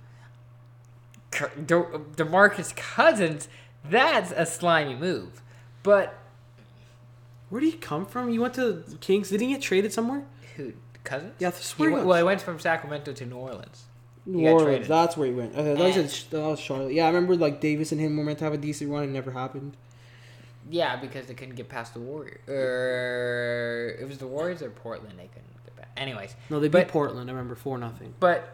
De- 1.33 1.99
Demarcus 2.16 2.75
Cousins, 2.77 3.49
that's 3.85 4.31
a 4.33 4.45
slimy 4.47 4.95
move, 4.95 5.43
but 5.83 6.19
Where 7.49 7.61
did 7.61 7.73
he 7.73 7.79
come 7.79 8.05
from? 8.07 8.31
You 8.31 8.40
went 8.43 8.55
to 8.55 8.85
Kings. 9.01 9.31
Didn't 9.31 9.47
he 9.49 9.55
get 9.55 9.62
traded 9.62 9.93
somewhere? 9.93 10.25
who 10.57 10.73
Cousins? 11.05 11.35
Yeah, 11.38 11.49
I 11.49 11.51
He 11.53 11.62
swear. 11.62 11.88
he 11.88 11.95
went, 11.95 12.07
well, 12.07 12.16
he 12.19 12.23
went 12.25 12.43
from 12.43 12.59
Sacramento 12.61 13.12
to 13.12 13.27
New 13.27 13.37
Orleans. 13.37 13.85
New 14.27 14.49
Orleans. 14.49 14.87
That's 14.89 15.17
where 15.17 15.27
he 15.29 15.33
went. 15.35 15.53
Okay, 15.55 15.75
that 15.75 15.79
was, 15.79 15.97
And- 15.97 16.05
at- 16.07 16.27
that 16.31 16.41
was 16.41 16.61
Charlotte. 16.61 16.93
Yeah, 16.93 17.05
I 17.05 17.09
remember 17.09 17.37
like 17.37 17.61
Davis 17.61 17.93
and 17.93 18.01
him 18.01 18.17
were 18.17 18.25
meant 18.25 18.39
to 18.39 18.45
have 18.45 18.53
a 18.53 18.59
decent 18.59 18.91
run. 18.91 19.05
It 19.05 19.09
never 19.09 19.31
happened. 19.33 19.77
Yeah, 20.69 20.97
because 20.97 21.27
they 21.27 21.35
couldn't 21.35 21.55
get 21.57 21.69
past 21.69 21.95
the 21.95 22.01
Warriors. 22.01 22.41
Or 22.47 22.55
er, 22.55 23.97
it 24.01 24.07
was 24.07 24.19
the 24.19 24.27
Warriors 24.27 24.63
or 24.63 24.71
Portland 24.71 25.19
they 25.19 25.27
couldn't 25.27 25.65
get 25.65 25.77
past. 25.77 25.89
Anyways, 25.97 26.37
No, 26.51 26.61
they 26.61 26.69
beat 26.69 26.73
But- 26.73 26.89
Portland. 26.89 27.29
I 27.29 27.33
remember 27.33 27.55
four 27.55 27.79
nothing. 27.79 28.15
But, 28.21 28.49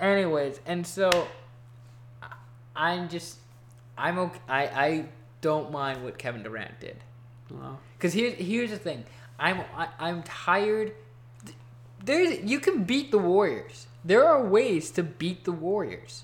anyways, 0.00 0.60
and 0.66 0.86
so 0.86 1.08
I- 2.22 2.32
I'm 2.74 3.08
just 3.08 3.38
I'm 3.96 4.18
okay. 4.18 4.40
I 4.48 4.62
I 4.66 5.04
don't 5.40 5.70
mind 5.70 6.04
what 6.04 6.18
Kevin 6.18 6.42
Durant 6.42 6.78
did 6.80 6.96
Wow. 7.50 7.78
because 7.96 8.12
here's 8.12 8.34
here's 8.34 8.70
the 8.70 8.76
thing. 8.78 9.04
I'm 9.38 9.60
I, 9.74 9.88
I'm 9.98 10.22
tired. 10.24 10.92
There's 12.04 12.40
you 12.42 12.60
can 12.60 12.84
beat 12.84 13.10
the 13.10 13.18
Warriors. 13.18 13.86
There 14.06 14.24
are 14.24 14.44
ways 14.44 14.92
to 14.92 15.02
beat 15.02 15.44
the 15.44 15.52
Warriors. 15.52 16.22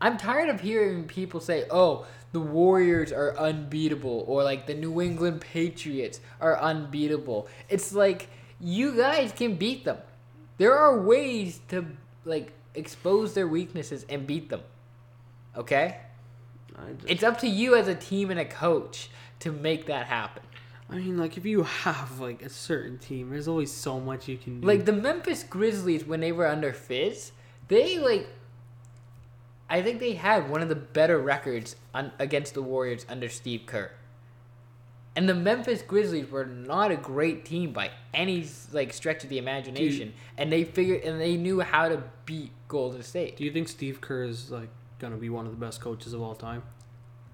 I'm 0.00 0.16
tired 0.16 0.48
of 0.48 0.60
hearing 0.60 1.04
people 1.04 1.38
say, 1.38 1.66
"Oh, 1.70 2.06
the 2.32 2.40
Warriors 2.40 3.12
are 3.12 3.36
unbeatable," 3.38 4.24
or 4.26 4.42
like 4.42 4.66
the 4.66 4.74
New 4.74 5.00
England 5.00 5.40
Patriots 5.40 6.20
are 6.40 6.58
unbeatable. 6.58 7.46
It's 7.68 7.92
like 7.92 8.28
you 8.58 8.96
guys 8.96 9.30
can 9.30 9.54
beat 9.54 9.84
them. 9.84 9.98
There 10.58 10.76
are 10.76 11.00
ways 11.00 11.60
to 11.68 11.86
like 12.24 12.52
expose 12.74 13.34
their 13.34 13.46
weaknesses 13.46 14.04
and 14.08 14.26
beat 14.26 14.48
them. 14.48 14.62
Okay? 15.56 15.98
Just, 16.98 17.10
It's 17.10 17.22
up 17.22 17.38
to 17.38 17.48
you 17.48 17.76
as 17.76 17.86
a 17.86 17.94
team 17.94 18.30
and 18.30 18.40
a 18.40 18.44
coach 18.44 19.10
to 19.40 19.52
make 19.52 19.86
that 19.86 20.06
happen. 20.06 20.42
I 20.90 20.96
mean, 20.96 21.16
like 21.16 21.36
if 21.36 21.44
you 21.44 21.62
have 21.62 22.20
like 22.20 22.42
a 22.42 22.48
certain 22.48 22.98
team, 22.98 23.30
there's 23.30 23.48
always 23.48 23.72
so 23.72 24.00
much 24.00 24.28
you 24.28 24.36
can 24.36 24.60
do. 24.60 24.66
Like 24.66 24.84
the 24.84 24.92
Memphis 24.92 25.44
Grizzlies 25.44 26.04
when 26.04 26.20
they 26.20 26.32
were 26.32 26.46
under 26.46 26.72
Fizz, 26.72 27.32
they 27.68 27.98
like 27.98 28.28
I 29.68 29.82
think 29.82 30.00
they 30.00 30.14
had 30.14 30.50
one 30.50 30.62
of 30.62 30.68
the 30.68 30.74
better 30.74 31.18
records 31.18 31.76
on, 31.94 32.10
against 32.18 32.54
the 32.54 32.62
Warriors 32.62 33.06
under 33.08 33.28
Steve 33.28 33.62
Kerr. 33.66 33.92
And 35.14 35.28
the 35.28 35.34
Memphis 35.34 35.82
Grizzlies 35.82 36.28
were 36.28 36.44
not 36.44 36.90
a 36.90 36.96
great 36.96 37.44
team 37.44 37.72
by 37.72 37.90
any 38.12 38.46
like 38.72 38.92
stretch 38.92 39.22
of 39.22 39.30
the 39.30 39.38
imagination, 39.38 40.12
and 40.36 40.52
they 40.52 40.64
figured 40.64 41.02
and 41.02 41.20
they 41.20 41.36
knew 41.36 41.60
how 41.60 41.88
to 41.88 42.02
beat 42.24 42.50
Golden 42.68 43.02
State. 43.02 43.36
do 43.36 43.44
you 43.44 43.52
think 43.52 43.68
Steve 43.68 44.00
Kerr 44.00 44.24
is 44.24 44.50
like 44.50 44.68
gonna 44.98 45.16
be 45.16 45.30
one 45.30 45.46
of 45.46 45.52
the 45.52 45.58
best 45.64 45.80
coaches 45.80 46.12
of 46.12 46.20
all 46.20 46.34
time? 46.34 46.62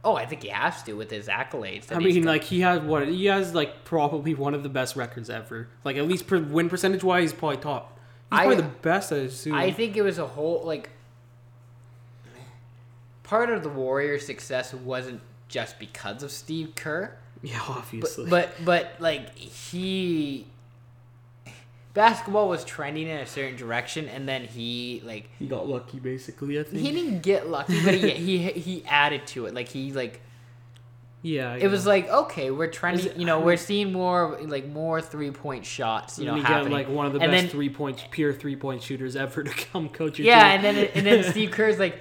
Oh, 0.06 0.14
I 0.14 0.24
think 0.24 0.44
he 0.44 0.50
has 0.50 0.84
to 0.84 0.92
with 0.92 1.10
his 1.10 1.26
accolades. 1.26 1.90
I 1.90 1.98
mean, 1.98 2.22
like 2.22 2.44
he 2.44 2.60
has 2.60 2.80
what 2.80 3.08
he 3.08 3.26
has 3.26 3.56
like 3.56 3.84
probably 3.84 4.34
one 4.34 4.54
of 4.54 4.62
the 4.62 4.68
best 4.68 4.94
records 4.94 5.28
ever. 5.28 5.66
Like 5.82 5.96
at 5.96 6.06
least 6.06 6.28
per 6.28 6.38
win 6.38 6.68
percentage 6.68 7.02
wise, 7.02 7.22
he's 7.22 7.32
probably 7.32 7.56
top. 7.56 7.98
He's 8.30 8.38
I- 8.38 8.44
probably 8.44 8.62
the 8.62 8.70
best. 8.82 9.12
I 9.12 9.16
assume. 9.16 9.54
I 9.56 9.72
think 9.72 9.96
it 9.96 10.02
was 10.02 10.18
a 10.18 10.26
whole 10.28 10.62
like 10.64 10.90
part 13.24 13.50
of 13.50 13.64
the 13.64 13.68
Warriors' 13.68 14.24
success 14.24 14.72
wasn't 14.72 15.20
just 15.48 15.80
because 15.80 16.22
of 16.22 16.30
Steve 16.30 16.76
Kerr, 16.76 17.18
yeah, 17.42 17.60
but 17.66 17.76
obviously. 17.76 18.30
but, 18.30 18.52
but 18.64 18.94
like 19.00 19.36
he 19.36 20.46
basketball 21.96 22.48
was 22.48 22.64
trending 22.64 23.08
in 23.08 23.16
a 23.18 23.26
certain 23.26 23.56
direction, 23.56 24.08
and 24.08 24.28
then 24.28 24.44
he 24.44 25.02
like 25.04 25.28
he 25.40 25.48
got 25.48 25.66
lucky, 25.68 25.98
basically. 25.98 26.60
I 26.60 26.62
think. 26.62 26.80
he 26.80 26.92
didn't 26.92 27.22
get 27.22 27.48
lucky, 27.48 27.82
but 27.84 27.94
he 27.94 28.10
he 28.26 28.38
he 28.52 28.84
added 28.86 29.26
to 29.28 29.46
it. 29.46 29.54
Like 29.54 29.66
he 29.68 29.90
like 29.92 30.20
yeah, 31.22 31.56
it 31.56 31.68
was 31.68 31.86
like 31.86 32.08
okay, 32.08 32.52
we're 32.52 32.70
trending. 32.70 33.06
it- 33.06 33.16
you 33.16 33.24
know, 33.24 33.40
we're 33.40 33.56
seeing 33.56 33.90
more 33.92 34.38
like 34.42 34.68
more 34.68 35.00
three 35.00 35.32
point 35.32 35.64
shots. 35.66 36.18
You 36.20 36.26
know, 36.26 36.36
happening. 36.36 36.72
like 36.72 36.88
one 36.88 37.06
of 37.06 37.14
the 37.14 37.20
And 37.20 37.32
best 37.32 37.42
then- 37.44 37.50
three 37.50 37.70
point 37.70 38.06
pure 38.12 38.32
three 38.32 38.54
point 38.54 38.82
shooters 38.82 39.16
ever 39.16 39.42
to 39.42 39.50
come 39.72 39.88
coach 39.88 40.20
Yeah, 40.20 40.56
team. 40.56 40.64
and 40.66 40.76
then 40.76 40.90
and 40.94 41.06
then 41.06 41.24
Steve 41.32 41.50
Kerr's 41.50 41.78
like, 41.80 41.98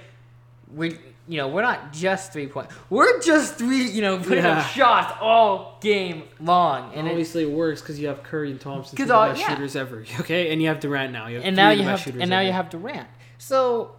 we 0.72 0.96
you 1.28 1.38
know 1.38 1.48
we're 1.48 1.62
not 1.62 1.92
just 1.92 2.32
three 2.32 2.46
point, 2.46 2.68
we're 2.90 3.20
just 3.20 3.56
three 3.56 3.88
you 3.90 4.00
know 4.02 4.18
putting 4.18 4.44
Yeah. 4.44 4.58
up 4.60 4.66
shots 4.66 5.12
all 5.20 5.78
game 5.80 6.22
long, 6.40 6.90
and 6.90 7.00
And 7.00 7.08
it, 7.08 7.10
obviously 7.12 7.42
it 7.42 7.50
works 7.50 7.80
because 7.80 7.98
you 7.98 8.06
have 8.08 8.22
Curry 8.22 8.50
and 8.50 8.60
Thompson, 8.60 8.96
two 8.96 9.12
all- 9.12 9.28
best 9.28 9.40
yeah. 9.40 9.48
shooters 9.50 9.74
ever. 9.76 10.04
Okay, 10.20 10.52
and 10.52 10.62
you 10.62 10.68
have 10.68 10.80
Durant 10.80 11.12
now. 11.12 11.26
You 11.26 11.36
have 11.36 11.44
and 11.44 11.56
now 11.56 11.70
you 11.70 11.82
have 11.82 12.06
and 12.06 12.30
now 12.30 12.40
you 12.40 12.52
have 12.52 12.70
Durant. 12.70 13.08
So 13.38 13.92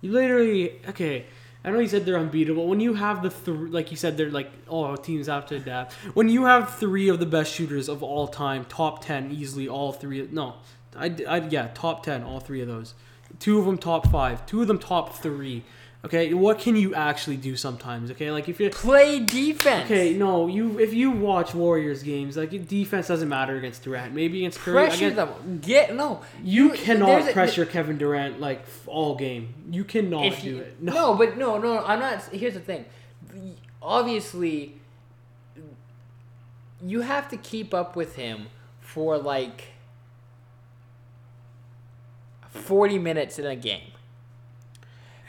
You 0.00 0.12
literally 0.12 0.80
okay. 0.88 1.26
I 1.64 1.70
know 1.70 1.80
you 1.80 1.88
said 1.88 2.06
they're 2.06 2.16
unbeatable. 2.18 2.66
When 2.68 2.78
you 2.80 2.94
have 2.94 3.22
the 3.22 3.30
three, 3.30 3.68
like 3.68 3.90
you 3.90 3.96
said, 3.96 4.16
they're 4.16 4.30
like 4.30 4.50
oh 4.68 4.94
teams 4.96 5.26
have 5.26 5.44
to 5.46 5.56
adapt. 5.56 5.92
When 6.14 6.28
you 6.28 6.44
have 6.44 6.76
three 6.76 7.08
of 7.08 7.18
the 7.18 7.26
best 7.26 7.52
shooters 7.52 7.88
of 7.88 8.02
all 8.02 8.28
time, 8.28 8.64
top 8.66 9.04
ten 9.04 9.32
easily, 9.32 9.68
all 9.68 9.92
three. 9.92 10.26
No, 10.30 10.54
I, 10.96 11.14
I 11.28 11.38
yeah, 11.48 11.68
top 11.74 12.04
ten, 12.04 12.22
all 12.22 12.38
three 12.40 12.60
of 12.62 12.68
those. 12.68 12.94
Two 13.40 13.58
of 13.58 13.66
them 13.66 13.76
top 13.76 14.06
five. 14.10 14.46
Two 14.46 14.62
of 14.62 14.68
them 14.68 14.78
top 14.78 15.16
three. 15.16 15.64
Okay, 16.04 16.32
what 16.32 16.60
can 16.60 16.76
you 16.76 16.94
actually 16.94 17.36
do 17.36 17.56
sometimes? 17.56 18.12
Okay, 18.12 18.30
like 18.30 18.48
if 18.48 18.60
you 18.60 18.70
play 18.70 19.18
defense. 19.18 19.86
Okay, 19.86 20.14
no, 20.14 20.46
you 20.46 20.78
if 20.78 20.94
you 20.94 21.10
watch 21.10 21.54
Warriors 21.54 22.04
games, 22.04 22.36
like 22.36 22.68
defense 22.68 23.08
doesn't 23.08 23.28
matter 23.28 23.56
against 23.56 23.82
Durant. 23.82 24.14
Maybe 24.14 24.38
against 24.38 24.60
Curry, 24.60 24.86
pressure 24.86 25.08
against, 25.08 25.16
them. 25.16 25.58
Get 25.60 25.96
no. 25.96 26.22
You 26.44 26.68
there's 26.68 26.80
cannot 26.82 27.28
a- 27.28 27.32
pressure 27.32 27.66
Kevin 27.66 27.98
Durant 27.98 28.38
like 28.38 28.64
all 28.86 29.16
game. 29.16 29.52
You 29.72 29.82
cannot 29.82 30.40
do 30.40 30.48
you, 30.48 30.58
it. 30.58 30.76
no. 30.80 30.92
No, 30.92 31.14
but 31.16 31.36
no, 31.36 31.58
no, 31.58 31.84
I'm 31.84 31.98
not. 31.98 32.22
Here's 32.26 32.54
the 32.54 32.60
thing. 32.60 32.84
Obviously, 33.82 34.76
you 36.80 37.00
have 37.00 37.28
to 37.30 37.36
keep 37.36 37.74
up 37.74 37.96
with 37.96 38.14
him 38.14 38.46
for 38.80 39.18
like 39.18 39.72
forty 42.50 43.00
minutes 43.00 43.40
in 43.40 43.46
a 43.46 43.56
game. 43.56 43.90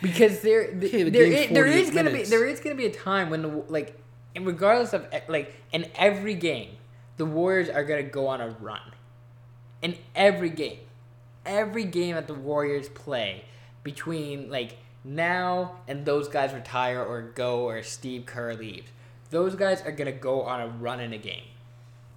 Because 0.01 0.39
there, 0.41 0.71
there, 0.73 1.09
game's 1.09 1.13
is, 1.13 1.49
there 1.49 1.65
48 1.65 1.79
is 1.81 1.89
gonna 1.91 2.11
be 2.11 2.23
there 2.23 2.45
is 2.45 2.59
gonna 2.59 2.75
be 2.75 2.85
a 2.85 2.93
time 2.93 3.29
when 3.29 3.41
the 3.41 3.49
like, 3.67 3.99
regardless 4.39 4.93
of 4.93 5.05
eh, 5.11 5.21
like 5.27 5.53
in 5.71 5.87
every 5.95 6.35
game, 6.35 6.77
the 7.17 7.25
Warriors 7.25 7.69
are 7.69 7.83
gonna 7.83 8.03
go 8.03 8.27
on 8.27 8.39
a 8.41 8.49
run. 8.49 8.79
In 9.81 9.97
every 10.15 10.49
game, 10.49 10.79
every 11.45 11.85
game 11.85 12.15
that 12.15 12.27
the 12.27 12.33
Warriors 12.33 12.89
play 12.89 13.45
between 13.83 14.49
like 14.49 14.77
now 15.03 15.79
and 15.87 16.05
those 16.05 16.27
guys 16.27 16.53
retire 16.53 17.03
or 17.03 17.21
go 17.21 17.67
or 17.67 17.81
Steve 17.83 18.25
Kerr 18.25 18.53
leaves, 18.53 18.89
those 19.31 19.55
guys 19.55 19.81
are 19.81 19.91
gonna 19.91 20.11
go 20.11 20.43
on 20.43 20.61
a 20.61 20.67
run 20.67 20.99
in 20.99 21.11
a 21.13 21.17
game, 21.17 21.45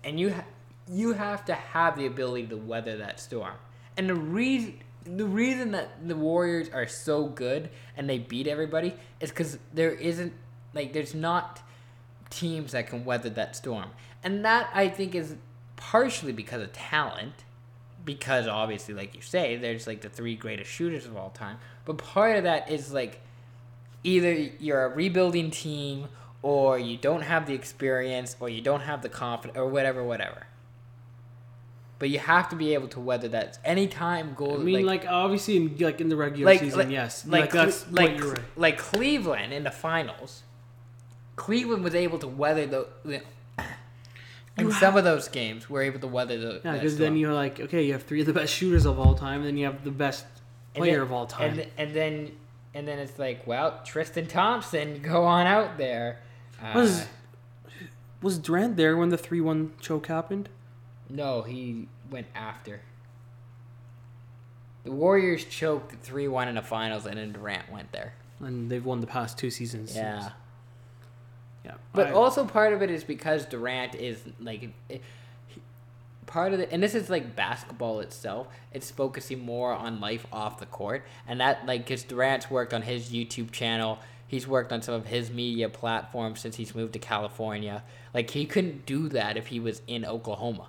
and 0.04 0.20
you 0.20 0.32
ha- 0.32 0.44
you 0.88 1.12
have 1.14 1.44
to 1.46 1.54
have 1.54 1.96
the 1.96 2.06
ability 2.06 2.46
to 2.48 2.56
weather 2.56 2.96
that 2.98 3.18
storm. 3.18 3.54
And 3.96 4.08
the 4.08 4.14
reason 4.14 4.80
the 5.04 5.26
reason 5.26 5.72
that 5.72 6.06
the 6.06 6.16
Warriors 6.16 6.68
are 6.70 6.86
so 6.86 7.26
good 7.26 7.70
and 7.96 8.08
they 8.08 8.18
beat 8.18 8.46
everybody 8.46 8.94
is 9.20 9.30
because 9.30 9.58
there 9.72 9.92
isn't 9.92 10.32
like 10.74 10.92
there's 10.92 11.14
not 11.14 11.60
teams 12.30 12.72
that 12.72 12.86
can 12.86 13.04
weather 13.04 13.30
that 13.30 13.56
storm, 13.56 13.90
and 14.22 14.44
that 14.44 14.70
I 14.74 14.88
think 14.88 15.14
is 15.14 15.36
partially 15.76 16.32
because 16.32 16.62
of 16.62 16.72
talent, 16.72 17.44
because 18.04 18.46
obviously, 18.46 18.94
like 18.94 19.14
you 19.14 19.20
say, 19.20 19.56
there's 19.56 19.86
like 19.86 20.00
the 20.00 20.08
three 20.08 20.36
greatest 20.36 20.70
shooters 20.70 21.06
of 21.06 21.16
all 21.16 21.30
time, 21.30 21.58
but 21.84 21.98
part 21.98 22.36
of 22.36 22.44
that 22.44 22.70
is 22.70 22.92
like 22.92 23.20
either 24.04 24.32
you're 24.32 24.84
a 24.84 24.88
rebuilding 24.88 25.50
team 25.50 26.08
or 26.42 26.78
you 26.78 26.96
don't 26.96 27.22
have 27.22 27.46
the 27.46 27.54
experience 27.54 28.36
or 28.40 28.48
you 28.48 28.60
don't 28.60 28.80
have 28.80 29.02
the 29.02 29.08
confidence 29.08 29.56
or 29.56 29.66
whatever, 29.66 30.02
whatever. 30.02 30.46
But 32.02 32.10
you 32.10 32.18
have 32.18 32.48
to 32.48 32.56
be 32.56 32.74
able 32.74 32.88
to 32.88 32.98
weather 32.98 33.28
that. 33.28 33.60
Anytime 33.64 34.34
goal. 34.34 34.54
I 34.54 34.64
mean, 34.64 34.84
like, 34.84 35.06
obviously, 35.06 35.56
in, 35.56 35.76
like 35.78 36.00
in 36.00 36.08
the 36.08 36.16
regular 36.16 36.58
season, 36.58 36.90
yes, 36.90 37.24
like, 37.24 37.42
like, 37.42 37.52
that's 37.52 37.88
like, 37.92 38.20
right. 38.20 38.38
like 38.56 38.76
Cleveland 38.76 39.52
in 39.52 39.62
the 39.62 39.70
finals. 39.70 40.42
Cleveland 41.36 41.84
was 41.84 41.94
able 41.94 42.18
to 42.18 42.26
weather 42.26 42.66
the. 42.66 42.88
the 43.04 43.22
in 44.58 44.66
You 44.66 44.72
some 44.72 44.96
of 44.96 45.04
those 45.04 45.28
games, 45.28 45.70
we're 45.70 45.82
able 45.82 46.00
to 46.00 46.08
weather 46.08 46.36
the. 46.38 46.60
Yeah, 46.64 46.72
because 46.72 46.98
then 46.98 47.16
you're 47.16 47.32
like, 47.32 47.60
okay, 47.60 47.84
you 47.84 47.92
have 47.92 48.02
three 48.02 48.18
of 48.18 48.26
the 48.26 48.32
best 48.32 48.52
shooters 48.52 48.84
of 48.84 48.98
all 48.98 49.14
time, 49.14 49.42
and 49.42 49.46
then 49.46 49.56
you 49.56 49.66
have 49.66 49.84
the 49.84 49.92
best 49.92 50.26
player 50.74 50.94
then- 50.94 51.02
of 51.02 51.12
all 51.12 51.28
time. 51.28 51.52
And, 51.52 51.68
and 51.78 51.94
then 51.94 52.32
and 52.74 52.88
then 52.88 52.98
it's 52.98 53.16
like, 53.16 53.46
well, 53.46 53.80
Tristan 53.84 54.26
Thompson, 54.26 55.00
go 55.02 55.22
on 55.22 55.46
out 55.46 55.78
there. 55.78 56.18
Uh, 56.60 56.72
Was- 56.74 57.06
Was 58.20 58.38
Durant 58.38 58.76
there 58.76 58.96
when 58.96 59.10
the 59.10 59.18
three-one 59.18 59.74
choke 59.80 60.08
happened? 60.08 60.48
No, 61.12 61.42
he 61.42 61.88
went 62.10 62.26
after. 62.34 62.80
The 64.84 64.90
Warriors 64.90 65.44
choked 65.44 65.94
three 66.02 66.26
one 66.26 66.48
in 66.48 66.56
the 66.56 66.62
finals, 66.62 67.06
and 67.06 67.16
then 67.16 67.32
Durant 67.32 67.70
went 67.70 67.92
there. 67.92 68.14
And 68.40 68.70
they've 68.70 68.84
won 68.84 69.00
the 69.00 69.06
past 69.06 69.38
two 69.38 69.50
seasons. 69.50 69.94
Yeah, 69.94 70.30
yeah. 71.64 71.74
but 71.92 72.08
I- 72.08 72.12
also 72.12 72.44
part 72.44 72.72
of 72.72 72.82
it 72.82 72.90
is 72.90 73.04
because 73.04 73.44
Durant 73.46 73.94
is 73.94 74.22
like. 74.40 74.70
It, 74.88 75.02
part 76.24 76.54
of 76.54 76.60
it 76.60 76.68
and 76.72 76.82
this 76.82 76.94
is 76.94 77.10
like 77.10 77.34
basketball 77.36 78.00
itself 78.00 78.46
it's 78.72 78.90
focusing 78.90 79.40
more 79.40 79.72
on 79.72 80.00
life 80.00 80.24
off 80.32 80.58
the 80.60 80.66
court 80.66 81.04
and 81.26 81.40
that 81.40 81.66
like 81.66 81.84
because 81.84 82.04
durant's 82.04 82.48
worked 82.48 82.72
on 82.72 82.80
his 82.80 83.10
youtube 83.10 83.50
channel 83.50 83.98
he's 84.28 84.46
worked 84.46 84.72
on 84.72 84.80
some 84.80 84.94
of 84.94 85.06
his 85.08 85.30
media 85.30 85.68
platforms 85.68 86.40
since 86.40 86.56
he's 86.56 86.74
moved 86.76 86.92
to 86.92 86.98
california 86.98 87.82
like 88.14 88.30
he 88.30 88.46
couldn't 88.46 88.86
do 88.86 89.08
that 89.08 89.36
if 89.36 89.48
he 89.48 89.58
was 89.60 89.82
in 89.88 90.04
oklahoma 90.06 90.68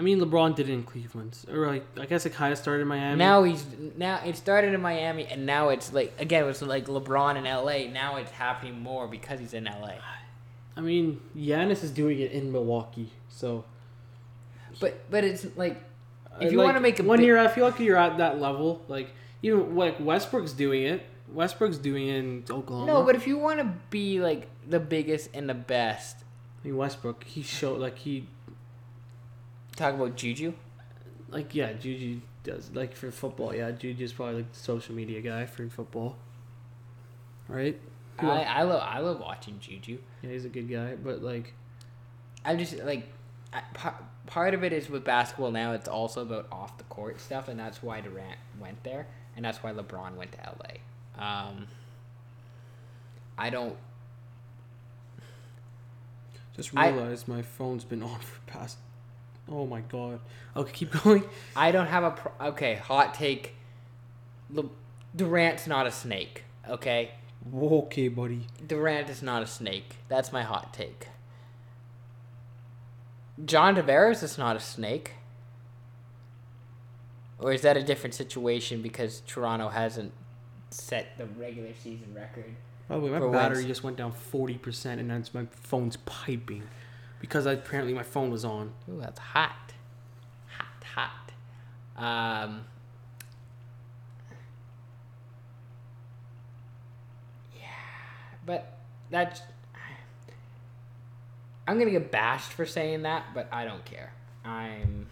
I 0.00 0.02
mean, 0.02 0.18
LeBron 0.18 0.54
did 0.56 0.70
it 0.70 0.72
in 0.72 0.82
Cleveland, 0.82 1.36
or 1.52 1.66
like 1.66 1.84
I 1.98 2.06
guess 2.06 2.24
it 2.24 2.30
kind 2.32 2.52
of 2.54 2.58
started 2.58 2.80
in 2.82 2.88
Miami. 2.88 3.18
now 3.18 3.42
he's 3.42 3.66
now 3.98 4.18
it 4.24 4.34
started 4.34 4.72
in 4.72 4.80
miami 4.80 5.26
and 5.26 5.44
now 5.44 5.68
it's 5.68 5.92
like 5.92 6.14
again 6.18 6.42
it 6.44 6.46
was 6.46 6.62
like 6.62 6.86
lebron 6.86 7.36
in 7.36 7.44
la 7.44 7.92
now 7.92 8.16
it's 8.16 8.30
happening 8.30 8.80
more 8.80 9.06
because 9.06 9.38
he's 9.40 9.52
in 9.52 9.64
la 9.64 9.90
I 10.76 10.80
mean, 10.80 11.20
Giannis 11.36 11.84
is 11.84 11.90
doing 11.90 12.18
it 12.18 12.32
in 12.32 12.50
Milwaukee, 12.50 13.10
so 13.28 13.66
but 14.80 15.10
but 15.10 15.22
it's 15.24 15.44
like 15.56 15.82
If 16.40 16.46
Uh, 16.46 16.50
you 16.52 16.56
like, 16.58 16.64
wanna 16.68 16.80
make 16.80 16.98
a 16.98 17.02
when 17.02 17.18
big- 17.18 17.26
you're, 17.26 17.38
I 17.38 17.48
feel 17.48 17.66
like 17.66 17.78
you're 17.78 17.98
at 17.98 18.16
that 18.18 18.40
level. 18.40 18.80
Like 18.88 19.10
you 19.42 19.54
know, 19.56 19.64
like 19.64 19.96
Westbrook's 20.00 20.52
doing 20.52 20.84
it. 20.84 21.02
Westbrook's 21.32 21.76
doing 21.78 22.08
it 22.08 22.16
in 22.16 22.44
Oklahoma. 22.50 22.86
no 22.86 23.02
but 23.04 23.14
if 23.16 23.26
you 23.26 23.36
want 23.36 23.58
to 23.60 23.70
be 23.90 24.18
like 24.20 24.48
the 24.66 24.80
biggest 24.80 25.28
and 25.34 25.48
the 25.48 25.54
best 25.54 26.16
I 26.62 26.68
mean 26.68 26.76
Westbrook, 26.78 27.24
he 27.24 27.42
showed 27.42 27.78
like 27.80 27.98
he 27.98 28.26
talk 29.80 29.94
about 29.94 30.16
juju 30.16 30.52
like 31.30 31.54
yeah, 31.54 31.72
Juju 31.72 32.20
does 32.42 32.70
like 32.72 32.94
for 32.94 33.10
football. 33.10 33.54
Yeah, 33.54 33.70
Juju's 33.70 34.12
probably 34.12 34.36
like 34.36 34.52
the 34.52 34.58
social 34.58 34.94
media 34.94 35.20
guy 35.20 35.46
for 35.46 35.68
football, 35.68 36.16
right? 37.48 37.80
I, 38.18 38.42
I 38.42 38.62
love 38.64 38.82
I 38.84 38.98
love 38.98 39.20
watching 39.20 39.58
Juju. 39.60 39.98
Yeah, 40.22 40.30
he's 40.30 40.44
a 40.44 40.48
good 40.48 40.70
guy, 40.70 40.96
but 40.96 41.22
like 41.22 41.54
I'm 42.44 42.58
just 42.58 42.76
like, 42.78 43.08
I, 43.52 43.62
part, 43.72 43.94
part 44.26 44.54
of 44.54 44.64
it 44.64 44.72
is 44.72 44.90
with 44.90 45.04
basketball 45.04 45.50
now. 45.50 45.72
It's 45.72 45.88
also 45.88 46.22
about 46.22 46.46
off 46.52 46.76
the 46.76 46.84
court 46.84 47.20
stuff, 47.20 47.48
and 47.48 47.58
that's 47.58 47.82
why 47.82 48.00
Durant 48.00 48.38
went 48.60 48.82
there, 48.84 49.06
and 49.36 49.44
that's 49.44 49.62
why 49.62 49.72
LeBron 49.72 50.16
went 50.16 50.32
to 50.32 50.38
LA. 50.38 51.22
Um, 51.24 51.66
I 53.38 53.50
don't. 53.50 53.76
just 56.56 56.76
I- 56.76 56.90
realized 56.90 57.28
my 57.28 57.40
phone's 57.42 57.84
been 57.84 58.02
on 58.02 58.18
for 58.20 58.40
past. 58.46 58.76
Oh 59.48 59.66
my 59.66 59.80
god. 59.80 60.20
Okay, 60.56 60.72
keep 60.72 60.90
going. 61.02 61.24
I 61.56 61.70
don't 61.72 61.86
have 61.86 62.04
a 62.04 62.10
pro- 62.12 62.48
okay 62.48 62.74
hot 62.76 63.14
take. 63.14 63.54
Le, 64.50 64.64
Durant's 65.14 65.66
not 65.66 65.86
a 65.86 65.90
snake. 65.90 66.44
Okay, 66.68 67.12
Okay, 67.54 68.08
buddy. 68.08 68.46
Durant 68.66 69.08
is 69.08 69.22
not 69.22 69.42
a 69.42 69.46
snake. 69.46 69.96
That's 70.08 70.32
my 70.32 70.42
hot 70.42 70.74
take. 70.74 71.08
John 73.44 73.74
Tavares 73.76 74.22
is 74.22 74.36
not 74.36 74.56
a 74.56 74.60
snake. 74.60 75.12
Or 77.38 77.52
is 77.52 77.62
that 77.62 77.76
a 77.78 77.82
different 77.82 78.14
situation 78.14 78.82
because 78.82 79.22
Toronto 79.26 79.68
hasn't 79.70 80.12
set 80.68 81.16
the 81.16 81.24
regular 81.26 81.70
season 81.82 82.12
record? 82.14 82.54
By 82.86 82.96
the 82.96 83.00
way, 83.02 83.10
my 83.10 83.20
battery 83.30 83.58
once. 83.58 83.66
just 83.66 83.82
went 83.82 83.96
down 83.96 84.12
forty 84.12 84.58
percent, 84.58 85.00
and 85.00 85.10
that's 85.10 85.32
my 85.32 85.46
phone's 85.50 85.96
piping, 85.96 86.64
because 87.20 87.46
apparently 87.46 87.94
my 87.94 88.02
phone 88.02 88.30
was 88.30 88.44
on. 88.44 88.72
Ooh, 88.88 88.98
that's 89.00 89.18
hot. 89.18 89.72
Hot, 90.56 90.84
hot. 90.94 91.32
Um, 92.02 92.64
yeah, 97.54 97.62
but 98.44 98.78
that's. 99.10 99.42
I'm 101.68 101.78
gonna 101.78 101.90
get 101.92 102.10
bashed 102.10 102.52
for 102.52 102.66
saying 102.66 103.02
that, 103.02 103.26
but 103.34 103.48
I 103.52 103.64
don't 103.64 103.84
care. 103.84 104.12
I'm. 104.44 105.06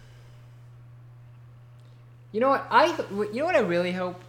You 2.31 2.41
know 2.41 2.49
what 2.49 2.67
I? 2.69 2.87
You 3.11 3.35
know 3.35 3.45
what 3.45 3.55
I 3.55 3.59
really 3.59 3.91
hope. 3.91 4.19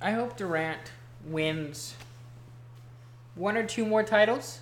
I 0.00 0.12
hope 0.12 0.36
Durant 0.36 0.92
wins 1.24 1.94
one 3.34 3.56
or 3.56 3.64
two 3.64 3.84
more 3.84 4.02
titles. 4.02 4.60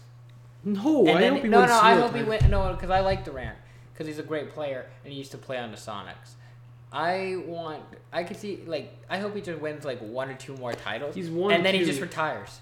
No, 0.64 1.06
And 1.06 1.16
I 1.16 1.20
then, 1.20 1.32
hope 1.34 1.42
he 1.42 1.48
no, 1.48 1.58
wins 1.60 1.70
no, 1.70 1.76
no, 1.76 1.82
I 1.82 1.94
hope 1.94 2.12
he 2.12 2.18
times. 2.24 2.42
win. 2.42 2.50
No, 2.50 2.72
because 2.72 2.90
I 2.90 3.00
like 3.00 3.24
Durant 3.24 3.56
because 3.92 4.06
he's 4.06 4.18
a 4.18 4.22
great 4.22 4.50
player 4.50 4.86
and 5.04 5.12
he 5.12 5.18
used 5.18 5.30
to 5.32 5.38
play 5.38 5.58
on 5.58 5.70
the 5.70 5.76
Sonics. 5.76 6.34
I 6.92 7.36
want. 7.46 7.82
I 8.12 8.24
could 8.24 8.36
see 8.36 8.62
like 8.66 8.92
I 9.08 9.18
hope 9.18 9.34
he 9.34 9.40
just 9.40 9.60
wins 9.60 9.84
like 9.84 10.00
one 10.00 10.28
or 10.28 10.34
two 10.34 10.56
more 10.56 10.72
titles, 10.72 11.14
He's 11.14 11.30
won 11.30 11.52
and 11.52 11.64
then 11.64 11.74
he 11.74 11.84
just 11.84 12.00
retires, 12.00 12.60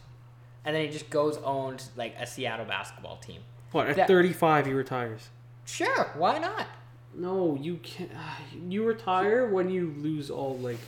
and 0.64 0.76
then 0.76 0.84
he 0.84 0.90
just 0.90 1.08
goes 1.10 1.38
owns 1.38 1.90
like 1.96 2.14
a 2.20 2.26
Seattle 2.26 2.66
basketball 2.66 3.16
team. 3.16 3.40
What 3.72 3.88
at 3.88 3.96
that- 3.96 4.06
thirty-five 4.08 4.66
he 4.66 4.72
retires? 4.74 5.28
Sure, 5.64 6.12
why 6.16 6.38
not? 6.38 6.66
No, 7.14 7.56
you 7.60 7.76
can't. 7.78 8.10
You 8.68 8.84
retire 8.84 9.46
when 9.48 9.70
you 9.70 9.94
lose 9.98 10.30
all 10.30 10.56
like, 10.58 10.78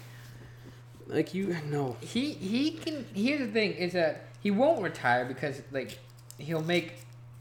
like 1.06 1.32
you 1.34 1.56
no. 1.70 1.96
He 2.00 2.32
he 2.34 2.72
can. 2.72 3.06
Here's 3.14 3.40
the 3.40 3.52
thing: 3.52 3.72
is 3.72 3.94
that 3.94 4.26
he 4.42 4.50
won't 4.50 4.82
retire 4.82 5.24
because 5.24 5.62
like 5.72 5.98
he'll 6.41 6.62
make 6.62 6.95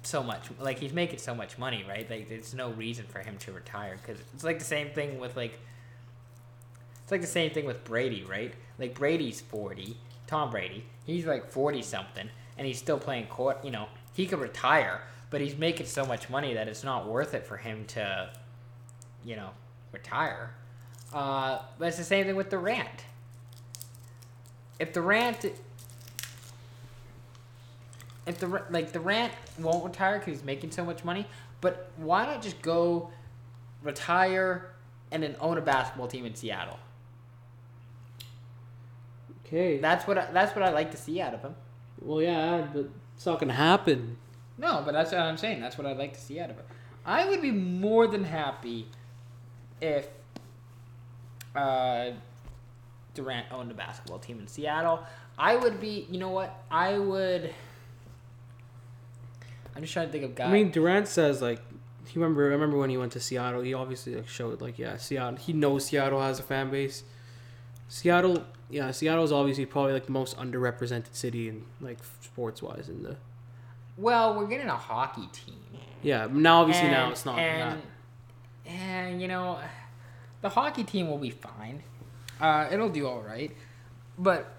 so 0.03 0.23
much. 0.23 0.49
Like 0.59 0.79
he's 0.79 0.93
making 0.93 1.19
so 1.19 1.35
much 1.35 1.57
money, 1.57 1.85
right? 1.87 2.09
Like 2.09 2.29
there's 2.29 2.53
no 2.53 2.71
reason 2.71 3.05
for 3.05 3.19
him 3.19 3.37
to 3.39 3.51
retire 3.51 3.97
because 4.01 4.21
it's 4.33 4.43
like 4.43 4.59
the 4.59 4.65
same 4.65 4.89
thing 4.89 5.19
with 5.19 5.35
like. 5.35 5.59
It's 7.03 7.11
like 7.11 7.21
the 7.21 7.27
same 7.27 7.49
thing 7.49 7.65
with 7.65 7.83
Brady, 7.83 8.23
right? 8.23 8.53
Like 8.77 8.93
Brady's 8.93 9.41
forty, 9.41 9.97
Tom 10.27 10.51
Brady. 10.51 10.85
He's 11.05 11.25
like 11.25 11.49
forty 11.49 11.81
something, 11.81 12.29
and 12.57 12.67
he's 12.67 12.77
still 12.77 12.99
playing 12.99 13.27
court. 13.27 13.65
You 13.65 13.71
know, 13.71 13.87
he 14.13 14.27
could 14.27 14.39
retire, 14.39 15.01
but 15.29 15.41
he's 15.41 15.57
making 15.57 15.87
so 15.87 16.05
much 16.05 16.29
money 16.29 16.53
that 16.53 16.67
it's 16.67 16.83
not 16.83 17.07
worth 17.07 17.33
it 17.33 17.47
for 17.47 17.57
him 17.57 17.85
to, 17.87 18.29
you 19.25 19.35
know, 19.35 19.49
retire. 19.91 20.51
Uh, 21.11 21.59
but 21.79 21.87
it's 21.87 21.97
the 21.97 22.03
same 22.03 22.25
thing 22.25 22.35
with 22.35 22.49
Durant. 22.49 23.05
If 24.77 24.93
Durant, 24.93 25.45
if 28.25 28.39
the 28.39 28.63
like 28.69 28.91
Durant 28.91 29.33
won't 29.57 29.83
retire 29.83 30.19
because 30.19 30.35
he's 30.35 30.43
making 30.43 30.71
so 30.71 30.85
much 30.85 31.03
money, 31.03 31.25
but 31.61 31.91
why 31.97 32.25
not 32.25 32.41
just 32.41 32.61
go 32.61 33.09
retire 33.81 34.71
and 35.11 35.23
then 35.23 35.35
own 35.39 35.57
a 35.57 35.61
basketball 35.61 36.07
team 36.07 36.25
in 36.25 36.35
Seattle? 36.35 36.79
Okay. 39.45 39.79
That's 39.79 40.05
what 40.05 40.17
I, 40.17 40.31
that's 40.31 40.55
what 40.55 40.63
I 40.63 40.71
like 40.71 40.91
to 40.91 40.97
see 40.97 41.19
out 41.21 41.33
of 41.33 41.41
him. 41.41 41.55
Well, 42.01 42.21
yeah, 42.21 42.67
but 42.71 42.89
it's 43.15 43.25
not 43.25 43.39
gonna 43.39 43.53
happen. 43.53 44.17
No, 44.57 44.81
but 44.85 44.91
that's 44.91 45.11
what 45.11 45.21
I'm 45.21 45.37
saying. 45.37 45.61
That's 45.61 45.77
what 45.77 45.87
I'd 45.87 45.97
like 45.97 46.13
to 46.13 46.19
see 46.19 46.39
out 46.39 46.49
of 46.49 46.59
it. 46.59 46.65
I 47.05 47.27
would 47.27 47.41
be 47.41 47.51
more 47.51 48.07
than 48.07 48.23
happy 48.25 48.87
if 49.81 50.07
uh, 51.55 52.11
Durant 53.13 53.47
owned 53.51 53.71
a 53.71 53.73
basketball 53.73 54.19
team 54.19 54.39
in 54.39 54.47
Seattle. 54.47 55.03
I 55.37 55.55
would 55.55 55.79
be. 55.79 56.07
You 56.11 56.19
know 56.19 56.29
what? 56.29 56.63
I 56.69 56.97
would. 56.97 57.53
I'm 59.79 59.83
just 59.83 59.93
trying 59.93 60.07
to 60.07 60.11
think 60.11 60.25
of 60.25 60.35
guys. 60.35 60.49
I 60.49 60.51
mean, 60.51 60.71
Durant 60.71 61.07
says 61.07 61.41
like 61.41 61.61
he 62.05 62.19
remember 62.19 62.41
remember 62.43 62.77
when 62.77 62.89
he 62.89 62.97
went 62.97 63.13
to 63.13 63.21
Seattle. 63.21 63.61
He 63.61 63.73
obviously 63.73 64.13
like 64.13 64.27
showed 64.27 64.59
like 64.59 64.77
yeah, 64.77 64.97
Seattle. 64.97 65.37
He 65.37 65.53
knows 65.53 65.85
Seattle 65.85 66.21
has 66.21 66.37
a 66.37 66.43
fan 66.43 66.69
base. 66.69 67.03
Seattle, 67.87 68.43
yeah, 68.69 68.91
Seattle 68.91 69.23
is 69.23 69.31
obviously 69.31 69.65
probably 69.65 69.93
like 69.93 70.05
the 70.05 70.11
most 70.11 70.35
underrepresented 70.35 71.13
city 71.15 71.47
in 71.47 71.63
like 71.79 71.99
sports 72.19 72.61
wise 72.61 72.89
in 72.89 73.03
the 73.03 73.15
Well, 73.95 74.37
we're 74.37 74.47
getting 74.47 74.67
a 74.67 74.75
hockey 74.75 75.29
team. 75.31 75.55
yeah. 76.01 76.27
Now 76.29 76.59
obviously 76.63 76.89
now 76.89 77.09
it's 77.11 77.25
not 77.25 77.39
And, 77.39 77.81
and 78.65 79.21
you 79.21 79.29
know, 79.29 79.59
the 80.41 80.49
hockey 80.49 80.83
team 80.83 81.07
will 81.07 81.17
be 81.19 81.29
fine. 81.31 81.83
Uh, 82.41 82.67
it'll 82.69 82.89
do 82.89 83.07
all 83.07 83.21
right. 83.21 83.55
But 84.17 84.51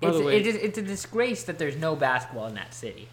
By 0.00 0.08
it's, 0.08 0.18
way- 0.18 0.40
it's, 0.40 0.58
it's 0.58 0.78
a 0.78 0.82
disgrace 0.82 1.44
that 1.44 1.60
there's 1.60 1.76
no 1.76 1.94
basketball 1.94 2.48
in 2.48 2.54
that 2.54 2.74
city. 2.74 3.08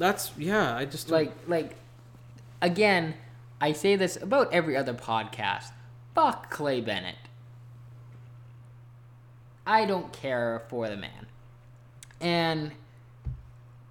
That. 0.00 0.06
That's 0.06 0.32
yeah. 0.36 0.76
I 0.76 0.84
just 0.84 1.10
Like, 1.10 1.32
like, 1.46 1.76
again, 2.60 3.14
I 3.60 3.72
say 3.72 3.96
this 3.96 4.16
about 4.16 4.52
every 4.52 4.76
other 4.76 4.94
podcast. 4.94 5.70
Fuck 6.14 6.50
Clay 6.50 6.80
Bennett. 6.80 7.16
I 9.66 9.84
don't 9.84 10.12
care 10.12 10.62
for 10.68 10.88
the 10.88 10.96
man. 10.96 11.26
And 12.20 12.72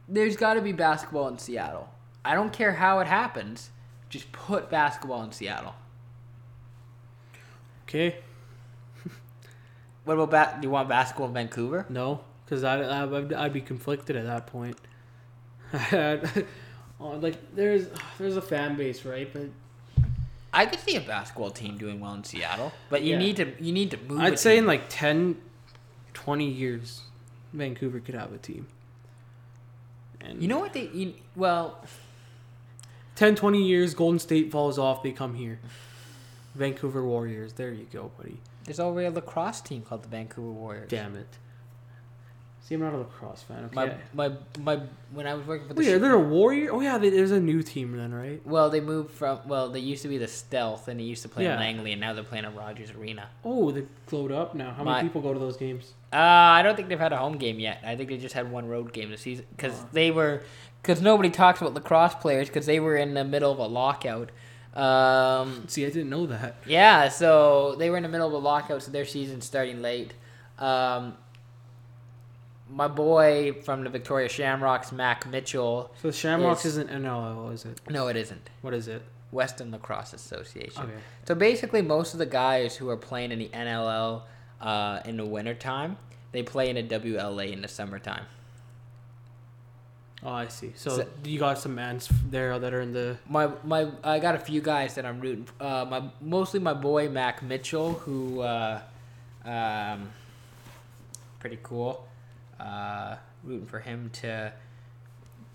there's 0.08 0.36
got 0.36 0.56
to 0.56 0.62
be 0.62 0.72
basketball 0.72 1.28
in 1.30 1.38
Seattle. 1.38 1.90
I 2.26 2.34
don't 2.36 2.52
care 2.52 2.74
how 2.74 3.00
it 3.00 3.08
happens. 3.08 3.70
Just 4.10 4.32
put 4.32 4.70
basketball 4.70 5.24
in 5.24 5.32
Seattle. 5.32 5.76
okay. 7.84 8.18
What 10.06 10.16
about 10.16 10.32
ba- 10.32 10.58
do 10.60 10.68
you 10.68 10.72
want 10.72 10.90
basketball 10.90 11.28
in 11.28 11.34
Vancouver? 11.34 11.86
No, 11.90 12.22
because 12.44 12.64
I, 12.64 12.82
I 12.82 13.18
I'd, 13.18 13.32
I'd 13.34 13.54
be 13.54 13.62
conflicted 13.62 14.16
at 14.16 14.26
that 14.26 14.48
point. 14.48 14.78
Oh, 17.02 17.12
like 17.12 17.56
there's 17.56 17.88
there's 18.18 18.36
a 18.36 18.42
fan 18.42 18.76
base, 18.76 19.06
right? 19.06 19.32
But 19.32 19.44
I 20.52 20.66
could 20.66 20.80
see 20.80 20.98
a 20.98 21.02
basketball 21.02 21.50
team 21.52 21.78
doing 21.78 22.02
well 22.02 22.14
in 22.14 22.26
Seattle, 22.26 22.74
but 22.90 23.04
you 23.04 23.14
Yeah. 23.14 23.20
need 23.20 23.36
to 23.38 23.54
you 23.64 23.72
need 23.72 23.92
to 23.92 23.98
move. 23.98 24.20
I'd 24.20 24.38
say 24.38 24.56
team. 24.56 24.64
in 24.64 24.68
like 24.68 24.84
10, 24.90 25.38
20 26.14 26.46
years, 26.50 27.04
Vancouver 27.54 28.02
could 28.02 28.16
have 28.16 28.34
a 28.34 28.38
team. 28.38 28.68
And 30.20 30.42
you 30.42 30.50
know 30.50 30.60
what 30.60 30.74
they 30.74 30.90
you, 30.90 31.14
well 31.38 31.82
10, 33.16 33.36
20 33.36 33.64
years, 33.64 33.94
Golden 33.94 34.20
State 34.20 34.52
falls 34.52 34.78
off, 34.78 35.02
they 35.02 35.12
come 35.12 35.36
here. 35.36 35.60
Vancouver 36.56 37.06
Warriors. 37.06 37.54
There 37.54 37.72
you 37.72 37.86
go, 37.94 38.12
buddy. 38.18 38.40
There's 38.66 38.80
already 38.82 39.08
a 39.08 39.12
lacrosse 39.12 39.62
team 39.62 39.84
called 39.84 40.04
the 40.04 40.10
Vancouver 40.10 40.52
Warriors. 40.52 40.90
Damn 40.90 41.16
it. 41.16 41.28
See, 42.62 42.76
I'm 42.76 42.82
not 42.82 42.94
a 42.94 42.98
lacrosse 42.98 43.42
fan. 43.42 43.66
Okay. 43.66 43.96
my 44.14 44.30
my 44.30 44.36
my 44.78 44.82
when 45.12 45.26
I 45.26 45.34
was 45.34 45.48
working 45.48 45.68
for 45.68 45.74
the 45.74 45.80
Wait, 45.80 45.86
sh- 45.88 45.94
are 45.94 46.00
there 46.00 46.14
a 46.14 46.20
Warrior? 46.20 46.72
Oh 46.72 46.82
yeah, 46.82 46.98
they- 47.00 47.10
there's 47.10 47.32
a 47.32 47.40
new 47.40 47.64
team 47.64 47.98
then, 47.98 48.14
right? 48.14 48.46
well 48.46 48.70
they 48.70 48.80
moved 48.80 49.10
from 49.12 49.40
well 49.48 49.70
they 49.70 49.80
used 49.80 50.04
to 50.04 50.08
be 50.08 50.18
the 50.20 50.28
Stealth 50.28 50.88
and 50.88 51.00
they 51.00 51.04
used 51.04 51.24
to 51.24 51.30
play 51.30 51.46
Yeah. 51.46 51.54
in 51.56 51.60
Langley 51.60 51.92
and 51.94 52.02
now 52.02 52.14
they're 52.14 52.24
playing 52.24 52.46
at 52.46 52.56
Rogers 52.56 52.92
Arena. 52.92 53.28
Oh, 53.44 53.72
they 53.72 53.86
glowed 54.06 54.32
up 54.32 54.54
now. 54.54 54.72
How 54.72 54.84
My- 54.84 54.98
many 54.98 55.08
people 55.10 55.22
go 55.22 55.34
to 55.34 55.40
those 55.40 55.58
games? 55.58 55.94
Uh, 56.14 56.18
I 56.18 56.62
don't 56.62 56.76
think 56.76 56.90
they've 56.90 57.00
had 57.00 57.14
a 57.14 57.18
home 57.18 57.38
game 57.38 57.60
yet. 57.60 57.80
I 57.86 57.96
think 57.96 58.10
they 58.10 58.18
just 58.18 58.36
had 58.36 58.52
one 58.52 58.68
road 58.68 58.94
game 58.94 59.10
this 59.10 59.22
season 59.22 59.46
because 59.56 59.74
they 59.92 60.12
were 60.12 60.44
because 60.84 61.02
nobody 61.02 61.30
talks 61.30 61.62
about 61.62 61.74
lacrosse 61.74 62.16
players 62.16 62.48
because 62.50 62.66
they 62.68 62.80
were 62.80 62.96
in 62.98 63.14
the 63.16 63.24
middle 63.24 63.52
of 63.52 63.58
a 63.60 63.66
lockout. 63.68 64.30
Um, 64.76 65.66
See, 65.68 65.86
I 65.86 65.90
didn't 65.90 66.10
know 66.10 66.26
that. 66.28 66.56
yeah, 66.66 67.10
so 67.10 67.76
they 67.78 67.90
were 67.90 67.98
in 67.98 68.04
the 68.04 68.10
middle 68.10 68.28
of 68.28 68.34
a 68.34 68.38
lockout, 68.38 68.84
so 68.84 68.92
their 68.92 69.06
season's 69.06 69.46
starting 69.46 69.82
late. 69.82 70.14
Um, 70.60 71.18
my 72.70 72.88
boy 72.88 73.54
from 73.64 73.84
the 73.84 73.90
Victoria 73.90 74.30
Shamrocks, 74.30 74.92
Mac 74.92 75.26
Mitchell. 75.28 75.92
So 76.02 76.10
the 76.10 76.14
Shamrocks 76.14 76.66
Is- 76.66 76.78
isn't 76.78 76.90
NLL, 76.90 77.52
is 77.54 77.66
it? 77.66 77.80
No, 77.90 78.08
it 78.08 78.16
isn't. 78.16 78.50
What 78.62 78.74
is 78.74 78.88
it? 78.88 79.02
Western 79.32 79.72
Lacrosse 79.72 80.14
Association. 80.14 80.84
Okay. 80.84 80.94
So 81.28 81.36
basically, 81.36 81.82
most 81.82 82.14
of 82.14 82.20
the 82.20 82.26
guys 82.26 82.76
who 82.76 82.90
are 82.90 82.98
playing 82.98 83.32
in 83.32 83.40
the 83.40 83.50
NLL 83.50 84.24
uh, 84.62 85.00
in 85.06 85.18
the 85.18 85.26
wintertime, 85.26 85.98
they 86.32 86.44
play 86.44 86.70
in 86.70 86.76
the 86.76 86.84
WLA 87.00 87.52
in 87.54 87.62
the 87.62 87.68
summertime. 87.68 88.26
Oh, 90.22 90.32
I 90.32 90.48
see. 90.48 90.74
So, 90.76 90.98
So- 90.98 91.08
you 91.24 91.40
got 91.40 91.60
some 91.60 91.76
mans 91.76 92.10
there 92.30 92.60
that 92.60 92.74
are 92.74 92.82
in 92.82 92.92
the. 92.92 93.18
My 93.28 93.50
my, 93.64 93.90
I 94.04 94.20
got 94.20 94.36
a 94.36 94.40
few 94.40 94.62
guys 94.62 94.96
that 94.96 95.06
I'm 95.06 95.22
rooting. 95.22 95.48
Uh, 95.60 95.86
my 95.90 96.04
mostly 96.22 96.60
my 96.60 96.74
boy 96.74 97.08
Mac 97.08 97.42
Mitchell, 97.42 97.94
who, 97.94 98.42
uh, 98.42 98.82
um, 99.46 100.10
pretty 101.40 101.60
cool. 101.64 102.06
Uh, 102.60 103.16
rooting 103.44 103.68
for 103.68 103.80
him 103.80 104.10
to 104.12 104.52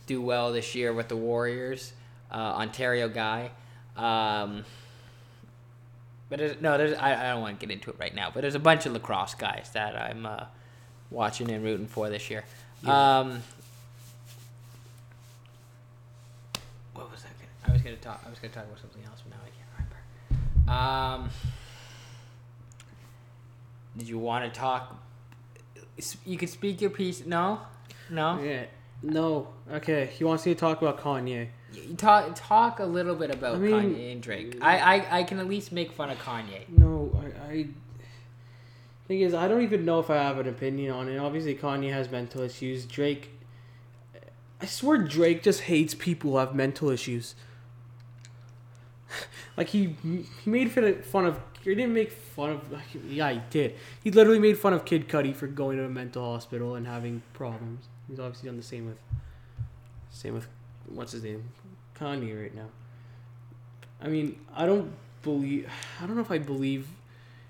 do 0.07 0.21
well 0.23 0.53
this 0.53 0.75
year 0.75 0.93
with 0.93 1.09
the 1.09 1.17
Warriors. 1.17 1.93
Uh, 2.31 2.37
Ontario 2.57 3.09
guy. 3.09 3.51
Um, 3.97 4.65
but 6.29 6.39
there's, 6.39 6.61
no, 6.61 6.79
there's 6.79 6.97
I, 6.99 7.29
I 7.29 7.33
don't 7.33 7.43
want 7.43 7.61
to 7.61 7.67
get 7.67 7.73
into 7.73 7.91
it 7.91 7.97
right 7.99 8.15
now. 8.15 8.31
But 8.33 8.41
there's 8.41 8.55
a 8.55 8.61
bunch 8.61 8.87
of 8.87 8.93
lacrosse 8.93 9.35
guys 9.35 9.71
that 9.75 9.95
I'm 9.97 10.27
uh, 10.27 10.45
watching 11.11 11.51
and 11.51 11.63
rooting 11.63 11.87
for 11.87 12.09
this 12.09 12.31
year. 12.31 12.45
Yeah. 12.83 13.19
Um, 13.19 13.43
what 16.95 17.11
was 17.11 17.23
that? 17.23 17.31
I 17.67 17.73
was 17.73 17.83
gonna 17.83 17.97
talk. 17.97 18.23
I 18.27 18.31
was 18.31 18.39
gonna 18.39 18.53
talk 18.53 18.65
about 18.65 18.81
something 18.81 19.03
else, 19.05 19.23
but 19.23 19.31
now 19.31 19.43
I 19.45 19.51
can't 19.51 19.69
remember. 20.67 21.25
Um, 21.25 21.31
did 23.97 24.09
you 24.09 24.19
want 24.19 24.45
to 24.45 24.59
talk? 24.59 25.04
You 26.25 26.37
could 26.37 26.49
speak 26.51 26.81
your 26.81 26.91
piece. 26.91 27.25
No, 27.25 27.61
no. 28.11 28.41
Yeah. 28.43 28.65
No. 29.03 29.49
Okay. 29.71 30.07
He 30.07 30.25
wants 30.25 30.45
me 30.47 30.55
to 30.55 30.59
talk 30.61 30.83
about 30.83 30.99
Kanye. 30.99 31.49
Talk 31.97 32.33
talk 32.35 32.79
a 32.81 32.85
little 32.85 33.15
bit 33.15 33.31
about 33.31 33.57
I 33.57 33.59
mean- 33.59 33.95
Kanye 33.95 34.13
and 34.13 34.23
Drake. 34.23 34.59
I, 34.61 34.79
I 34.79 35.19
I 35.19 35.23
can 35.25 35.39
at 35.39 35.49
least 35.49 35.73
make 35.73 35.93
fun 35.93 36.11
of 36.11 36.19
Kanye. 36.19 36.69
No, 36.69 37.11
I, 37.21 37.53
I. 37.53 37.67
Thing 39.07 39.21
is, 39.21 39.35
I 39.35 39.49
don't 39.49 39.61
even 39.63 39.85
know 39.85 40.01
if 40.01 40.09
I 40.09 40.17
have 40.17 40.39
an 40.39 40.49
opinion 40.49 40.91
on 40.93 41.09
it. 41.09 41.19
Obviously, 41.19 41.55
Kanye 41.55 41.93
has 41.93 42.11
mental 42.11 42.41
issues. 42.41 42.87
Drake. 42.87 43.31
I 44.63 44.67
swear, 44.67 44.97
Drake 44.97 45.43
just 45.43 45.63
hates 45.63 45.95
people 45.95 46.31
who 46.31 46.37
have 46.39 46.55
mental 46.55 46.89
issues. 46.89 47.35
like 49.57 49.69
he 49.69 49.97
he 50.03 50.51
made 50.51 50.71
fun 51.05 51.27
of. 51.27 51.41
He 51.65 51.75
didn't 51.75 51.95
make 51.95 52.12
fun 52.12 52.51
of. 52.51 52.62
Yeah, 53.09 53.33
he 53.33 53.41
did. 53.51 53.75
He 54.03 54.11
literally 54.11 54.39
made 54.39 54.59
fun 54.59 54.75
of 54.75 54.85
Kid 54.85 55.09
Cudi 55.09 55.35
for 55.35 55.47
going 55.47 55.79
to 55.79 55.85
a 55.85 55.89
mental 55.89 56.33
hospital 56.33 56.75
and 56.75 56.87
having 56.87 57.23
problems. 57.33 57.87
He's 58.09 58.21
obviously 58.21 58.49
done 58.49 58.57
the 58.57 58.62
same 58.62 58.87
with. 58.87 58.99
Same 60.11 60.35
with 60.35 60.47
what's 60.87 61.12
his 61.12 61.25
name, 61.25 61.43
Kanye 61.99 62.41
right 62.41 62.55
now. 62.55 62.69
I 64.01 64.09
mean, 64.09 64.39
I 64.55 64.67
don't 64.67 64.93
believe. 65.23 65.69
I 66.01 66.07
don't 66.07 66.15
know 66.15 66.23
if 66.23 66.31
I 66.31 66.39
believe, 66.39 66.87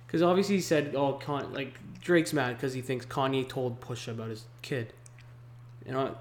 because 0.07 0.23
obviously 0.23 0.55
he 0.55 0.61
said, 0.63 0.95
"Oh, 0.97 1.15
Con 1.15 1.53
like 1.53 1.79
Drake's 2.01 2.33
mad 2.33 2.57
because 2.57 2.73
he 2.73 2.81
thinks 2.81 3.05
Kanye 3.05 3.47
told 3.47 3.81
Pusha 3.81 4.13
about 4.13 4.31
his 4.31 4.45
kid." 4.63 4.93
You 5.85 5.93
know, 5.93 6.17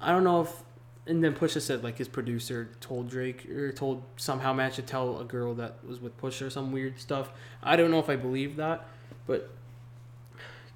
I 0.00 0.12
don't 0.12 0.24
know 0.24 0.42
if. 0.42 0.62
And 1.06 1.24
then 1.24 1.34
Pusha 1.34 1.60
said 1.60 1.82
like 1.82 1.98
his 1.98 2.08
producer 2.08 2.68
told 2.80 3.08
Drake 3.08 3.48
or 3.50 3.72
told 3.72 4.02
somehow 4.16 4.52
managed 4.52 4.76
to 4.76 4.82
tell 4.82 5.18
a 5.18 5.24
girl 5.24 5.54
that 5.54 5.84
was 5.86 6.00
with 6.00 6.20
Pusha 6.20 6.46
or 6.46 6.50
some 6.50 6.72
weird 6.72 7.00
stuff. 7.00 7.30
I 7.62 7.76
don't 7.76 7.90
know 7.90 7.98
if 7.98 8.08
I 8.08 8.16
believe 8.16 8.56
that, 8.56 8.86
but 9.26 9.50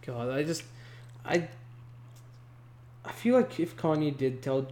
God, 0.02 0.30
I 0.30 0.42
just 0.42 0.64
I 1.24 1.48
I 3.04 3.12
feel 3.12 3.34
like 3.36 3.58
if 3.60 3.76
Kanye 3.76 4.16
did 4.16 4.42
tell 4.42 4.68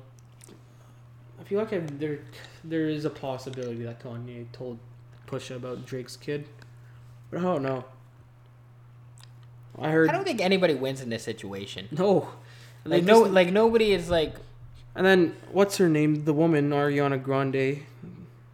I 1.39 1.45
feel 1.45 1.59
like 1.59 1.73
I, 1.73 1.79
there 1.79 2.21
there 2.65 2.89
is 2.89 3.05
a 3.05 3.11
possibility 3.11 3.83
that 3.85 4.03
Kanye 4.03 4.47
told 4.53 4.79
Pusha 5.27 5.57
about 5.57 5.85
Drake's 5.85 6.17
kid, 6.17 6.47
but 7.31 7.41
I 7.41 7.43
don't 7.43 7.63
know. 7.63 7.85
I 9.79 9.91
heard 9.91 10.09
I 10.09 10.13
don't 10.13 10.25
think 10.25 10.41
anybody 10.41 10.75
wins 10.75 11.01
in 11.01 11.09
this 11.11 11.23
situation. 11.23 11.89
no, 11.91 12.29
they 12.85 12.97
Like 12.97 13.05
no, 13.05 13.23
like 13.23 13.53
nobody 13.53 13.93
is 13.93 14.11
like. 14.11 14.35
And 14.95 15.05
then 15.07 15.35
what's 15.51 15.77
her 15.79 15.89
name? 15.89 16.25
The 16.25 16.33
woman 16.33 16.71
Ariana 16.71 17.23
Grande. 17.23 17.81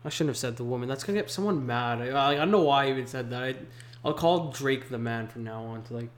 I 0.05 0.11
shouldn't 0.11 0.31
have 0.31 0.37
said 0.37 0.57
the 0.57 0.65
woman. 0.65 0.89
That's 0.89 1.05
gonna 1.05 1.19
get 1.19 1.31
someone 1.31 1.67
mad. 1.67 2.01
I, 2.01 2.33
I 2.33 2.35
don't 2.37 2.51
know 2.51 2.63
why 2.63 2.85
I 2.87 2.91
even 2.91 3.07
said 3.07 3.31
that. 3.31 3.43
I, 3.43 3.55
I'll 4.05 4.15
call 4.15 4.51
Drake 4.53 4.89
the 4.89 4.99
man 4.99 5.27
from 5.27 5.45
now 5.45 5.63
on 5.65 5.83
to 5.85 5.95
like 5.95 6.09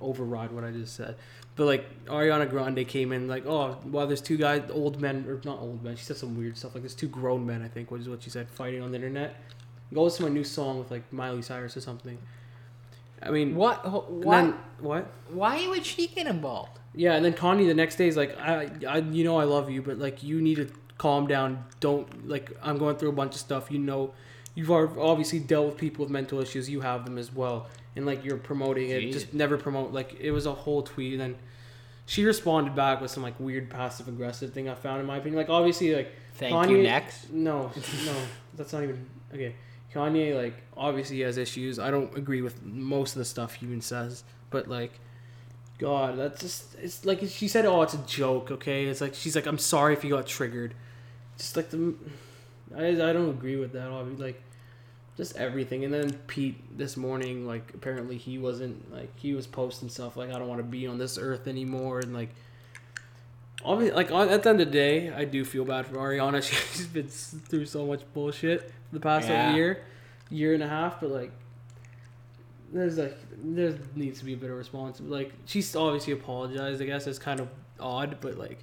override 0.00 0.52
what 0.52 0.64
I 0.64 0.70
just 0.70 0.94
said. 0.94 1.16
But 1.56 1.66
like 1.66 2.04
Ariana 2.06 2.48
Grande 2.48 2.86
came 2.86 3.12
in 3.12 3.28
like, 3.28 3.44
oh, 3.46 3.78
well, 3.86 4.06
there's 4.06 4.20
two 4.20 4.36
guys, 4.36 4.62
old 4.70 5.00
men 5.00 5.24
or 5.28 5.40
not 5.44 5.60
old 5.60 5.82
men. 5.84 5.96
She 5.96 6.04
said 6.04 6.16
some 6.16 6.36
weird 6.38 6.56
stuff 6.56 6.74
like 6.74 6.82
there's 6.82 6.94
two 6.94 7.08
grown 7.08 7.44
men. 7.46 7.62
I 7.62 7.68
think 7.68 7.90
was 7.90 8.08
what 8.08 8.22
she 8.22 8.30
said 8.30 8.48
fighting 8.48 8.82
on 8.82 8.90
the 8.90 8.96
internet. 8.96 9.36
Go 9.92 10.04
listen 10.04 10.24
to 10.24 10.30
my 10.30 10.34
new 10.34 10.44
song 10.44 10.78
with 10.78 10.90
like 10.90 11.12
Miley 11.12 11.42
Cyrus 11.42 11.76
or 11.76 11.80
something. 11.80 12.18
I 13.22 13.30
mean, 13.30 13.54
What? 13.54 13.76
wh- 13.78 14.10
Why? 14.10 14.40
then 14.42 14.54
what? 14.80 15.06
why 15.30 15.66
would 15.68 15.84
she 15.86 16.06
get 16.08 16.26
involved? 16.26 16.78
Yeah, 16.94 17.14
and 17.14 17.24
then 17.24 17.32
Kanye 17.32 17.66
the 17.66 17.74
next 17.74 17.96
day 17.96 18.08
is 18.08 18.16
like, 18.16 18.38
I, 18.38 18.70
I, 18.88 18.98
you 18.98 19.24
know, 19.24 19.36
I 19.38 19.44
love 19.44 19.68
you, 19.70 19.82
but 19.82 19.98
like, 19.98 20.22
you 20.22 20.40
need 20.40 20.56
to 20.56 20.68
calm 20.98 21.26
down. 21.26 21.64
Don't 21.80 22.28
like, 22.28 22.56
I'm 22.62 22.78
going 22.78 22.96
through 22.96 23.08
a 23.08 23.12
bunch 23.12 23.34
of 23.34 23.40
stuff. 23.40 23.70
You 23.70 23.78
know, 23.78 24.14
you've 24.54 24.70
obviously 24.70 25.40
dealt 25.40 25.66
with 25.66 25.76
people 25.76 26.04
with 26.04 26.10
mental 26.12 26.40
issues. 26.40 26.70
You 26.70 26.80
have 26.82 27.04
them 27.04 27.18
as 27.18 27.32
well, 27.34 27.66
and 27.96 28.06
like, 28.06 28.24
you're 28.24 28.36
promoting 28.36 28.90
it. 28.90 29.10
Just 29.12 29.34
never 29.34 29.56
promote. 29.58 29.92
Like, 29.92 30.14
it 30.20 30.30
was 30.30 30.46
a 30.46 30.52
whole 30.54 30.82
tweet, 30.82 31.12
and 31.12 31.20
then 31.20 31.36
she 32.06 32.24
responded 32.24 32.74
back 32.74 33.00
with 33.00 33.10
some 33.10 33.22
like 33.22 33.38
weird 33.40 33.70
passive 33.70 34.08
aggressive 34.08 34.52
thing 34.52 34.68
I 34.68 34.74
found 34.74 35.00
in 35.00 35.06
my 35.06 35.16
opinion. 35.16 35.36
Like 35.36 35.48
obviously 35.48 35.94
like 35.94 36.12
Thank 36.34 36.54
Kanye- 36.54 36.70
you. 36.70 36.82
Next. 36.82 37.30
no, 37.32 37.72
no, 38.04 38.14
that's 38.54 38.72
not 38.72 38.82
even 38.82 39.06
okay. 39.32 39.54
Kanye 39.92 40.36
like 40.36 40.54
obviously 40.76 41.20
has 41.20 41.38
issues. 41.38 41.78
I 41.78 41.90
don't 41.90 42.14
agree 42.16 42.42
with 42.42 42.62
most 42.62 43.12
of 43.12 43.20
the 43.20 43.24
stuff 43.24 43.54
he 43.54 43.66
even 43.66 43.80
says, 43.80 44.24
but 44.50 44.68
like, 44.68 45.00
God, 45.78 46.16
that's 46.18 46.40
just 46.40 46.74
it's 46.80 47.04
like 47.04 47.20
she 47.28 47.48
said. 47.48 47.66
Oh, 47.66 47.82
it's 47.82 47.94
a 47.94 48.06
joke. 48.06 48.50
Okay, 48.50 48.86
it's 48.86 49.00
like 49.00 49.14
she's 49.14 49.34
like, 49.34 49.46
I'm 49.46 49.58
sorry 49.58 49.92
if 49.92 50.04
you 50.04 50.10
got 50.10 50.26
triggered. 50.26 50.74
Just 51.36 51.56
like 51.56 51.70
the, 51.70 51.94
I 52.76 52.88
I 52.88 53.12
don't 53.12 53.30
agree 53.30 53.56
with 53.56 53.72
that. 53.72 53.88
Obviously, 53.88 54.24
like, 54.26 54.42
just 55.16 55.36
everything. 55.36 55.84
And 55.84 55.92
then 55.92 56.12
Pete 56.28 56.78
this 56.78 56.96
morning, 56.96 57.46
like 57.46 57.72
apparently 57.74 58.16
he 58.18 58.38
wasn't 58.38 58.92
like 58.92 59.10
he 59.18 59.34
was 59.34 59.46
posting 59.48 59.88
stuff 59.88 60.16
like 60.16 60.30
I 60.30 60.38
don't 60.38 60.46
want 60.48 60.60
to 60.60 60.64
be 60.64 60.86
on 60.86 60.98
this 60.98 61.18
earth 61.18 61.48
anymore, 61.48 61.98
and 61.98 62.14
like 62.14 62.30
obviously, 63.64 63.96
like 63.96 64.10
at 64.12 64.42
the 64.44 64.48
end 64.50 64.60
of 64.60 64.66
the 64.68 64.72
day, 64.72 65.12
I 65.12 65.24
do 65.24 65.44
feel 65.44 65.64
bad 65.64 65.86
for 65.86 65.96
Ariana. 65.96 66.40
She's 66.72 66.86
been 66.86 67.08
through 67.08 67.66
so 67.66 67.84
much 67.84 68.02
bullshit 68.14 68.60
for 68.62 68.94
the 68.94 69.00
past 69.00 69.28
Yeah. 69.28 69.48
like, 69.48 69.56
year, 69.56 69.82
year 70.30 70.54
and 70.54 70.62
a 70.62 70.68
half. 70.68 71.00
But 71.00 71.10
like, 71.10 71.32
there's 72.74 72.98
like 72.98 73.16
there 73.42 73.78
needs 73.94 74.18
to 74.18 74.26
be 74.26 74.34
a 74.34 74.36
bit 74.36 74.50
of 74.50 74.56
response. 74.58 75.00
Like 75.00 75.32
she's 75.46 75.74
obviously 75.74 76.12
apologized. 76.12 76.82
I 76.82 76.84
guess 76.84 77.06
it's 77.06 77.18
kind 77.18 77.40
of 77.40 77.48
odd, 77.80 78.18
but 78.20 78.36
like, 78.36 78.58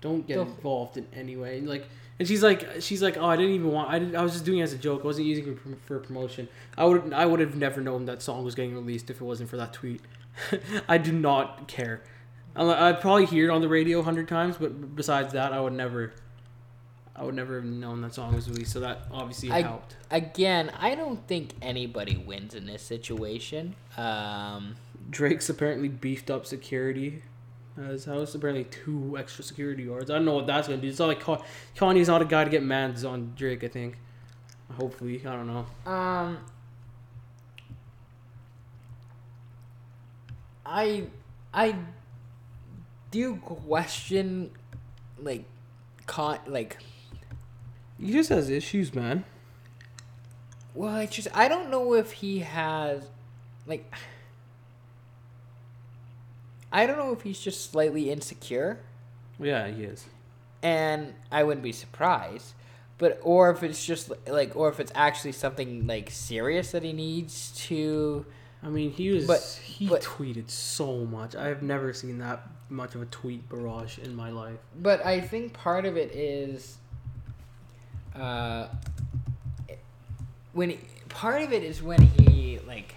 don't 0.00 0.26
get 0.26 0.36
Don't- 0.36 0.48
involved 0.48 0.96
in 0.98 1.06
any 1.14 1.36
way. 1.36 1.60
Like. 1.60 1.86
And 2.20 2.26
she's 2.26 2.42
like, 2.42 2.66
she's 2.80 3.00
like, 3.00 3.16
oh, 3.16 3.26
I 3.26 3.36
didn't 3.36 3.52
even 3.52 3.70
want. 3.70 3.90
I 3.90 4.00
didn't. 4.00 4.16
I 4.16 4.22
was 4.22 4.32
just 4.32 4.44
doing 4.44 4.58
it 4.58 4.62
as 4.62 4.72
a 4.72 4.76
joke. 4.76 5.02
I 5.04 5.06
wasn't 5.06 5.28
using 5.28 5.52
it 5.52 5.58
for, 5.60 5.76
for 5.86 5.98
promotion. 6.00 6.48
I 6.76 6.84
would. 6.84 7.12
I 7.12 7.24
would 7.24 7.38
have 7.38 7.54
never 7.54 7.80
known 7.80 8.06
that 8.06 8.22
song 8.22 8.44
was 8.44 8.56
getting 8.56 8.74
released 8.74 9.08
if 9.08 9.20
it 9.20 9.24
wasn't 9.24 9.48
for 9.48 9.56
that 9.56 9.72
tweet. 9.72 10.00
I 10.88 10.98
do 10.98 11.12
not 11.12 11.68
care. 11.68 12.02
I'd 12.56 13.00
probably 13.00 13.26
hear 13.26 13.48
it 13.48 13.52
on 13.52 13.60
the 13.60 13.68
radio 13.68 14.00
a 14.00 14.02
hundred 14.02 14.26
times, 14.26 14.56
but 14.56 14.96
besides 14.96 15.32
that, 15.34 15.52
I 15.52 15.60
would 15.60 15.74
never. 15.74 16.12
I 17.18 17.24
would 17.24 17.34
never 17.34 17.56
have 17.56 17.64
known 17.64 18.00
that 18.02 18.14
song 18.14 18.34
was 18.34 18.48
released, 18.48 18.72
so 18.72 18.80
that 18.80 19.02
obviously 19.10 19.50
I- 19.50 19.62
helped. 19.62 19.96
Again, 20.10 20.70
I 20.78 20.94
don't 20.94 21.26
think 21.26 21.52
anybody 21.60 22.16
wins 22.16 22.54
in 22.54 22.66
this 22.66 22.82
situation. 22.82 23.74
Um, 23.96 24.76
Drake's 25.10 25.48
apparently 25.48 25.88
beefed 25.88 26.30
up 26.30 26.46
security 26.46 27.22
at 27.76 27.86
his 27.90 28.04
house. 28.04 28.34
Apparently, 28.34 28.64
two 28.64 29.16
extra 29.18 29.42
security 29.42 29.84
guards. 29.84 30.10
I 30.10 30.14
don't 30.14 30.26
know 30.26 30.34
what 30.34 30.46
that's 30.46 30.68
gonna 30.68 30.80
do. 30.80 30.88
It's 30.88 30.98
not 31.00 31.08
like 31.08 31.20
Ka- 31.20 31.42
Kanye's 31.76 32.06
not 32.08 32.22
a 32.22 32.24
guy 32.24 32.44
to 32.44 32.50
get 32.50 32.62
mans 32.62 33.04
on 33.04 33.32
Drake. 33.36 33.64
I 33.64 33.68
think. 33.68 33.96
Hopefully, 34.76 35.20
I 35.26 35.32
don't 35.32 35.46
know. 35.46 35.66
Um, 35.90 36.38
I 40.66 41.04
I 41.54 41.74
do 43.10 43.36
question 43.36 44.50
like 45.18 45.44
con 46.06 46.38
like 46.46 46.76
He 48.00 48.12
just 48.12 48.28
has 48.30 48.48
issues, 48.48 48.94
man. 48.94 49.24
well 50.74 50.96
it's 50.96 51.14
just 51.16 51.28
I 51.34 51.48
don't 51.48 51.70
know 51.70 51.94
if 51.94 52.12
he 52.12 52.40
has 52.40 53.02
like 53.66 53.92
I 56.72 56.86
don't 56.86 56.98
know 56.98 57.12
if 57.12 57.22
he's 57.22 57.40
just 57.40 57.70
slightly 57.70 58.10
insecure 58.10 58.80
Yeah, 59.38 59.68
he 59.68 59.84
is. 59.84 60.06
and 60.62 61.14
I 61.32 61.42
wouldn't 61.44 61.64
be 61.64 61.72
surprised 61.72 62.52
but 62.98 63.18
or 63.22 63.50
if 63.50 63.62
it's 63.62 63.84
just 63.84 64.10
like 64.26 64.54
or 64.56 64.68
if 64.68 64.80
it's 64.80 64.92
actually 64.94 65.32
something 65.32 65.86
like 65.86 66.10
serious 66.10 66.72
that 66.72 66.82
he 66.82 66.92
needs 66.92 67.52
to 67.68 68.26
I 68.60 68.70
mean, 68.70 68.90
he 68.90 69.10
was. 69.12 69.24
But- 69.24 69.60
he 69.64 69.86
but- 69.88 70.02
tweeted 70.02 70.50
so 70.50 71.04
much. 71.04 71.36
I've 71.36 71.62
never 71.62 71.92
seen 71.92 72.18
that 72.18 72.44
much 72.68 72.96
of 72.96 73.02
a 73.02 73.06
tweet 73.06 73.48
barrage 73.48 73.98
in 73.98 74.16
my 74.16 74.30
life. 74.32 74.58
But 74.82 75.06
I 75.06 75.20
think 75.20 75.52
part 75.52 75.84
of 75.86 75.96
it 75.96 76.10
is, 76.10 76.78
uh, 78.18 78.68
when 80.52 80.70
he, 80.70 80.78
part 81.08 81.42
of 81.42 81.52
it 81.52 81.62
is 81.62 81.82
when 81.82 82.02
he 82.02 82.58
like, 82.66 82.94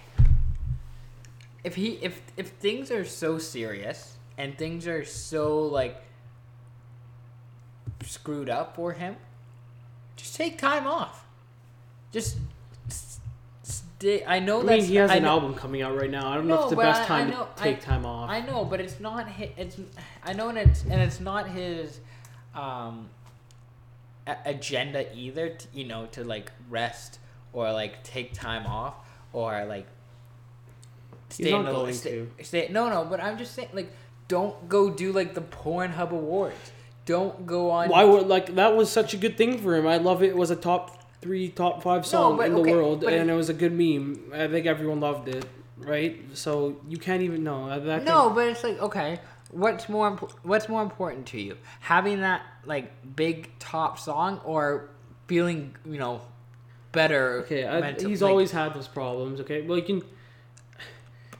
if 1.64 1.74
he 1.76 1.90
if 2.02 2.20
if 2.36 2.48
things 2.48 2.90
are 2.90 3.04
so 3.04 3.38
serious 3.38 4.16
and 4.36 4.56
things 4.58 4.86
are 4.86 5.04
so 5.04 5.60
like 5.62 5.96
screwed 8.04 8.50
up 8.50 8.74
for 8.76 8.92
him, 8.92 9.16
just 10.16 10.34
take 10.34 10.58
time 10.58 10.86
off. 10.86 11.24
Just 12.12 12.36
stay. 13.62 14.24
I 14.26 14.40
know 14.40 14.60
I 14.60 14.64
that 14.64 14.78
mean, 14.78 14.84
he 14.84 14.96
has 14.96 15.10
I 15.10 15.16
an 15.16 15.22
know- 15.22 15.28
album 15.30 15.54
coming 15.54 15.82
out 15.82 15.96
right 15.96 16.10
now. 16.10 16.28
I 16.28 16.34
don't 16.34 16.48
know 16.48 16.54
if 16.56 16.60
it's 16.62 16.70
the 16.70 16.76
best 16.76 17.06
time 17.06 17.30
know- 17.30 17.48
to 17.56 17.62
take 17.62 17.76
I- 17.78 17.80
time 17.80 18.04
off. 18.04 18.28
I 18.28 18.40
know, 18.40 18.64
but 18.64 18.80
it's 18.80 18.98
not 19.00 19.28
his. 19.28 19.50
It's 19.56 19.76
I 20.24 20.32
know, 20.32 20.48
and 20.48 20.58
it's 20.58 20.82
and 20.82 21.00
it's 21.00 21.20
not 21.20 21.48
his 21.48 22.00
um, 22.54 23.08
agenda 24.26 25.14
either. 25.16 25.50
To, 25.50 25.66
you 25.72 25.84
know, 25.84 26.06
to 26.12 26.24
like 26.24 26.52
rest 26.70 27.18
or 27.52 27.72
like 27.72 28.02
take 28.04 28.32
time 28.32 28.66
off 28.66 28.94
or 29.32 29.64
like 29.66 29.86
He's 31.28 31.46
stay 31.46 31.50
not 31.50 31.60
in 31.60 31.64
the 31.66 31.72
going 31.72 31.94
stay, 31.94 32.10
to. 32.10 32.44
stay. 32.44 32.68
No, 32.70 32.88
no, 32.90 33.04
but 33.04 33.20
I'm 33.22 33.38
just 33.38 33.54
saying, 33.54 33.70
like, 33.72 33.90
don't 34.28 34.68
go 34.68 34.90
do 34.90 35.12
like 35.12 35.34
the 35.34 35.40
Pornhub 35.40 36.10
Awards. 36.10 36.72
Don't 37.06 37.46
go 37.46 37.70
on. 37.70 37.88
Why 37.88 38.04
would 38.04 38.26
like 38.28 38.54
that 38.56 38.76
was 38.76 38.90
such 38.90 39.14
a 39.14 39.16
good 39.16 39.36
thing 39.36 39.58
for 39.58 39.74
him? 39.74 39.86
I 39.86 39.96
love 39.96 40.22
it. 40.22 40.28
It 40.30 40.36
was 40.36 40.50
a 40.50 40.56
top 40.56 40.98
three, 41.20 41.48
top 41.48 41.82
five 41.82 42.04
song 42.06 42.36
but 42.36 42.46
in 42.48 42.54
the 42.54 42.60
okay, 42.60 42.74
world, 42.74 43.02
and 43.04 43.30
it- 43.30 43.32
it 43.32 43.36
was 43.36 43.48
a 43.48 43.54
good 43.54 43.72
meme. 43.72 44.30
I 44.34 44.46
think 44.48 44.66
everyone 44.66 45.00
loved 45.00 45.28
it, 45.28 45.44
right? 45.78 46.20
So 46.34 46.76
you 46.88 46.98
can't 46.98 47.22
even 47.22 47.42
know 47.44 47.68
that. 47.68 47.84
that 47.84 48.04
No, 48.04 48.30
but 48.30 48.48
it's 48.48 48.62
like 48.62 48.78
okay, 48.80 49.18
what's 49.52 49.88
more 49.88 50.08
imp- 50.08 50.32
what's 50.42 50.68
more 50.68 50.82
important 50.82 51.26
to 51.28 51.40
you? 51.40 51.56
Having 51.80 52.20
that 52.22 52.42
like 52.64 53.14
big 53.16 53.50
top 53.58 53.98
song 53.98 54.40
or 54.44 54.88
feeling, 55.28 55.76
you 55.86 55.98
know, 55.98 56.20
better 56.90 57.42
Okay, 57.44 57.66
I, 57.66 57.80
mental- 57.80 58.08
he's 58.10 58.20
like- 58.22 58.30
always 58.30 58.50
had 58.50 58.74
those 58.74 58.88
problems. 58.88 59.40
Okay, 59.40 59.62
well 59.62 59.78
you 59.78 59.84
can. 59.84 60.02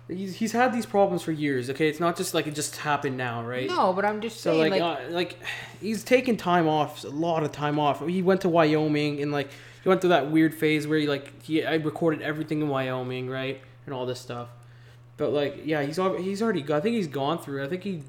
He's, 0.08 0.36
he's 0.36 0.52
had 0.52 0.74
these 0.74 0.84
problems 0.84 1.22
for 1.22 1.32
years. 1.32 1.70
Okay, 1.70 1.88
it's 1.88 2.00
not 2.00 2.16
just 2.16 2.34
like 2.34 2.46
it 2.46 2.54
just 2.54 2.76
happened 2.76 3.16
now, 3.16 3.42
right? 3.44 3.68
No, 3.68 3.92
but 3.94 4.04
I'm 4.04 4.20
just 4.20 4.40
So 4.40 4.52
saying 4.52 4.72
like, 4.72 4.82
like, 4.82 4.98
uh, 4.98 5.10
like 5.10 5.38
he's 5.80 6.04
taken 6.04 6.36
time 6.36 6.68
off, 6.68 7.04
a 7.04 7.08
lot 7.08 7.44
of 7.44 7.52
time 7.52 7.78
off. 7.78 8.06
He 8.06 8.20
went 8.20 8.42
to 8.42 8.48
Wyoming 8.48 9.22
and 9.22 9.32
like 9.32 9.48
he 9.82 9.88
went 9.88 10.00
through 10.00 10.10
that 10.10 10.30
weird 10.30 10.54
phase 10.54 10.86
where 10.86 10.98
he 10.98 11.06
like 11.06 11.42
he 11.42 11.64
I 11.64 11.74
recorded 11.74 12.20
everything 12.20 12.60
in 12.60 12.68
Wyoming, 12.68 13.30
right, 13.30 13.60
and 13.86 13.94
all 13.94 14.04
this 14.04 14.20
stuff. 14.20 14.48
But 15.22 15.32
like, 15.32 15.60
yeah, 15.64 15.82
he's 15.84 16.00
al- 16.00 16.16
he's 16.16 16.42
already. 16.42 16.64
I 16.64 16.80
think 16.80 16.96
he's 16.96 17.06
gone 17.06 17.38
through. 17.38 17.62
I 17.62 17.68
think 17.68 17.84
he. 17.84 18.02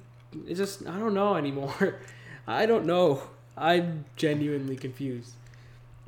It's 0.48 0.58
just 0.58 0.88
I 0.88 0.98
don't 0.98 1.14
know 1.14 1.36
anymore. 1.44 2.00
I 2.48 2.66
don't 2.66 2.88
know. 2.88 3.22
I'm 3.56 4.06
genuinely 4.16 4.76
confused. 4.76 5.34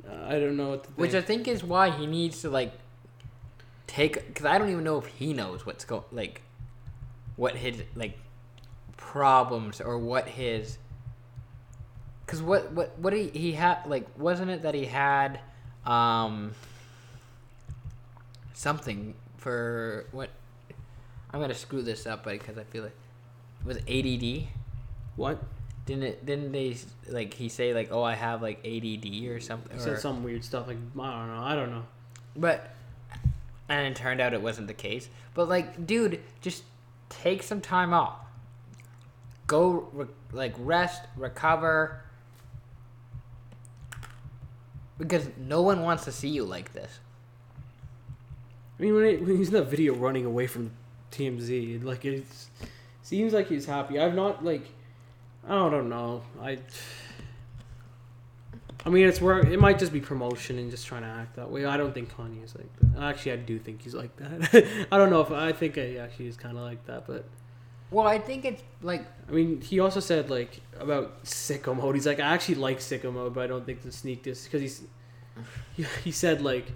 Uh, 0.04 0.26
I 0.26 0.40
don't 0.40 0.56
know 0.56 0.70
what 0.70 0.82
to 0.82 0.88
think. 0.88 0.98
which 0.98 1.14
I 1.14 1.20
think 1.20 1.46
is 1.46 1.62
why 1.62 1.90
he 1.90 2.08
needs 2.08 2.42
to 2.42 2.50
like 2.50 2.72
take 3.86 4.26
because 4.26 4.46
I 4.46 4.58
don't 4.58 4.68
even 4.68 4.82
know 4.82 4.98
if 4.98 5.06
he 5.06 5.32
knows 5.32 5.64
what's 5.64 5.84
going 5.84 6.02
like 6.10 6.42
what 7.36 7.54
his 7.54 7.84
like 7.94 8.18
problems 8.96 9.80
or 9.80 9.96
what 9.98 10.26
his 10.26 10.76
because 12.24 12.42
what 12.42 12.72
what 12.72 12.98
what 12.98 13.12
he 13.12 13.28
he 13.28 13.52
had 13.52 13.86
like 13.86 14.08
wasn't 14.18 14.50
it 14.50 14.62
that 14.62 14.74
he 14.74 14.86
had 14.86 15.38
um 15.84 16.50
something 18.54 19.14
for 19.36 20.06
what 20.10 20.30
I'm 21.36 21.42
gonna 21.42 21.54
screw 21.54 21.82
this 21.82 22.06
up 22.06 22.24
but 22.24 22.32
because 22.32 22.56
I 22.56 22.64
feel 22.64 22.84
like 22.84 22.96
was 23.62 23.76
ADD 23.76 24.48
what? 25.16 25.42
didn't 25.84 26.02
it 26.02 26.24
didn't 26.24 26.50
they 26.50 26.76
like 27.08 27.34
he 27.34 27.50
say 27.50 27.74
like 27.74 27.90
oh 27.92 28.02
I 28.02 28.14
have 28.14 28.40
like 28.40 28.58
ADD 28.66 29.28
or 29.28 29.38
something 29.38 29.76
He 29.76 29.82
or, 29.82 29.84
said 29.84 30.00
some 30.00 30.24
weird 30.24 30.42
stuff 30.42 30.66
like 30.66 30.78
I 30.98 31.10
don't 31.10 31.28
know. 31.28 31.42
I 31.42 31.54
don't 31.54 31.70
know. 31.70 31.84
But 32.34 32.74
and 33.68 33.86
it 33.86 33.96
turned 33.96 34.20
out 34.20 34.32
it 34.32 34.40
wasn't 34.40 34.68
the 34.68 34.74
case. 34.74 35.08
But 35.34 35.48
like, 35.48 35.86
dude, 35.86 36.22
just 36.40 36.64
take 37.08 37.42
some 37.42 37.60
time 37.60 37.92
off. 37.92 38.16
Go 39.46 39.88
re- 39.92 40.06
like 40.32 40.54
rest, 40.58 41.02
recover. 41.16 42.00
Because 44.98 45.28
no 45.36 45.62
one 45.62 45.82
wants 45.82 46.04
to 46.04 46.12
see 46.12 46.28
you 46.28 46.44
like 46.44 46.72
this. 46.72 47.00
I 48.78 48.82
mean, 48.82 48.94
when, 48.94 49.04
it, 49.04 49.20
when 49.22 49.36
he's 49.36 49.48
in 49.48 49.54
that 49.54 49.66
video 49.66 49.94
running 49.94 50.24
away 50.24 50.46
from 50.46 50.70
TMZ, 51.10 51.84
like 51.84 52.04
it 52.04 52.24
seems 53.02 53.32
like 53.32 53.48
he's 53.48 53.66
happy. 53.66 53.98
I've 53.98 54.14
not 54.14 54.44
like, 54.44 54.66
I 55.46 55.70
don't 55.70 55.88
know. 55.88 56.22
I, 56.40 56.58
I 58.84 58.88
mean, 58.88 59.08
it's 59.08 59.20
where 59.20 59.40
it 59.40 59.58
might 59.58 59.80
just 59.80 59.92
be 59.92 60.00
promotion 60.00 60.58
and 60.58 60.70
just 60.70 60.86
trying 60.86 61.02
to 61.02 61.08
act 61.08 61.34
that 61.36 61.50
way. 61.50 61.64
I 61.64 61.76
don't 61.76 61.92
think 61.92 62.14
Kanye 62.14 62.44
is 62.44 62.54
like 62.54 62.68
that. 62.80 63.02
Actually, 63.02 63.32
I 63.32 63.36
do 63.36 63.58
think 63.58 63.82
he's 63.82 63.94
like 63.94 64.14
that. 64.16 64.86
I 64.92 64.98
don't 64.98 65.10
know 65.10 65.20
if 65.20 65.32
I 65.32 65.52
think 65.52 65.76
I 65.76 65.96
actually 65.96 66.28
is 66.28 66.36
kind 66.36 66.56
of 66.56 66.62
like 66.62 66.86
that, 66.86 67.04
but 67.06 67.24
Well, 67.90 68.06
I 68.06 68.18
think 68.18 68.44
it's 68.44 68.62
like 68.82 69.04
I 69.28 69.32
mean, 69.32 69.60
he 69.60 69.80
also 69.80 69.98
said 69.98 70.30
like 70.30 70.60
about 70.78 71.24
sicko 71.24 71.76
mode. 71.76 71.96
He's 71.96 72.06
like, 72.06 72.20
I 72.20 72.34
actually 72.34 72.56
like 72.56 72.78
sicko 72.78 73.12
mode, 73.12 73.34
but 73.34 73.42
I 73.42 73.46
don't 73.48 73.66
think 73.66 73.82
the 73.82 73.90
sneak 73.90 74.22
this 74.22 74.44
because 74.44 74.60
he's. 74.60 74.82
He, 75.76 75.84
he 76.04 76.12
said 76.12 76.40
like, 76.40 76.66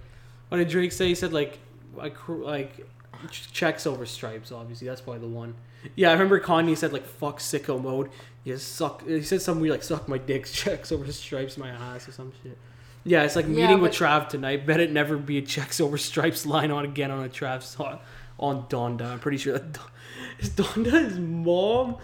what 0.49 0.57
did 0.57 0.67
Drake 0.67 0.91
say? 0.91 1.07
He 1.07 1.15
said 1.15 1.31
like, 1.31 1.59
I 1.97 2.11
like 2.27 2.85
ch- 3.29 3.51
checks 3.51 3.85
over 3.85 4.05
stripes. 4.05 4.51
Obviously, 4.51 4.87
that's 4.87 5.01
probably 5.01 5.21
the 5.21 5.27
one. 5.27 5.55
Yeah, 5.95 6.09
I 6.09 6.13
remember 6.13 6.39
Kanye 6.39 6.77
said 6.77 6.93
like 6.93 7.05
"fuck 7.05 7.39
sicko 7.39 7.81
mode." 7.81 8.09
Yeah, 8.43 8.57
suck. 8.57 9.05
He 9.07 9.21
said 9.21 9.41
something 9.41 9.61
weird 9.61 9.73
like 9.73 9.83
"suck 9.83 10.07
my 10.07 10.17
dick, 10.17 10.45
checks 10.51 10.91
over 10.91 11.11
stripes 11.11 11.57
my 11.57 11.69
ass" 11.69 12.07
or 12.07 12.11
some 12.11 12.31
shit. 12.43 12.57
Yeah, 13.03 13.23
it's 13.23 13.35
like 13.35 13.45
Yeah, 13.45 13.51
meeting 13.67 13.81
with 13.81 13.93
Trav 13.93 14.29
tonight. 14.29 14.65
Bet 14.67 14.79
it 14.79 14.91
never 14.91 15.17
be 15.17 15.37
a 15.39 15.41
checks 15.41 15.79
over 15.81 15.97
stripes 15.97 16.45
line 16.45 16.69
on 16.71 16.85
again 16.85 17.09
on 17.11 17.23
a 17.25 17.29
Trav 17.29 17.63
song 17.63 17.99
on 18.39 18.63
Donda. 18.67 19.11
I'm 19.11 19.19
pretty 19.19 19.37
sure 19.37 19.53
that 19.53 19.73
Don- 19.73 19.85
is 20.39 20.49
Donda 20.51 20.91
his 21.09 21.17
mom, 21.19 21.97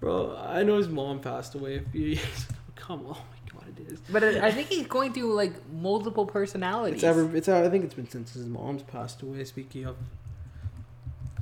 bro. 0.00 0.36
I 0.36 0.62
know 0.62 0.78
his 0.78 0.88
mom 0.88 1.20
passed 1.20 1.54
away 1.54 1.76
a 1.76 1.82
few 1.82 2.06
years. 2.06 2.20
ago. 2.48 2.54
Come 2.76 3.00
on, 3.06 3.16
oh 3.18 3.24
my 3.52 3.60
god, 3.60 3.78
it 3.78 3.92
is. 3.92 4.00
But 4.10 4.24
I 4.24 4.50
think 4.50 4.68
he's 4.68 4.86
going 4.86 5.12
through 5.12 5.34
like 5.34 5.52
multiple 5.70 6.24
personalities. 6.24 6.94
It's 6.96 7.04
ever. 7.04 7.36
It's. 7.36 7.48
I 7.48 7.68
think 7.68 7.84
it's 7.84 7.92
been 7.94 8.08
since 8.08 8.32
his 8.32 8.46
mom's 8.46 8.82
passed 8.82 9.20
away. 9.20 9.44
Speaking 9.44 9.84
of 9.84 9.96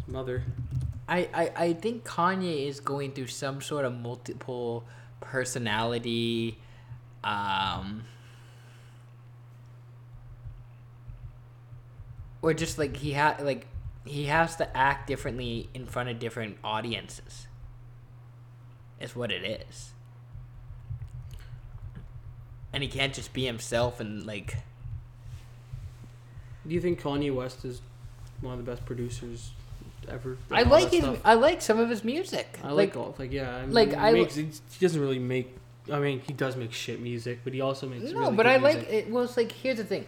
mother. 0.07 0.45
I, 1.09 1.29
I, 1.33 1.53
I 1.57 1.73
think 1.73 2.05
Kanye 2.05 2.67
is 2.67 2.81
going 2.81 3.13
through 3.13 3.29
some 3.29 3.61
sort 3.61 3.85
of 3.85 3.99
multiple 3.99 4.85
personality 5.21 6.59
um 7.25 8.05
or 12.43 12.55
just 12.55 12.79
like 12.79 12.97
he 12.99 13.13
ha 13.13 13.37
like 13.41 13.67
he 14.05 14.27
has 14.27 14.55
to 14.57 14.77
act 14.77 15.09
differently 15.09 15.69
in 15.75 15.87
front 15.87 16.09
of 16.09 16.19
different 16.19 16.57
audiences. 16.63 17.47
Is 19.01 19.17
what 19.17 19.31
it 19.33 19.45
is. 19.45 19.93
And 22.73 22.83
he 22.83 22.89
can't 22.89 23.13
just 23.13 23.33
be 23.33 23.45
himself 23.45 24.01
and 24.01 24.25
like 24.25 24.59
Do 26.67 26.75
you 26.75 26.81
think 26.81 27.01
Kanye 27.01 27.35
West 27.35 27.65
is 27.65 27.81
one 28.41 28.59
of 28.59 28.65
the 28.65 28.71
best 28.71 28.85
producers 28.85 29.51
ever? 30.09 30.37
I 30.51 30.63
like 30.63 30.91
his 30.91 31.03
stuff? 31.03 31.21
I 31.25 31.35
like 31.35 31.63
some 31.63 31.79
of 31.79 31.89
his 31.89 32.05
music. 32.05 32.59
I 32.63 32.73
like, 32.73 32.97
all 32.97 33.15
like 33.19 33.33
yeah. 33.33 33.57
I 33.57 33.61
mean, 33.63 33.73
like, 33.73 33.91
he 33.91 33.97
I 33.97 34.13
makes, 34.13 34.37
he, 34.37 34.51
doesn't 34.81 35.01
really 35.01 35.19
make. 35.19 35.57
I 35.93 35.99
mean, 35.99 36.21
he 36.21 36.33
does 36.33 36.57
make 36.57 36.73
shit 36.73 37.01
music, 37.01 37.41
but 37.45 37.53
he 37.53 37.61
also 37.61 37.89
makes 37.89 38.11
No, 38.11 38.21
really 38.21 38.37
but 38.37 38.47
I 38.47 38.57
like 38.57 38.91
it. 38.91 39.11
Well, 39.11 39.25
it's 39.25 39.37
like 39.37 39.53
here's 39.53 39.79
the 39.79 39.85
thing. 39.85 40.07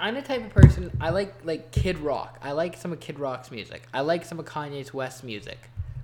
I'm 0.00 0.14
the 0.14 0.22
type 0.22 0.44
of 0.44 0.50
person 0.50 0.90
I 1.00 1.10
like 1.10 1.34
like 1.44 1.70
Kid 1.70 1.98
Rock. 1.98 2.38
I 2.42 2.52
like 2.52 2.76
some 2.76 2.92
of 2.92 3.00
Kid 3.00 3.18
Rock's 3.18 3.50
music. 3.50 3.82
I 3.94 4.00
like 4.00 4.24
some 4.24 4.38
of 4.38 4.46
Kanye's 4.46 4.92
West 4.92 5.22
music, 5.22 5.58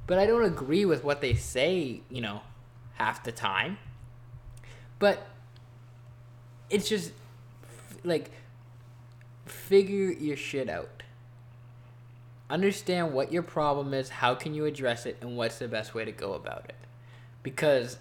but 0.07 0.19
I 0.19 0.27
don't 0.27 0.45
agree 0.45 0.85
with 0.85 1.03
what 1.03 1.21
they 1.21 1.35
say. 1.35 2.03
You 2.09 2.21
know, 2.21 2.43
half 2.95 3.25
the 3.25 3.33
time. 3.33 3.79
But 4.99 5.27
it's 6.71 6.89
just 6.89 7.13
like 8.05 8.31
figure 9.47 10.11
your 10.13 10.37
shit 10.37 10.69
out. 10.69 10.98
Understand 12.51 13.13
what 13.13 13.33
your 13.33 13.43
problem 13.43 13.93
is, 13.93 14.09
how 14.09 14.35
can 14.35 14.55
you 14.55 14.65
address 14.65 15.05
it, 15.05 15.19
and 15.21 15.37
what's 15.37 15.59
the 15.59 15.69
best 15.69 15.95
way 15.95 16.05
to 16.05 16.13
go 16.13 16.33
about 16.33 16.65
it. 16.69 16.77
Because 17.43 17.99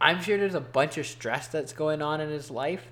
I'm 0.00 0.22
sure 0.22 0.38
there's 0.38 0.54
a 0.54 0.60
bunch 0.60 0.96
of 0.96 1.06
stress 1.06 1.48
that's 1.48 1.72
going 1.72 2.00
on 2.00 2.20
in 2.20 2.30
his 2.30 2.50
life 2.50 2.86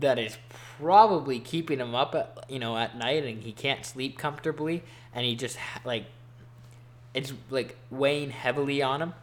that 0.00 0.18
is 0.18 0.36
probably 0.78 1.38
keeping 1.38 1.78
him 1.80 1.94
up 1.94 2.14
at 2.14 2.44
you 2.48 2.58
know 2.58 2.76
at 2.76 2.96
night 2.96 3.24
and 3.24 3.42
he 3.42 3.52
can't 3.52 3.84
sleep 3.84 4.18
comfortably 4.18 4.82
and 5.14 5.24
he 5.24 5.34
just 5.34 5.56
like 5.84 6.04
it's 7.14 7.32
like 7.50 7.76
weighing 7.90 8.30
heavily 8.30 8.82
on 8.82 9.02
him. 9.02 9.14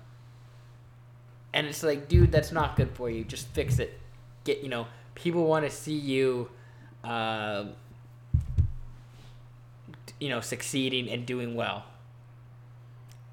And 1.53 1.67
it's 1.67 1.83
like 1.83 2.07
dude 2.07 2.31
that's 2.31 2.51
not 2.51 2.75
good 2.75 2.91
for 2.91 3.09
you. 3.09 3.23
Just 3.23 3.47
fix 3.49 3.79
it. 3.79 3.99
Get 4.43 4.63
you 4.63 4.69
know 4.69 4.87
people 5.15 5.45
want 5.45 5.65
to 5.65 5.71
see 5.71 5.93
you 5.93 6.49
um 7.03 7.73
you 10.23 10.29
know 10.29 10.41
succeeding 10.41 11.05
and 11.13 11.25
doing 11.33 11.51
well 11.55 11.85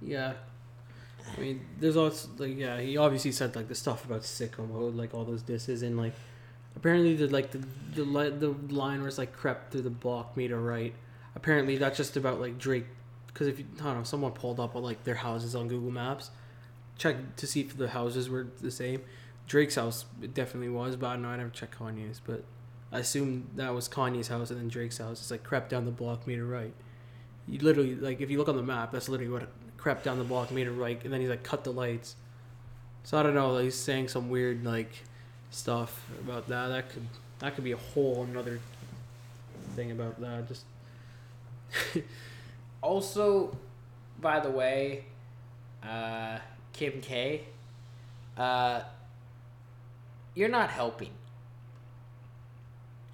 Yeah. 0.01 0.35
I 1.37 1.41
mean, 1.41 1.61
there's 1.79 1.97
also 1.97 2.29
like 2.39 2.57
yeah, 2.57 2.81
he 2.81 2.97
obviously 2.97 3.33
said 3.33 3.55
like 3.55 3.69
the 3.69 3.75
stuff 3.75 4.05
about 4.05 4.23
sicko 4.23 4.69
mode, 4.69 4.95
like 4.97 5.15
all 5.15 5.25
those 5.25 5.43
disses, 5.43 5.83
and 5.83 5.97
like 5.97 6.15
apparently 6.77 7.15
the 7.15 7.29
like 7.29 7.51
the 7.51 7.59
the 7.95 8.05
the 8.05 8.75
line 8.75 9.03
was 9.03 9.19
like 9.19 9.33
crept 9.33 9.73
through 9.73 9.83
the 9.83 9.91
block 9.91 10.37
made 10.37 10.51
a 10.51 10.57
right. 10.57 10.95
Apparently 11.37 11.77
that's 11.79 11.97
just 11.97 12.17
about 12.17 12.41
like 12.41 12.59
Drake, 12.59 12.87
because 13.29 13.47
if 13.47 13.59
you 13.59 13.67
I 13.81 13.85
don't 13.85 13.99
know, 13.99 14.03
someone 14.05 14.33
pulled 14.33 14.59
up 14.59 14.75
like 14.75 15.05
their 15.05 15.17
houses 15.17 15.55
on 15.55 15.69
Google 15.69 15.91
Maps, 15.93 16.31
check 16.99 17.37
to 17.37 17.47
see 17.47 17.61
if 17.61 17.77
the 17.77 17.89
houses 17.91 18.29
were 18.29 18.49
the 18.61 18.71
same. 18.71 19.03
Drake's 19.47 19.75
house 19.77 20.05
definitely 20.35 20.71
was, 20.71 20.97
but 20.97 21.09
I 21.09 21.13
don't 21.15 21.23
know 21.23 21.29
I 21.29 21.37
never 21.37 21.51
checked 21.51 21.79
Kanye's, 21.79 22.21
but 22.25 22.45
I 22.93 22.99
assume 22.99 23.49
that 23.57 23.73
was 23.75 23.89
Kanye's 23.89 24.29
house 24.29 24.51
and 24.51 24.61
then 24.61 24.69
Drake's 24.69 24.99
house. 24.99 25.21
It's 25.21 25.31
like 25.31 25.45
crept 25.45 25.71
down 25.71 25.85
the 25.85 25.91
block 25.91 26.27
made 26.27 26.39
a 26.39 26.45
right. 26.45 26.73
You 27.47 27.59
literally 27.61 27.95
like 27.95 28.21
if 28.21 28.31
you 28.31 28.39
look 28.39 28.49
on 28.49 28.57
the 28.57 28.63
map, 28.63 28.93
that's 28.93 29.09
literally 29.09 29.33
what 29.33 29.49
crept 29.77 30.05
down 30.05 30.19
the 30.19 30.25
block, 30.25 30.51
made 30.51 30.67
a 30.67 30.73
right, 30.73 31.03
and 31.05 31.13
then 31.13 31.21
he's 31.21 31.31
like 31.31 31.43
cut 31.43 31.65
the 31.65 31.73
lights. 31.73 32.17
So 33.05 33.19
I 33.19 33.23
don't 33.23 33.35
know. 33.35 33.53
Like, 33.53 33.65
He's 33.65 33.75
saying 33.75 34.09
some 34.09 34.29
weird 34.29 34.65
like 34.65 35.05
stuff 35.51 36.05
about 36.23 36.49
that. 36.49 36.69
That 36.69 36.91
could 36.91 37.07
that 37.39 37.55
could 37.55 37.65
be 37.65 37.73
a 37.73 37.77
whole 37.77 38.27
another 38.29 38.61
thing 39.75 39.91
about 39.91 40.21
that. 40.21 40.49
Just 40.49 40.65
Also, 42.83 43.57
by 44.21 44.41
the 44.41 44.51
way, 44.51 45.05
uh, 45.83 46.39
Kim 46.73 47.01
K, 47.01 47.43
uh, 48.37 48.81
you're 50.35 50.49
not 50.49 50.71
helping. 50.71 51.11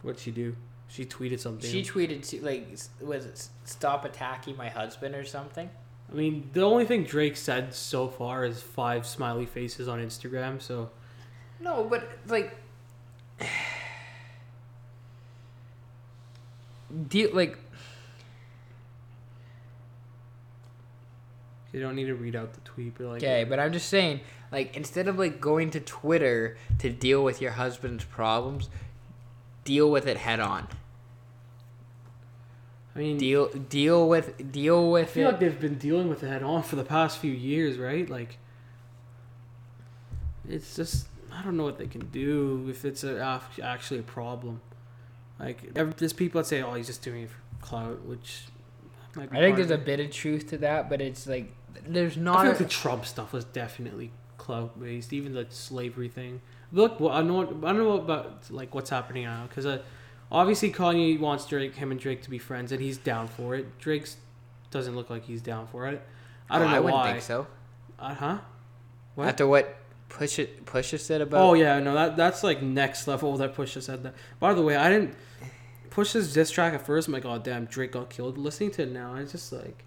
What'd 0.07 0.21
she 0.21 0.31
do? 0.31 0.57
She 0.89 1.05
tweeted 1.05 1.41
something. 1.41 1.69
She 1.69 1.83
tweeted 1.83 2.27
to, 2.29 2.41
like, 2.45 2.69
was 3.01 3.27
it 3.27 3.49
stop 3.65 4.05
attacking 4.05 4.57
my 4.57 4.69
husband 4.69 5.17
or 5.17 5.25
something? 5.25 5.69
I 6.11 6.15
mean, 6.15 6.49
the 6.53 6.63
only 6.63 6.85
thing 6.85 7.03
Drake 7.03 7.37
said 7.37 7.75
so 7.75 8.07
far 8.07 8.45
is 8.45 8.63
five 8.63 9.05
smiley 9.05 9.47
faces 9.47 9.89
on 9.89 9.99
Instagram. 9.99 10.63
So 10.63 10.91
No, 11.61 11.85
but 11.85 12.09
like, 12.29 12.57
deal 17.09 17.31
like 17.35 17.59
you 21.73 21.81
don't 21.83 21.97
need 21.97 22.07
to 22.07 22.15
read 22.15 22.37
out 22.37 22.55
the 22.55 22.61
tweet, 22.61 22.95
but 22.97 23.07
like 23.07 23.23
okay, 23.23 23.45
but 23.45 23.59
I'm 23.59 23.73
just 23.73 23.89
saying, 23.89 24.21
like, 24.51 24.77
instead 24.77 25.09
of 25.09 25.19
like 25.19 25.41
going 25.41 25.71
to 25.71 25.81
Twitter 25.81 26.57
to 26.79 26.89
deal 26.89 27.23
with 27.23 27.43
your 27.43 27.51
husband's 27.51 28.05
problems, 28.05 28.71
deal 29.67 29.91
with 29.91 30.07
it 30.07 30.17
head 30.17 30.41
on. 30.41 30.67
I 32.95 33.01
mean, 33.01 33.19
Deal 33.19 33.49
deal 33.49 34.09
with 34.09 34.51
deal 34.53 34.91
with. 34.91 35.09
I 35.11 35.13
feel 35.13 35.29
it. 35.29 35.33
like 35.33 35.41
they've 35.41 35.61
been 35.61 35.77
dealing 35.77 36.09
with 36.09 36.23
it 36.23 36.29
head 36.29 36.43
on 36.43 36.63
for 36.63 36.77
the 36.77 36.85
past 36.85 37.19
few 37.19 37.31
years, 37.33 37.77
right? 37.77 38.09
Like, 38.09 38.39
it's 40.49 40.77
just 40.77 41.09
I 41.33 41.43
don't 41.43 41.59
know 41.59 41.65
what 41.65 41.77
they 41.79 41.87
can 41.89 42.07
do 42.07 42.67
if 42.71 42.87
it's 42.87 43.05
a, 43.05 43.21
actually 43.63 44.01
a 44.01 44.03
problem. 44.03 44.63
Like, 45.39 45.75
there's 45.75 46.15
people 46.15 46.41
that 46.41 46.47
say, 46.47 46.63
"Oh, 46.63 46.73
he's 46.73 46.87
just 46.87 47.03
doing 47.03 47.25
it 47.25 47.31
for 47.31 47.37
clout," 47.61 48.03
which 48.07 48.45
I 49.17 49.27
think 49.27 49.57
there's 49.57 49.71
a 49.71 49.77
bit 49.77 50.01
of 50.01 50.11
truth 50.11 50.49
to 50.51 50.59
that, 50.59 50.89
but 50.89 51.03
it's 51.03 51.27
like 51.27 51.53
there's 51.87 52.17
not. 52.17 52.37
I 52.39 52.43
feel 52.43 52.47
a- 52.47 52.53
like 52.53 52.59
the 52.59 52.65
Trump 52.65 53.05
stuff 53.05 53.35
was 53.35 53.45
definitely 53.45 54.11
clout 54.39 54.81
based, 54.81 55.13
even 55.13 55.35
the 55.35 55.47
slavery 55.51 56.09
thing. 56.09 56.41
Look, 56.73 57.01
well, 57.01 57.13
I 57.13 57.23
know 57.23 57.43
I 57.43 57.45
don't 57.73 57.79
know 57.79 57.93
about 57.93 58.51
like 58.51 58.75
what's 58.75 58.91
happening 58.91 59.25
now 59.25 59.47
because 59.49 59.67
uh, 59.67 59.83
obviously 60.33 60.73
Kanye 60.73 61.19
wants 61.19 61.47
Drake, 61.47 61.75
him 61.77 61.91
and 61.91 62.01
Drake 62.01 62.23
to 62.23 62.31
be 62.31 62.39
friends, 62.39 62.73
and 62.73 62.81
he's 62.81 62.99
down 62.99 63.29
for 63.29 63.55
it. 63.55 63.79
Drake's 63.79 64.17
doesn't 64.71 64.97
look 64.97 65.09
like 65.11 65.25
he's 65.25 65.41
down 65.43 65.67
for 65.69 65.87
it. 65.87 66.03
I 66.51 66.59
don't 66.59 66.69
Oh, 66.69 66.71
know 66.71 66.77
I 66.77 66.81
wouldn't 66.81 66.95
why. 67.03 67.11
think 67.13 67.23
so. 67.23 67.47
Uh 67.99 68.15
huh. 68.15 68.39
What? 69.15 69.29
After 69.29 69.47
what 69.47 69.77
push 70.09 70.39
it 70.39 70.67
Pusha 70.67 70.99
said 71.01 71.21
about. 71.21 71.41
Oh 71.41 71.55
yeah, 71.55 71.79
no, 71.81 71.95
that 71.95 72.17
that's 72.17 72.43
like 72.43 72.63
next 72.63 73.07
level 73.07 73.37
that 73.37 73.55
Pusha 73.55 73.81
said 73.83 74.03
that. 74.03 74.15
By 74.41 74.53
the 74.55 74.63
way, 74.63 74.77
I 74.77 74.91
didn't 74.91 75.15
Pusha's 75.91 76.35
diss 76.35 76.51
track 76.51 76.75
at 76.75 76.85
first. 76.85 77.09
I'm 77.09 77.15
like, 77.15 77.25
oh 77.25 77.39
damn, 77.39 77.65
Drake 77.67 77.93
got 77.93 78.11
killed. 78.11 78.37
Listening 78.37 78.71
to 78.73 78.83
it 78.83 78.91
now, 78.93 79.15
it's 79.15 79.33
just 79.33 79.53
like 79.53 79.85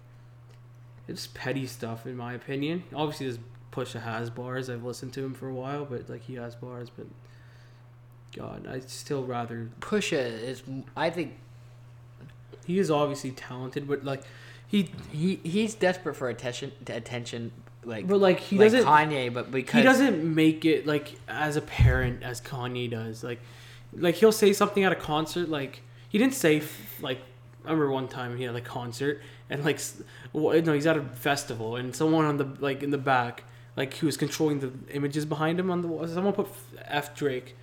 it's 1.06 1.26
petty 1.28 1.66
stuff 1.66 2.06
in 2.06 2.16
my 2.16 2.32
opinion. 2.32 2.84
Obviously, 2.94 3.28
this 3.28 3.38
Pusha 3.72 4.02
has 4.02 4.30
bars. 4.30 4.68
I've 4.68 4.84
listened 4.84 5.12
to 5.14 5.24
him 5.24 5.34
for 5.34 5.48
a 5.48 5.54
while, 5.54 5.84
but 5.84 6.08
like 6.08 6.22
he 6.22 6.34
has 6.34 6.54
bars. 6.54 6.90
But 6.90 7.06
God, 8.36 8.66
I 8.66 8.80
still 8.80 9.24
rather 9.24 9.68
Pusha 9.80 10.42
is. 10.42 10.62
I 10.96 11.10
think 11.10 11.34
he 12.66 12.78
is 12.78 12.90
obviously 12.90 13.30
talented, 13.32 13.88
but 13.88 14.04
like 14.04 14.22
he 14.66 14.90
he 15.12 15.40
he's 15.42 15.74
desperate 15.74 16.14
for 16.14 16.28
attention. 16.28 16.72
Attention, 16.86 17.52
like 17.84 18.06
but 18.06 18.18
like 18.18 18.40
he 18.40 18.58
like 18.58 18.72
doesn't 18.72 18.84
Kanye, 18.84 19.32
but 19.32 19.50
because 19.50 19.78
he 19.78 19.82
doesn't 19.82 20.34
make 20.34 20.64
it 20.64 20.86
like 20.86 21.16
as 21.28 21.56
apparent 21.56 22.22
as 22.22 22.40
Kanye 22.40 22.90
does. 22.90 23.24
Like, 23.24 23.40
like 23.92 24.16
he'll 24.16 24.32
say 24.32 24.52
something 24.52 24.84
at 24.84 24.92
a 24.92 24.96
concert. 24.96 25.48
Like 25.48 25.82
he 26.08 26.18
didn't 26.18 26.34
say 26.34 26.62
like 27.00 27.20
I 27.64 27.70
remember 27.70 27.90
one 27.90 28.08
time 28.08 28.36
he 28.36 28.44
had 28.44 28.56
a 28.56 28.60
concert 28.60 29.20
and 29.48 29.64
like 29.64 29.80
no 30.34 30.72
he's 30.72 30.86
at 30.86 30.96
a 30.96 31.02
festival 31.02 31.76
and 31.76 31.94
someone 31.94 32.24
on 32.24 32.36
the 32.36 32.48
like 32.60 32.82
in 32.82 32.90
the 32.90 32.98
back 32.98 33.44
like 33.80 33.94
he 33.94 34.04
was 34.04 34.18
controlling 34.18 34.60
the 34.60 34.70
images 34.92 35.24
behind 35.24 35.58
him 35.58 35.70
on 35.70 35.80
the 35.80 35.88
wall. 35.88 36.06
Someone 36.06 36.34
put 36.34 36.48
F 36.84 37.14
Drake. 37.14 37.56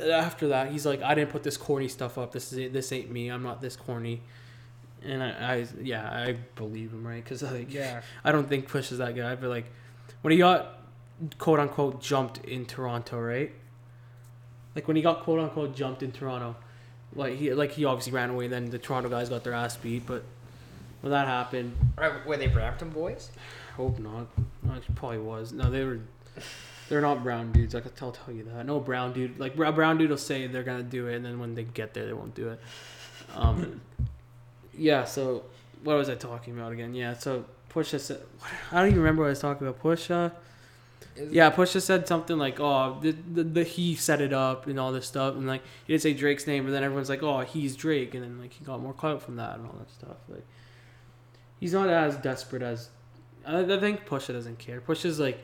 After 0.00 0.46
that, 0.48 0.70
he's 0.70 0.86
like, 0.86 1.02
I 1.02 1.14
didn't 1.16 1.30
put 1.30 1.42
this 1.42 1.56
corny 1.56 1.88
stuff 1.88 2.16
up. 2.18 2.30
This 2.32 2.52
is 2.52 2.72
this 2.72 2.92
ain't 2.92 3.10
me. 3.10 3.28
I'm 3.30 3.42
not 3.42 3.60
this 3.60 3.74
corny. 3.74 4.22
and 5.04 5.20
I, 5.22 5.30
I 5.54 5.66
yeah, 5.82 6.08
I 6.08 6.36
believe 6.54 6.92
him, 6.92 7.04
right? 7.04 7.22
Because 7.22 7.42
like, 7.42 7.72
Yeah. 7.74 8.02
I 8.22 8.30
don't 8.30 8.48
think 8.48 8.68
Push 8.68 8.92
is 8.92 8.98
that 8.98 9.16
guy. 9.16 9.34
But 9.34 9.50
like, 9.50 9.66
when 10.22 10.30
he 10.30 10.38
got 10.38 10.78
quote 11.38 11.58
unquote 11.58 12.00
jumped 12.00 12.38
in 12.44 12.64
Toronto, 12.64 13.18
right? 13.20 13.50
Like 14.76 14.86
when 14.86 14.96
he 14.96 15.02
got 15.02 15.24
quote 15.24 15.40
unquote 15.40 15.74
jumped 15.74 16.04
in 16.04 16.12
Toronto, 16.12 16.54
like 17.12 17.34
he 17.38 17.52
like 17.54 17.72
he 17.72 17.84
obviously 17.84 18.12
ran 18.12 18.30
away. 18.30 18.46
Then 18.46 18.70
the 18.70 18.78
Toronto 18.78 19.08
guys 19.08 19.28
got 19.28 19.42
their 19.42 19.52
ass 19.54 19.76
beat. 19.76 20.06
But 20.06 20.22
when 21.00 21.10
that 21.10 21.26
happened, 21.26 21.76
right? 21.98 22.24
Were 22.24 22.36
they 22.36 22.46
Brampton 22.46 22.90
boys? 22.90 23.30
Hope 23.76 23.98
not. 23.98 24.26
No, 24.62 24.74
it 24.74 24.82
probably 24.94 25.18
was. 25.18 25.52
No, 25.52 25.70
they 25.70 25.84
were. 25.84 26.00
They're 26.88 27.00
not 27.00 27.22
brown 27.22 27.52
dudes. 27.52 27.74
I 27.74 27.80
can 27.80 27.92
tell 27.92 28.12
tell 28.12 28.32
you 28.34 28.44
that. 28.54 28.66
No 28.66 28.78
brown 28.80 29.12
dude. 29.12 29.38
Like 29.38 29.56
a 29.58 29.72
brown 29.72 29.98
dude 29.98 30.10
will 30.10 30.16
say 30.18 30.46
they're 30.46 30.62
gonna 30.62 30.82
do 30.82 31.06
it, 31.08 31.16
and 31.16 31.24
then 31.24 31.38
when 31.38 31.54
they 31.54 31.64
get 31.64 31.94
there, 31.94 32.06
they 32.06 32.12
won't 32.12 32.34
do 32.34 32.48
it. 32.50 32.60
Um, 33.34 33.80
yeah. 34.76 35.04
So 35.04 35.44
what 35.82 35.96
was 35.96 36.08
I 36.08 36.14
talking 36.14 36.56
about 36.58 36.72
again? 36.72 36.94
Yeah. 36.94 37.14
So 37.14 37.44
Pusha 37.72 38.00
said. 38.00 38.20
I 38.72 38.78
don't 38.80 38.86
even 38.88 38.98
remember 39.00 39.22
what 39.22 39.28
I 39.28 39.30
was 39.30 39.40
talking 39.40 39.66
about. 39.66 39.82
Pusha. 39.82 40.32
Is- 41.16 41.32
Yeah, 41.32 41.50
Pusha 41.52 41.80
said 41.80 42.06
something 42.08 42.36
like, 42.38 42.58
"Oh, 42.60 42.98
the, 43.00 43.12
the 43.12 43.44
the 43.44 43.64
he 43.64 43.94
set 43.94 44.20
it 44.20 44.32
up 44.32 44.66
and 44.66 44.78
all 44.80 44.90
this 44.92 45.06
stuff," 45.06 45.36
and 45.36 45.46
like 45.46 45.62
he 45.86 45.92
didn't 45.92 46.02
say 46.02 46.12
Drake's 46.12 46.46
name, 46.46 46.64
but 46.64 46.72
then 46.72 46.82
everyone's 46.82 47.08
like, 47.08 47.22
"Oh, 47.22 47.40
he's 47.40 47.76
Drake," 47.76 48.14
and 48.14 48.22
then 48.24 48.40
like 48.40 48.52
he 48.52 48.64
got 48.64 48.80
more 48.80 48.92
clout 48.92 49.22
from 49.22 49.36
that 49.36 49.56
and 49.56 49.66
all 49.66 49.74
that 49.78 49.90
stuff. 49.90 50.16
Like 50.28 50.44
he's 51.60 51.72
not 51.72 51.88
as 51.88 52.16
desperate 52.16 52.62
as 52.62 52.88
I, 53.46 53.60
I 53.60 53.78
think 53.80 54.06
Pusha 54.06 54.32
doesn't 54.32 54.58
care. 54.58 54.80
Pusha's 54.80 55.18
like 55.20 55.38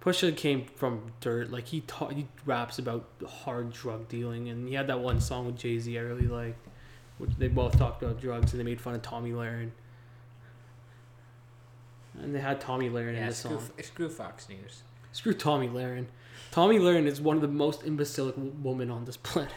Pusha 0.00 0.36
came 0.36 0.66
from 0.76 1.12
dirt. 1.20 1.50
Like 1.50 1.66
he 1.66 1.80
ta- 1.80 2.08
he 2.08 2.26
raps 2.44 2.78
about 2.78 3.08
hard 3.26 3.72
drug 3.72 4.08
dealing, 4.08 4.48
and 4.48 4.68
he 4.68 4.74
had 4.74 4.86
that 4.88 5.00
one 5.00 5.20
song 5.20 5.46
with 5.46 5.56
Jay 5.58 5.78
Z 5.78 5.96
I 5.96 6.02
really 6.02 6.26
liked, 6.26 6.66
which 7.18 7.30
they 7.38 7.48
both 7.48 7.78
talked 7.78 8.02
about 8.02 8.20
drugs 8.20 8.52
and 8.52 8.60
they 8.60 8.64
made 8.64 8.80
fun 8.80 8.94
of 8.94 9.02
Tomi 9.02 9.30
Lahren. 9.32 9.70
And 12.20 12.34
they 12.34 12.40
had 12.40 12.60
Tomi 12.60 12.90
Lahren 12.90 13.16
in 13.16 13.26
the 13.26 13.34
screw, 13.34 13.58
song. 13.58 13.70
screw 13.82 14.08
Fox 14.08 14.48
News. 14.48 14.82
Screw 15.12 15.34
Tomi 15.34 15.68
Lahren. 15.68 16.06
Tomi 16.52 16.78
Lahren 16.78 17.06
is 17.06 17.20
one 17.20 17.36
of 17.36 17.42
the 17.42 17.48
most 17.48 17.82
imbecilic 17.82 18.36
w- 18.36 18.54
women 18.62 18.90
on 18.90 19.04
this 19.04 19.16
planet. 19.16 19.52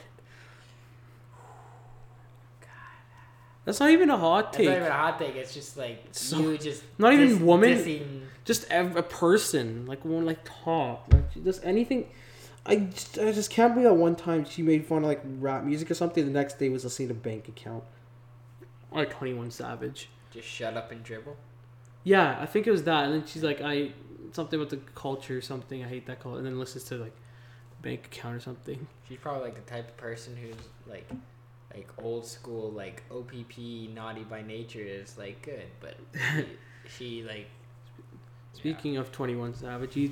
That's 3.68 3.82
not 3.82 3.90
even 3.90 4.10
a 4.10 4.16
hot 4.18 4.54
take. 4.54 4.62
It's 4.62 4.70
not 4.70 4.78
even 4.78 4.88
a 4.88 4.96
hot 4.96 5.20
take. 5.20 5.36
It's 5.36 5.54
just 5.54 5.76
like 5.76 6.06
So- 6.12 6.40
you 6.40 6.58
just 6.58 6.84
not 6.98 7.12
even 7.14 7.28
dis- 7.28 7.40
woman. 7.40 7.70
dissing- 7.78 8.22
just 8.46 8.64
ev- 8.72 8.96
a 8.96 9.04
person, 9.04 9.86
like 9.86 10.06
one 10.06 10.26
like 10.26 10.40
talk, 10.46 11.06
like 11.12 11.44
just 11.44 11.64
anything. 11.66 12.10
I 12.66 12.78
just, 12.78 13.20
I 13.20 13.32
just 13.34 13.50
can't 13.50 13.74
believe 13.74 13.90
that 13.90 13.96
one 13.96 14.16
time 14.16 14.46
she 14.46 14.62
made 14.62 14.86
fun 14.86 15.00
of 15.04 15.10
like 15.10 15.22
rap 15.40 15.66
music 15.66 15.92
or 15.92 15.96
something. 15.96 16.26
The 16.26 16.32
next 16.32 16.58
day 16.60 16.70
was 16.70 16.86
listening 16.86 17.10
to 17.10 17.14
Bank 17.14 17.50
Account, 17.50 17.84
like 18.92 19.10
Twenty 19.10 19.34
One 19.34 19.52
Savage. 19.52 20.10
just 20.32 20.48
shut 20.48 20.76
up 20.78 20.92
and 20.92 21.04
dribble. 21.04 21.36
Yeah, 22.06 22.38
I 22.40 22.46
think 22.46 22.68
it 22.68 22.72
was 22.72 22.84
that, 22.84 23.04
and 23.06 23.14
then 23.14 23.26
she's 23.26 23.44
like, 23.44 23.60
I 23.62 23.92
something 24.32 24.58
about 24.60 24.70
the 24.70 24.78
culture 24.96 25.38
or 25.38 25.42
something. 25.42 25.84
I 25.84 25.88
hate 25.90 26.06
that 26.08 26.22
culture, 26.22 26.38
and 26.38 26.46
then 26.48 26.58
listens 26.58 26.86
to 26.86 26.96
like 26.96 27.16
Bank 27.82 28.06
Account 28.06 28.36
or 28.36 28.40
something. 28.40 28.88
She's 29.10 29.18
probably 29.18 29.44
like 29.44 29.56
the 29.56 29.70
type 29.70 29.90
of 29.90 29.98
person 29.98 30.38
who's 30.38 30.56
like, 30.90 31.10
like 31.74 31.90
old 32.02 32.26
school, 32.26 32.72
like 32.72 33.04
OPP 33.12 33.58
naughty 33.94 34.24
by 34.24 34.42
nature 34.42 34.82
is 34.82 35.18
like 35.18 35.42
good, 35.42 35.66
but 35.80 35.96
she, 36.88 37.22
she 37.22 37.24
like. 37.24 37.48
Speaking 38.54 38.98
of 38.98 39.12
Twenty 39.12 39.36
One 39.36 39.54
Savage, 39.54 39.94
he's 39.94 40.12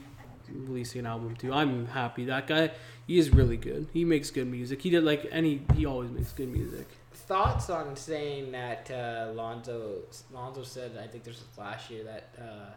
releasing 0.49 0.99
an 0.99 1.08
album 1.08 1.36
too. 1.36 1.51
I'm 1.51 1.88
happy 1.88 2.26
that 2.26 2.47
guy. 2.47 2.72
He 3.08 3.18
is 3.18 3.32
really 3.32 3.58
good. 3.58 3.88
He 3.93 4.06
makes 4.06 4.30
good 4.30 4.47
music. 4.47 4.82
He 4.82 4.89
did 4.89 5.03
like 5.03 5.28
any. 5.32 5.62
He 5.76 5.86
always 5.86 6.12
makes 6.12 6.32
good 6.32 6.51
music. 6.51 6.88
thoughts 7.14 7.70
on 7.70 7.95
saying 7.95 8.51
that 8.51 8.91
uh, 8.91 9.32
Lonzo 9.34 10.01
Lonzo 10.32 10.64
said 10.64 10.91
I 11.01 11.08
think 11.08 11.24
this 11.24 11.36
was 11.36 11.58
last 11.58 11.89
year 11.89 12.03
that 12.03 12.36
uh, 12.39 12.72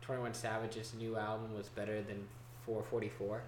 Twenty 0.00 0.22
One 0.22 0.34
Savage's 0.34 0.94
new 0.94 1.16
album 1.16 1.54
was 1.54 1.68
better 1.68 2.02
than 2.02 2.26
444. 2.66 3.42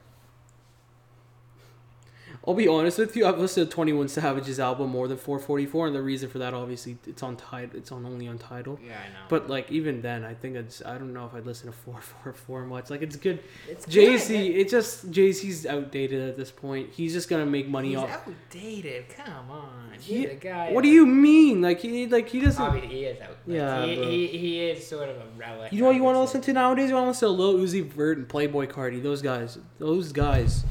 I'll 2.47 2.53
be 2.55 2.69
honest 2.69 2.99
with 2.99 3.17
you. 3.17 3.27
I've 3.27 3.39
listened 3.39 3.71
to 3.71 3.75
Twenty 3.75 3.93
One 3.95 4.07
Savage's 4.09 4.61
album 4.61 4.91
more 4.91 5.09
than 5.09 5.17
444, 5.17 5.87
and 5.87 5.97
the 5.97 6.03
reason 6.03 6.29
for 6.29 6.39
that, 6.41 6.53
obviously, 6.53 6.99
it's 7.07 7.23
on 7.23 7.37
Tidal. 7.37 7.75
It's 7.77 7.91
on 7.91 8.05
only 8.05 8.29
on 8.29 8.37
Tidal. 8.37 8.79
Yeah, 8.85 8.93
I 8.93 9.09
know. 9.13 9.19
But 9.31 9.49
like 9.49 9.71
even 9.73 10.03
then, 10.03 10.25
I 10.25 10.35
think 10.35 10.57
it's. 10.57 10.83
I 10.85 10.99
don't 10.99 11.15
know 11.15 11.25
if 11.25 11.35
I'd 11.35 11.47
listen 11.47 11.69
to 11.71 11.73
444 11.73 12.67
much. 12.67 12.91
Like 12.91 13.01
it's 13.01 13.17
good. 13.17 13.41
it's 13.69 13.87
Jay 13.87 14.19
Z. 14.19 14.37
It's 14.37 14.71
just 14.71 15.11
Jay 15.11 15.33
Z's 15.33 15.65
outdated 15.65 16.29
at 16.29 16.37
this 16.37 16.51
point. 16.51 16.91
He's 16.93 17.15
just 17.15 17.31
gonna 17.31 17.47
make 17.47 17.67
money 17.67 17.91
He's 17.91 17.99
off. 17.99 18.11
outdated. 18.29 19.09
Come 19.09 19.51
on, 19.51 19.93
He- 19.99 20.19
he's 20.23 20.31
a 20.31 20.35
guy. 20.35 20.71
What 20.73 20.83
do 20.83 20.89
you 20.91 21.07
mean? 21.07 21.63
Like 21.63 21.81
he 21.81 22.07
like 22.07 22.29
he 22.29 22.41
doesn't. 22.41 22.61
I 22.63 22.75
mean, 22.79 22.91
he 22.91 23.05
is 23.05 23.21
outdated. 23.23 23.39
Yeah, 23.47 23.87
he, 23.87 24.27
he, 24.27 24.39
he 24.39 24.61
is 24.69 24.87
sort 24.87 25.09
of 25.09 25.17
a 25.17 25.25
relic. 25.39 25.73
You 25.73 25.81
know 25.81 25.87
what 25.87 25.97
you 25.97 26.03
want 26.03 26.17
to 26.17 26.21
listen 26.21 26.43
to 26.43 26.53
nowadays? 26.53 26.91
You 26.91 26.95
want 26.97 27.05
to 27.07 27.09
listen 27.11 27.29
to 27.29 27.33
Lil 27.33 27.55
Uzi 27.55 27.83
Vert 27.91 28.19
and 28.19 28.29
Playboi 28.29 28.67
Carti. 28.69 29.03
Those 29.03 29.23
guys. 29.23 29.57
Those 29.79 30.13
guys. 30.13 30.65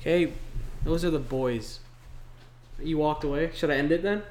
Okay, 0.00 0.32
those 0.84 1.04
are 1.04 1.10
the 1.10 1.18
boys. 1.18 1.80
You 2.82 2.98
walked 2.98 3.24
away. 3.24 3.50
Should 3.54 3.70
I 3.70 3.76
end 3.76 3.92
it 3.92 4.02
then? 4.02 4.22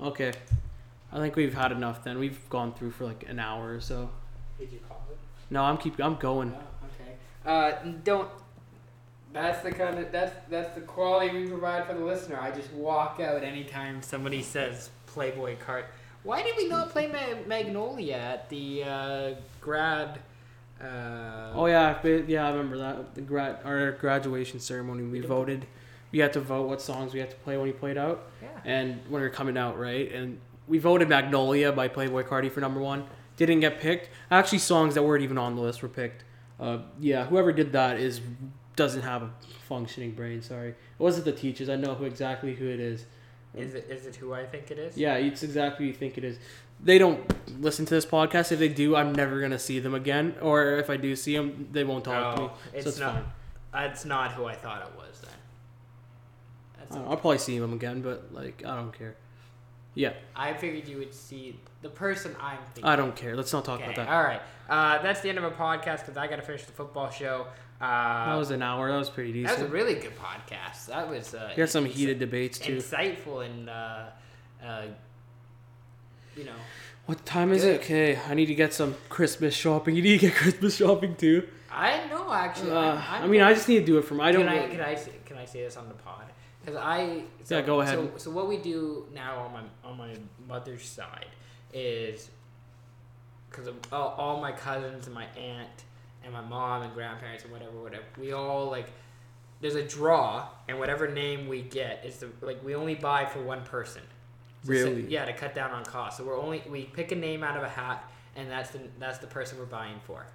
Okay. 0.00 0.32
I 1.12 1.18
think 1.18 1.36
we've 1.36 1.54
had 1.54 1.72
enough. 1.72 2.04
Then 2.04 2.18
we've 2.18 2.48
gone 2.48 2.72
through 2.74 2.92
for 2.92 3.04
like 3.04 3.28
an 3.28 3.38
hour 3.38 3.74
or 3.74 3.80
so. 3.80 4.10
Did 4.58 4.72
you 4.72 4.80
call 4.88 5.02
it? 5.10 5.18
No, 5.50 5.62
I'm 5.62 5.76
keep. 5.78 6.00
I'm 6.00 6.16
going. 6.16 6.54
Oh, 6.54 6.86
okay. 6.86 7.14
Uh, 7.86 7.92
don't. 8.04 8.28
That's 9.32 9.62
the 9.62 9.72
kind 9.72 9.98
of 9.98 10.12
that's 10.12 10.34
that's 10.50 10.74
the 10.74 10.82
quality 10.82 11.44
we 11.44 11.48
provide 11.48 11.86
for 11.86 11.94
the 11.94 12.04
listener. 12.04 12.38
I 12.40 12.50
just 12.50 12.72
walk 12.72 13.20
out 13.20 13.42
anytime 13.42 14.02
somebody 14.02 14.42
says 14.42 14.90
Playboy 15.06 15.56
cart. 15.56 15.86
Why 16.22 16.42
did 16.42 16.56
we 16.56 16.68
not 16.68 16.90
play 16.90 17.08
Ma- 17.08 17.46
Magnolia 17.46 18.16
at 18.16 18.48
the 18.48 18.84
uh, 18.84 19.30
grad? 19.60 20.20
Uh, 20.82 21.52
Oh 21.54 21.66
yeah, 21.66 21.98
but- 22.02 22.28
yeah. 22.28 22.46
I 22.46 22.50
remember 22.50 22.78
that. 22.78 23.14
The 23.14 23.20
grad 23.20 23.58
our 23.64 23.92
graduation 23.92 24.58
ceremony. 24.60 25.02
We 25.04 25.20
voted. 25.20 25.66
We 26.10 26.18
had 26.18 26.32
to 26.34 26.40
vote 26.40 26.68
what 26.68 26.82
songs 26.82 27.14
we 27.14 27.20
had 27.20 27.30
to 27.30 27.36
play 27.36 27.56
when 27.56 27.66
he 27.66 27.72
played 27.72 27.96
out. 27.96 28.26
yeah. 28.42 28.48
and 28.64 28.96
when 29.08 29.22
we 29.22 29.28
were 29.28 29.30
coming 29.34 29.56
out, 29.56 29.78
right? 29.78 30.12
And 30.12 30.38
we 30.68 30.78
voted 30.78 31.08
Magnolia 31.08 31.72
by 31.72 31.88
Playboi 31.88 32.24
Carti 32.24 32.50
for 32.50 32.60
number 32.60 32.80
one. 32.80 33.04
Didn't 33.36 33.60
get 33.60 33.80
picked. 33.80 34.10
Actually, 34.30 34.58
songs 34.58 34.94
that 34.94 35.02
weren't 35.02 35.22
even 35.24 35.38
on 35.38 35.56
the 35.56 35.62
list 35.62 35.82
were 35.82 35.88
picked. 35.88 36.24
Uh, 36.60 36.78
yeah, 37.00 37.24
whoever 37.26 37.50
did 37.52 37.72
that 37.72 37.98
is 37.98 38.20
doesn't 38.76 39.02
have 39.02 39.22
a 39.22 39.30
functioning 39.66 40.12
brain. 40.12 40.42
Sorry, 40.42 40.68
it 40.70 40.76
wasn't 40.98 41.24
the 41.24 41.32
teachers. 41.32 41.68
I 41.68 41.76
know 41.76 41.94
who 41.94 42.04
exactly 42.04 42.54
who 42.54 42.68
it 42.68 42.78
is. 42.80 43.06
Is 43.54 43.74
it 43.74 43.86
is 43.90 44.06
it 44.06 44.16
who 44.16 44.32
I 44.32 44.44
think 44.46 44.70
it 44.70 44.78
is? 44.78 44.96
Yeah, 44.96 45.14
it's 45.16 45.42
exactly 45.42 45.86
who 45.86 45.92
you 45.92 45.96
think 45.96 46.16
it 46.18 46.24
is. 46.24 46.38
They 46.82 46.98
don't 46.98 47.32
listen 47.60 47.86
to 47.86 47.94
this 47.94 48.06
podcast. 48.06 48.50
If 48.52 48.58
they 48.58 48.68
do, 48.68 48.96
I'm 48.96 49.12
never 49.14 49.40
gonna 49.40 49.58
see 49.58 49.78
them 49.78 49.94
again. 49.94 50.34
Or 50.42 50.76
if 50.78 50.90
I 50.90 50.96
do 50.96 51.14
see 51.16 51.36
them, 51.36 51.68
they 51.72 51.84
won't 51.84 52.04
talk 52.04 52.36
to 52.36 52.42
me. 52.42 52.48
It's, 52.74 52.84
so 52.84 52.88
it's 52.90 52.98
not. 52.98 53.14
fine. 53.14 53.24
That's 53.72 54.04
not 54.04 54.32
who 54.32 54.44
I 54.46 54.54
thought 54.54 54.82
it 54.82 54.96
was. 54.98 55.20
Then. 55.20 55.30
That's 56.78 56.96
I 56.96 57.00
will 57.00 57.16
probably 57.16 57.38
see 57.38 57.58
them 57.58 57.72
again, 57.72 58.02
but 58.02 58.32
like 58.32 58.62
I 58.66 58.76
don't 58.76 58.92
care. 58.96 59.16
Yeah, 59.94 60.14
I 60.34 60.54
figured 60.54 60.88
you 60.88 60.96
would 60.98 61.12
see 61.14 61.60
the 61.82 61.88
person 61.90 62.34
I'm 62.40 62.58
thinking. 62.74 62.84
I 62.84 62.96
don't 62.96 63.14
care. 63.14 63.36
Let's 63.36 63.52
not 63.52 63.64
talk 63.64 63.80
Okay, 63.80 63.92
about 63.92 63.96
that. 63.96 64.08
all 64.08 64.22
right. 64.22 64.40
Uh, 64.68 65.02
that's 65.02 65.20
the 65.20 65.28
end 65.28 65.36
of 65.36 65.44
our 65.44 65.50
podcast 65.50 66.00
because 66.00 66.16
I 66.16 66.26
got 66.28 66.36
to 66.36 66.42
finish 66.42 66.64
the 66.64 66.72
football 66.72 67.10
show. 67.10 67.46
Uh, 67.78 68.26
That 68.30 68.36
was 68.36 68.50
an 68.52 68.62
hour. 68.62 68.90
That 68.90 68.96
was 68.96 69.10
pretty 69.10 69.32
decent. 69.32 69.58
that 69.58 69.62
was 69.64 69.70
a 69.70 69.72
really 69.74 69.94
good 69.94 70.14
podcast. 70.16 70.86
That 70.86 71.10
was 71.10 71.34
uh, 71.34 71.66
some 71.66 71.84
heated 71.84 72.18
debates 72.18 72.58
too. 72.58 72.76
insightful 72.76 73.44
and 73.44 73.68
uh, 73.68 74.04
uh, 74.64 74.82
you 76.36 76.44
know. 76.44 76.54
What 77.06 77.26
time 77.26 77.52
is 77.52 77.62
Good. 77.62 77.74
it? 77.74 77.80
Okay, 77.80 78.18
I 78.28 78.34
need 78.34 78.46
to 78.46 78.54
get 78.54 78.72
some 78.72 78.94
Christmas 79.08 79.54
shopping. 79.54 79.96
You 79.96 80.02
need 80.02 80.20
to 80.20 80.26
get 80.28 80.34
Christmas 80.36 80.76
shopping 80.76 81.16
too. 81.16 81.48
I 81.70 82.06
know 82.08 82.32
actually. 82.32 82.72
Uh, 82.72 82.78
I'm, 82.78 82.98
I 82.98 83.18
I'm 83.22 83.30
mean, 83.30 83.40
I 83.40 83.54
just 83.54 83.68
need 83.68 83.80
to 83.80 83.84
do 83.86 83.98
it 83.98 84.04
for 84.04 84.14
my. 84.14 84.28
I 84.28 84.32
don't. 84.32 84.46
can 84.46 84.56
I 84.56 84.68
can 84.68 84.80
I 84.80 84.94
say, 84.94 85.12
can 85.24 85.36
I 85.36 85.44
say 85.44 85.62
this 85.62 85.76
on 85.76 85.88
the 85.88 85.94
pod? 85.94 86.24
Because 86.64 86.80
I 86.80 87.24
so, 87.42 87.56
Yeah, 87.58 87.62
go 87.62 87.80
ahead. 87.80 87.94
So, 87.94 88.10
so 88.18 88.30
what 88.30 88.46
we 88.48 88.56
do 88.58 89.06
now 89.12 89.38
on 89.38 89.52
my 89.52 89.62
on 89.90 89.98
my 89.98 90.14
mother's 90.46 90.84
side 90.84 91.26
is 91.72 92.30
because 93.50 93.68
all, 93.90 94.14
all 94.18 94.40
my 94.40 94.52
cousins 94.52 95.06
and 95.06 95.14
my 95.14 95.26
aunt 95.36 95.84
and 96.24 96.32
my 96.32 96.40
mom 96.40 96.82
and 96.82 96.94
grandparents 96.94 97.42
and 97.44 97.52
whatever 97.52 97.72
whatever 97.72 98.04
we 98.18 98.32
all 98.32 98.70
like 98.70 98.90
there's 99.60 99.74
a 99.74 99.82
draw 99.82 100.48
and 100.68 100.78
whatever 100.78 101.08
name 101.08 101.48
we 101.48 101.62
get 101.62 102.04
is 102.04 102.18
the 102.18 102.28
like 102.40 102.62
we 102.64 102.74
only 102.74 102.94
buy 102.94 103.24
for 103.24 103.42
one 103.42 103.62
person. 103.64 104.02
Really? 104.64 105.06
yeah, 105.08 105.24
to 105.24 105.32
cut 105.32 105.54
down 105.54 105.70
on 105.72 105.84
costs. 105.84 106.18
So 106.18 106.24
we're 106.24 106.40
only 106.40 106.62
we 106.68 106.84
pick 106.84 107.12
a 107.12 107.16
name 107.16 107.42
out 107.42 107.56
of 107.56 107.62
a 107.62 107.68
hat 107.68 108.08
and 108.36 108.50
that's 108.50 108.70
the 108.70 108.80
that's 108.98 109.18
the 109.18 109.26
person 109.26 109.58
we're 109.58 109.64
buying 109.66 110.00
for. 110.06 110.26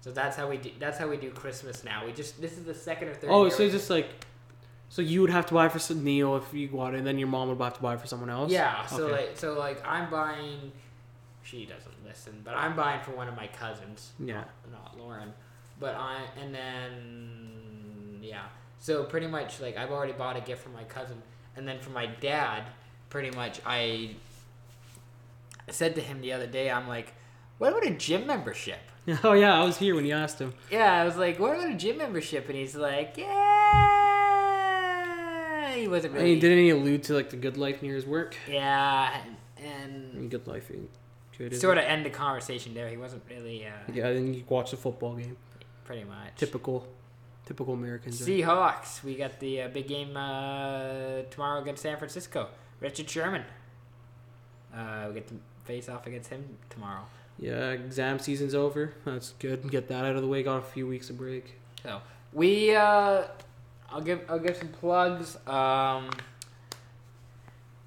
So 0.00 0.12
that's 0.12 0.36
how 0.36 0.48
we 0.48 0.56
do. 0.56 0.70
That's 0.78 0.98
how 0.98 1.08
we 1.08 1.16
do 1.16 1.30
Christmas 1.30 1.84
now. 1.84 2.06
We 2.06 2.12
just 2.12 2.40
this 2.40 2.56
is 2.56 2.64
the 2.64 2.74
second 2.74 3.08
or 3.08 3.14
third. 3.14 3.30
oh, 3.30 3.42
year 3.42 3.50
so 3.50 3.62
it's 3.64 3.72
just 3.72 3.90
like, 3.90 4.08
so 4.88 5.02
you 5.02 5.20
would 5.20 5.30
have 5.30 5.46
to 5.46 5.54
buy 5.54 5.68
for 5.68 5.78
some 5.78 6.04
Neil 6.04 6.36
if 6.36 6.52
you 6.54 6.68
got 6.68 6.94
it, 6.94 6.98
and 6.98 7.06
then 7.06 7.18
your 7.18 7.28
mom 7.28 7.48
would 7.48 7.60
have 7.60 7.74
to 7.74 7.82
buy 7.82 7.96
for 7.96 8.06
someone 8.06 8.30
else. 8.30 8.52
Yeah, 8.52 8.86
so 8.86 9.06
Okay. 9.06 9.12
like 9.12 9.36
so 9.36 9.58
like 9.58 9.84
I'm 9.86 10.10
buying 10.10 10.72
she 11.42 11.64
doesn't 11.64 12.04
listen, 12.04 12.40
but 12.44 12.54
I'm 12.54 12.74
buying 12.74 13.00
for 13.02 13.12
one 13.12 13.28
of 13.28 13.36
my 13.36 13.46
cousins. 13.48 14.12
Yeah. 14.18 14.44
Not, 14.70 14.72
not 14.72 14.98
Lauren. 14.98 15.32
But 15.78 15.94
I 15.94 16.22
and 16.40 16.54
then 16.54 18.18
yeah. 18.22 18.44
So 18.78 19.04
pretty 19.04 19.26
much 19.26 19.60
like 19.60 19.76
I've 19.76 19.90
already 19.90 20.12
bought 20.12 20.36
a 20.36 20.40
gift 20.40 20.62
for 20.62 20.70
my 20.70 20.84
cousin 20.84 21.22
and 21.56 21.66
then 21.66 21.78
for 21.78 21.90
my 21.90 22.06
dad, 22.06 22.64
pretty 23.16 23.34
much 23.34 23.60
I 23.64 24.10
said 25.70 25.94
to 25.94 26.02
him 26.02 26.20
the 26.20 26.34
other 26.34 26.46
day, 26.46 26.70
I'm 26.70 26.86
like, 26.86 27.14
what 27.56 27.70
about 27.70 27.86
a 27.86 27.92
gym 27.92 28.26
membership? 28.26 28.78
Oh 29.24 29.32
yeah, 29.34 29.58
I 29.58 29.64
was 29.64 29.78
here 29.78 29.94
when 29.94 30.04
you 30.04 30.12
asked 30.14 30.38
him. 30.40 30.52
Yeah, 30.70 30.92
I 31.00 31.04
was 31.04 31.16
like, 31.16 31.38
what 31.38 31.56
about 31.56 31.70
a 31.70 31.76
gym 31.76 31.96
membership? 31.96 32.46
And 32.48 32.58
he's 32.58 32.74
like, 32.76 33.14
yeah. 33.16 33.32
He 35.76 35.86
wasn't 35.88 36.12
really. 36.14 36.32
mean, 36.32 36.40
didn't 36.40 36.58
he 36.58 36.70
allude 36.70 37.04
to 37.04 37.14
like 37.14 37.30
the 37.30 37.36
GoodLife 37.38 37.80
near 37.82 37.94
his 37.94 38.04
work? 38.04 38.36
yeah, 38.50 39.10
I 39.14 39.20
and 39.62 40.30
good 40.30 40.46
life 40.48 40.70
good. 41.38 41.56
sort 41.56 41.78
it? 41.78 41.84
of 41.84 41.90
end 41.90 42.04
the 42.04 42.10
conversation 42.10 42.74
there. 42.74 42.88
He 42.88 42.96
wasn't 42.98 43.22
really, 43.30 43.64
uh, 43.64 43.70
Yeah, 43.94 44.12
then 44.12 44.34
you 44.34 44.42
watch 44.48 44.72
the 44.72 44.76
football 44.76 45.14
game. 45.14 45.36
pretty 45.84 46.04
much. 46.04 46.34
Typical, 46.36 46.86
typical 47.46 47.74
Americans. 47.74 48.20
right? 48.20 48.28
Seahawks. 48.28 49.04
We 49.04 49.14
got 49.14 49.38
the 49.38 49.62
uh, 49.62 49.68
big 49.68 49.86
game 49.86 50.16
uh, 50.16 51.22
tomorrow 51.30 51.62
against 51.62 51.82
San 51.82 51.96
Francisco. 51.96 52.48
Richard 52.80 53.08
Sherman. 53.08 53.42
Uh, 54.74 55.06
we 55.08 55.14
get 55.14 55.28
to 55.28 55.34
face 55.64 55.88
off 55.88 56.06
against 56.06 56.30
him 56.30 56.56
tomorrow. 56.68 57.02
Yeah, 57.38 57.70
exam 57.70 58.18
season's 58.18 58.54
over. 58.54 58.94
That's 59.04 59.30
good. 59.38 59.70
Get 59.70 59.88
that 59.88 60.04
out 60.04 60.16
of 60.16 60.22
the 60.22 60.28
way. 60.28 60.42
Got 60.42 60.58
a 60.58 60.62
few 60.62 60.86
weeks 60.86 61.10
of 61.10 61.18
break. 61.18 61.54
So 61.82 62.00
we, 62.32 62.74
uh, 62.74 63.24
I'll 63.90 64.00
give 64.00 64.20
I'll 64.28 64.38
give 64.38 64.56
some 64.56 64.68
plugs. 64.68 65.36
Um, 65.46 66.10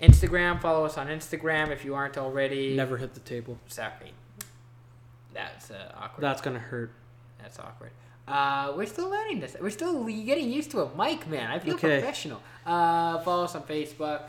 Instagram. 0.02 0.62
Follow 0.62 0.86
us 0.86 0.98
on 0.98 1.08
Instagram 1.08 1.70
if 1.72 1.84
you 1.84 1.96
aren't 1.96 2.18
already. 2.18 2.76
Never 2.76 2.98
hit 2.98 3.14
the 3.14 3.20
table. 3.20 3.58
Sorry. 3.68 4.14
That's 5.34 5.72
uh, 5.72 5.92
awkward. 5.98 6.24
That's 6.24 6.42
gonna 6.42 6.60
hurt. 6.60 6.92
That's 7.42 7.60
awkward. 7.60 7.92
Uh, 8.28 8.74
we're 8.76 8.86
still 8.86 9.10
learning 9.10 9.40
this. 9.40 9.56
We're 9.60 9.70
still 9.72 10.04
getting 10.06 10.52
used 10.52 10.70
to 10.72 10.82
a 10.82 10.96
mic, 10.96 11.28
man. 11.28 11.50
I 11.50 11.58
feel 11.60 11.74
Okay. 11.76 12.00
professional. 12.00 12.42
Uh, 12.66 13.20
follow 13.22 13.46
us 13.46 13.56
on 13.56 13.64
Facebook. 13.64 14.22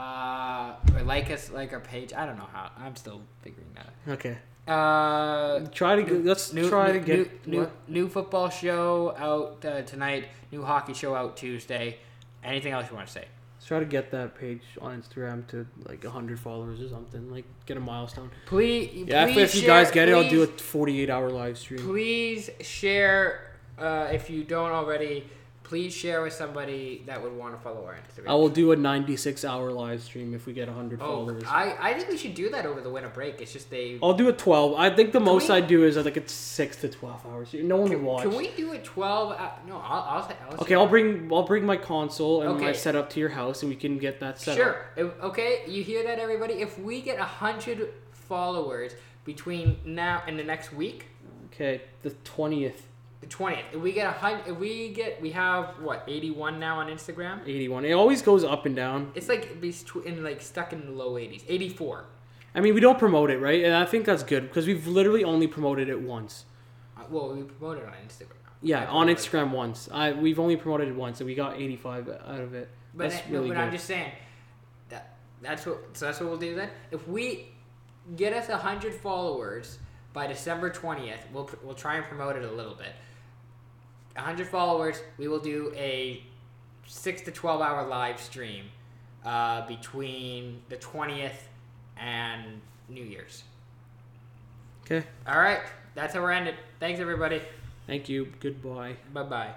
Uh, 0.00 0.74
or 0.94 1.02
like 1.02 1.30
us, 1.30 1.50
like 1.50 1.72
our 1.72 1.80
page. 1.80 2.12
I 2.14 2.24
don't 2.24 2.38
know 2.38 2.48
how. 2.52 2.70
I'm 2.78 2.96
still 2.96 3.20
figuring 3.42 3.68
that 3.74 3.86
out. 3.86 4.12
Okay. 4.14 4.38
Uh, 4.66 5.66
Try 5.72 5.96
to 5.96 6.02
get. 6.02 6.24
Let's 6.24 6.52
new, 6.52 6.68
try 6.68 6.86
new, 6.92 6.92
to 6.92 7.00
get. 7.00 7.46
new, 7.46 7.60
new, 7.60 7.70
new 7.88 8.08
football 8.08 8.48
show 8.48 9.14
out 9.18 9.64
uh, 9.64 9.82
tonight. 9.82 10.28
New 10.52 10.62
hockey 10.64 10.94
show 10.94 11.14
out 11.14 11.36
Tuesday. 11.36 11.98
Anything 12.42 12.72
else 12.72 12.88
you 12.88 12.96
want 12.96 13.08
to 13.08 13.12
say? 13.12 13.24
Let's 13.56 13.66
try 13.66 13.78
to 13.80 13.84
get 13.84 14.10
that 14.12 14.38
page 14.40 14.62
on 14.80 15.02
Instagram 15.02 15.46
to 15.48 15.66
like 15.86 16.02
hundred 16.04 16.40
followers 16.40 16.80
or 16.80 16.88
something. 16.88 17.30
Like 17.30 17.44
get 17.66 17.76
a 17.76 17.80
milestone. 17.80 18.30
Please, 18.46 19.06
Yeah, 19.06 19.26
if, 19.26 19.34
please 19.34 19.42
if 19.42 19.54
you 19.56 19.60
share- 19.62 19.68
guys 19.84 19.90
get 19.90 20.08
it, 20.08 20.14
I'll 20.14 20.30
do 20.30 20.42
a 20.42 20.46
48 20.46 21.10
hour 21.10 21.28
live 21.30 21.58
stream. 21.58 21.80
Please 21.80 22.48
share 22.60 23.56
uh, 23.78 24.08
if 24.12 24.30
you 24.30 24.44
don't 24.44 24.70
already. 24.72 25.26
Please 25.70 25.94
share 25.94 26.20
with 26.20 26.32
somebody 26.32 27.04
that 27.06 27.22
would 27.22 27.32
want 27.36 27.54
to 27.54 27.60
follow 27.60 27.86
our 27.86 27.94
Instagram. 27.94 28.28
I 28.28 28.34
will 28.34 28.48
do 28.48 28.72
a 28.72 28.76
96 28.76 29.44
hour 29.44 29.70
live 29.70 30.02
stream 30.02 30.34
if 30.34 30.44
we 30.44 30.52
get 30.52 30.66
100 30.66 31.00
Oh, 31.00 31.06
followers. 31.06 31.44
I, 31.46 31.76
I 31.80 31.94
think 31.94 32.08
we 32.08 32.16
should 32.16 32.34
do 32.34 32.50
that 32.50 32.66
over 32.66 32.80
the 32.80 32.90
winter 32.90 33.08
break. 33.08 33.40
It's 33.40 33.52
just 33.52 33.70
they. 33.70 33.96
I'll 34.02 34.12
do 34.14 34.28
a 34.28 34.32
12. 34.32 34.74
I 34.76 34.90
think 34.90 35.12
the 35.12 35.20
most 35.20 35.48
we- 35.48 35.54
I 35.54 35.60
do 35.60 35.84
is 35.84 35.96
I 35.96 36.02
think 36.02 36.16
it's 36.16 36.32
six 36.32 36.76
to 36.78 36.88
12 36.88 37.24
hours. 37.24 37.54
No 37.54 37.76
one 37.76 37.88
will 37.88 37.96
Can, 37.98 38.04
watch. 38.04 38.22
can 38.24 38.36
we 38.36 38.50
do 38.56 38.72
a 38.72 38.78
twelve? 38.78 39.30
Uh, 39.38 39.48
no, 39.68 39.76
I'll. 39.76 40.02
I'll, 40.18 40.28
say- 40.28 40.34
I'll 40.50 40.58
Okay, 40.60 40.74
I'll 40.74 40.88
bring 40.88 41.32
I'll 41.32 41.44
bring 41.46 41.64
my 41.64 41.76
console 41.76 42.42
and 42.42 42.60
my 42.60 42.72
setup 42.72 43.08
to 43.10 43.20
your 43.20 43.28
house, 43.28 43.62
and 43.62 43.70
we 43.70 43.76
can 43.76 43.96
get 43.96 44.18
that 44.18 44.40
set 44.40 44.56
Sure. 44.56 44.70
up. 44.70 44.84
If- 44.96 45.22
okay, 45.22 45.62
you 45.68 45.84
hear 45.84 46.02
that, 46.02 46.18
everybody? 46.18 46.54
If 46.54 46.80
we 46.80 47.00
get 47.00 47.20
a 47.20 47.24
hundred 47.24 47.90
followers 48.10 48.94
between 49.24 49.76
now 49.84 50.24
and 50.26 50.36
the 50.36 50.42
next 50.42 50.72
week, 50.72 51.06
Okay, 51.52 51.82
the 52.02 52.10
20th, 52.24 52.82
the 53.20 53.26
twentieth, 53.26 53.66
if 53.72 53.80
we 53.80 53.92
get 53.92 54.06
a 54.06 54.12
hundred, 54.12 54.46
if 54.48 54.56
we 54.56 54.88
get, 54.90 55.20
we 55.20 55.30
have 55.30 55.66
what 55.80 56.04
eighty-one 56.08 56.58
now 56.58 56.78
on 56.78 56.86
Instagram. 56.88 57.40
81. 57.46 57.84
It 57.84 57.92
always 57.92 58.22
goes 58.22 58.44
up 58.44 58.64
and 58.66 58.74
down. 58.74 59.12
It's 59.14 59.28
like 59.28 59.60
be 59.60 59.72
tw- 59.72 60.04
in 60.06 60.22
like 60.24 60.40
stuck 60.40 60.72
in 60.72 60.86
the 60.86 60.92
low 60.92 61.18
eighties, 61.18 61.44
eighty-four. 61.48 62.04
I 62.54 62.60
mean, 62.60 62.74
we 62.74 62.80
don't 62.80 62.98
promote 62.98 63.30
it, 63.30 63.38
right? 63.38 63.62
And 63.62 63.74
I 63.74 63.84
think 63.84 64.06
that's 64.06 64.22
good 64.22 64.44
because 64.48 64.66
we've 64.66 64.86
literally 64.86 65.22
only 65.22 65.46
promoted 65.46 65.88
it 65.88 66.00
once. 66.00 66.46
Uh, 66.96 67.02
well, 67.10 67.34
we 67.34 67.42
promoted 67.42 67.84
it 67.84 67.88
on 67.88 67.94
Instagram. 68.08 68.36
Yeah, 68.62 68.86
on. 68.86 69.06
Instagram 69.08 69.50
once. 69.50 69.88
I 69.92 70.12
we've 70.12 70.38
only 70.40 70.56
promoted 70.56 70.88
it 70.88 70.94
once, 70.96 71.20
and 71.20 71.26
we 71.26 71.34
got 71.34 71.56
85 71.60 72.08
out 72.08 72.40
of 72.40 72.54
it. 72.54 72.68
But, 72.94 73.10
That's 73.10 73.22
I- 73.26 73.30
no, 73.30 73.38
really 73.38 73.48
but 73.50 73.58
I'm 73.58 73.70
just 73.70 73.84
saying 73.84 74.12
that 74.88 75.16
that's 75.42 75.64
what 75.66 75.78
so 75.92 76.06
that's 76.06 76.20
what 76.20 76.28
we'll 76.30 76.38
do 76.38 76.54
then. 76.54 76.70
If 76.90 77.06
we 77.06 77.48
get 78.16 78.32
us 78.32 78.46
hundred 78.48 78.94
followers 78.94 79.78
by 80.12 80.26
December 80.26 80.70
twentieth, 80.70 81.20
we'll 81.32 81.48
we'll 81.62 81.74
try 81.74 81.96
and 81.96 82.04
promote 82.04 82.34
it 82.36 82.44
a 82.44 82.50
little 82.50 82.74
bit. 82.74 82.92
Hundred 84.16 84.48
followers, 84.48 85.00
we 85.18 85.28
will 85.28 85.40
do 85.40 85.72
a 85.76 86.22
six 86.86 87.22
to 87.22 87.30
twelve 87.30 87.60
hour 87.60 87.86
live 87.86 88.20
stream 88.20 88.66
uh, 89.24 89.66
between 89.66 90.62
the 90.68 90.76
twentieth 90.76 91.48
and 91.96 92.60
New 92.88 93.04
Year's. 93.04 93.44
Okay. 94.84 95.06
All 95.26 95.38
right, 95.38 95.60
that's 95.94 96.14
how 96.14 96.20
we're 96.20 96.32
ended. 96.32 96.56
Thanks 96.80 97.00
everybody. 97.00 97.40
Thank 97.86 98.08
you. 98.08 98.32
Goodbye. 98.40 98.96
Bye 99.12 99.22
bye. 99.22 99.54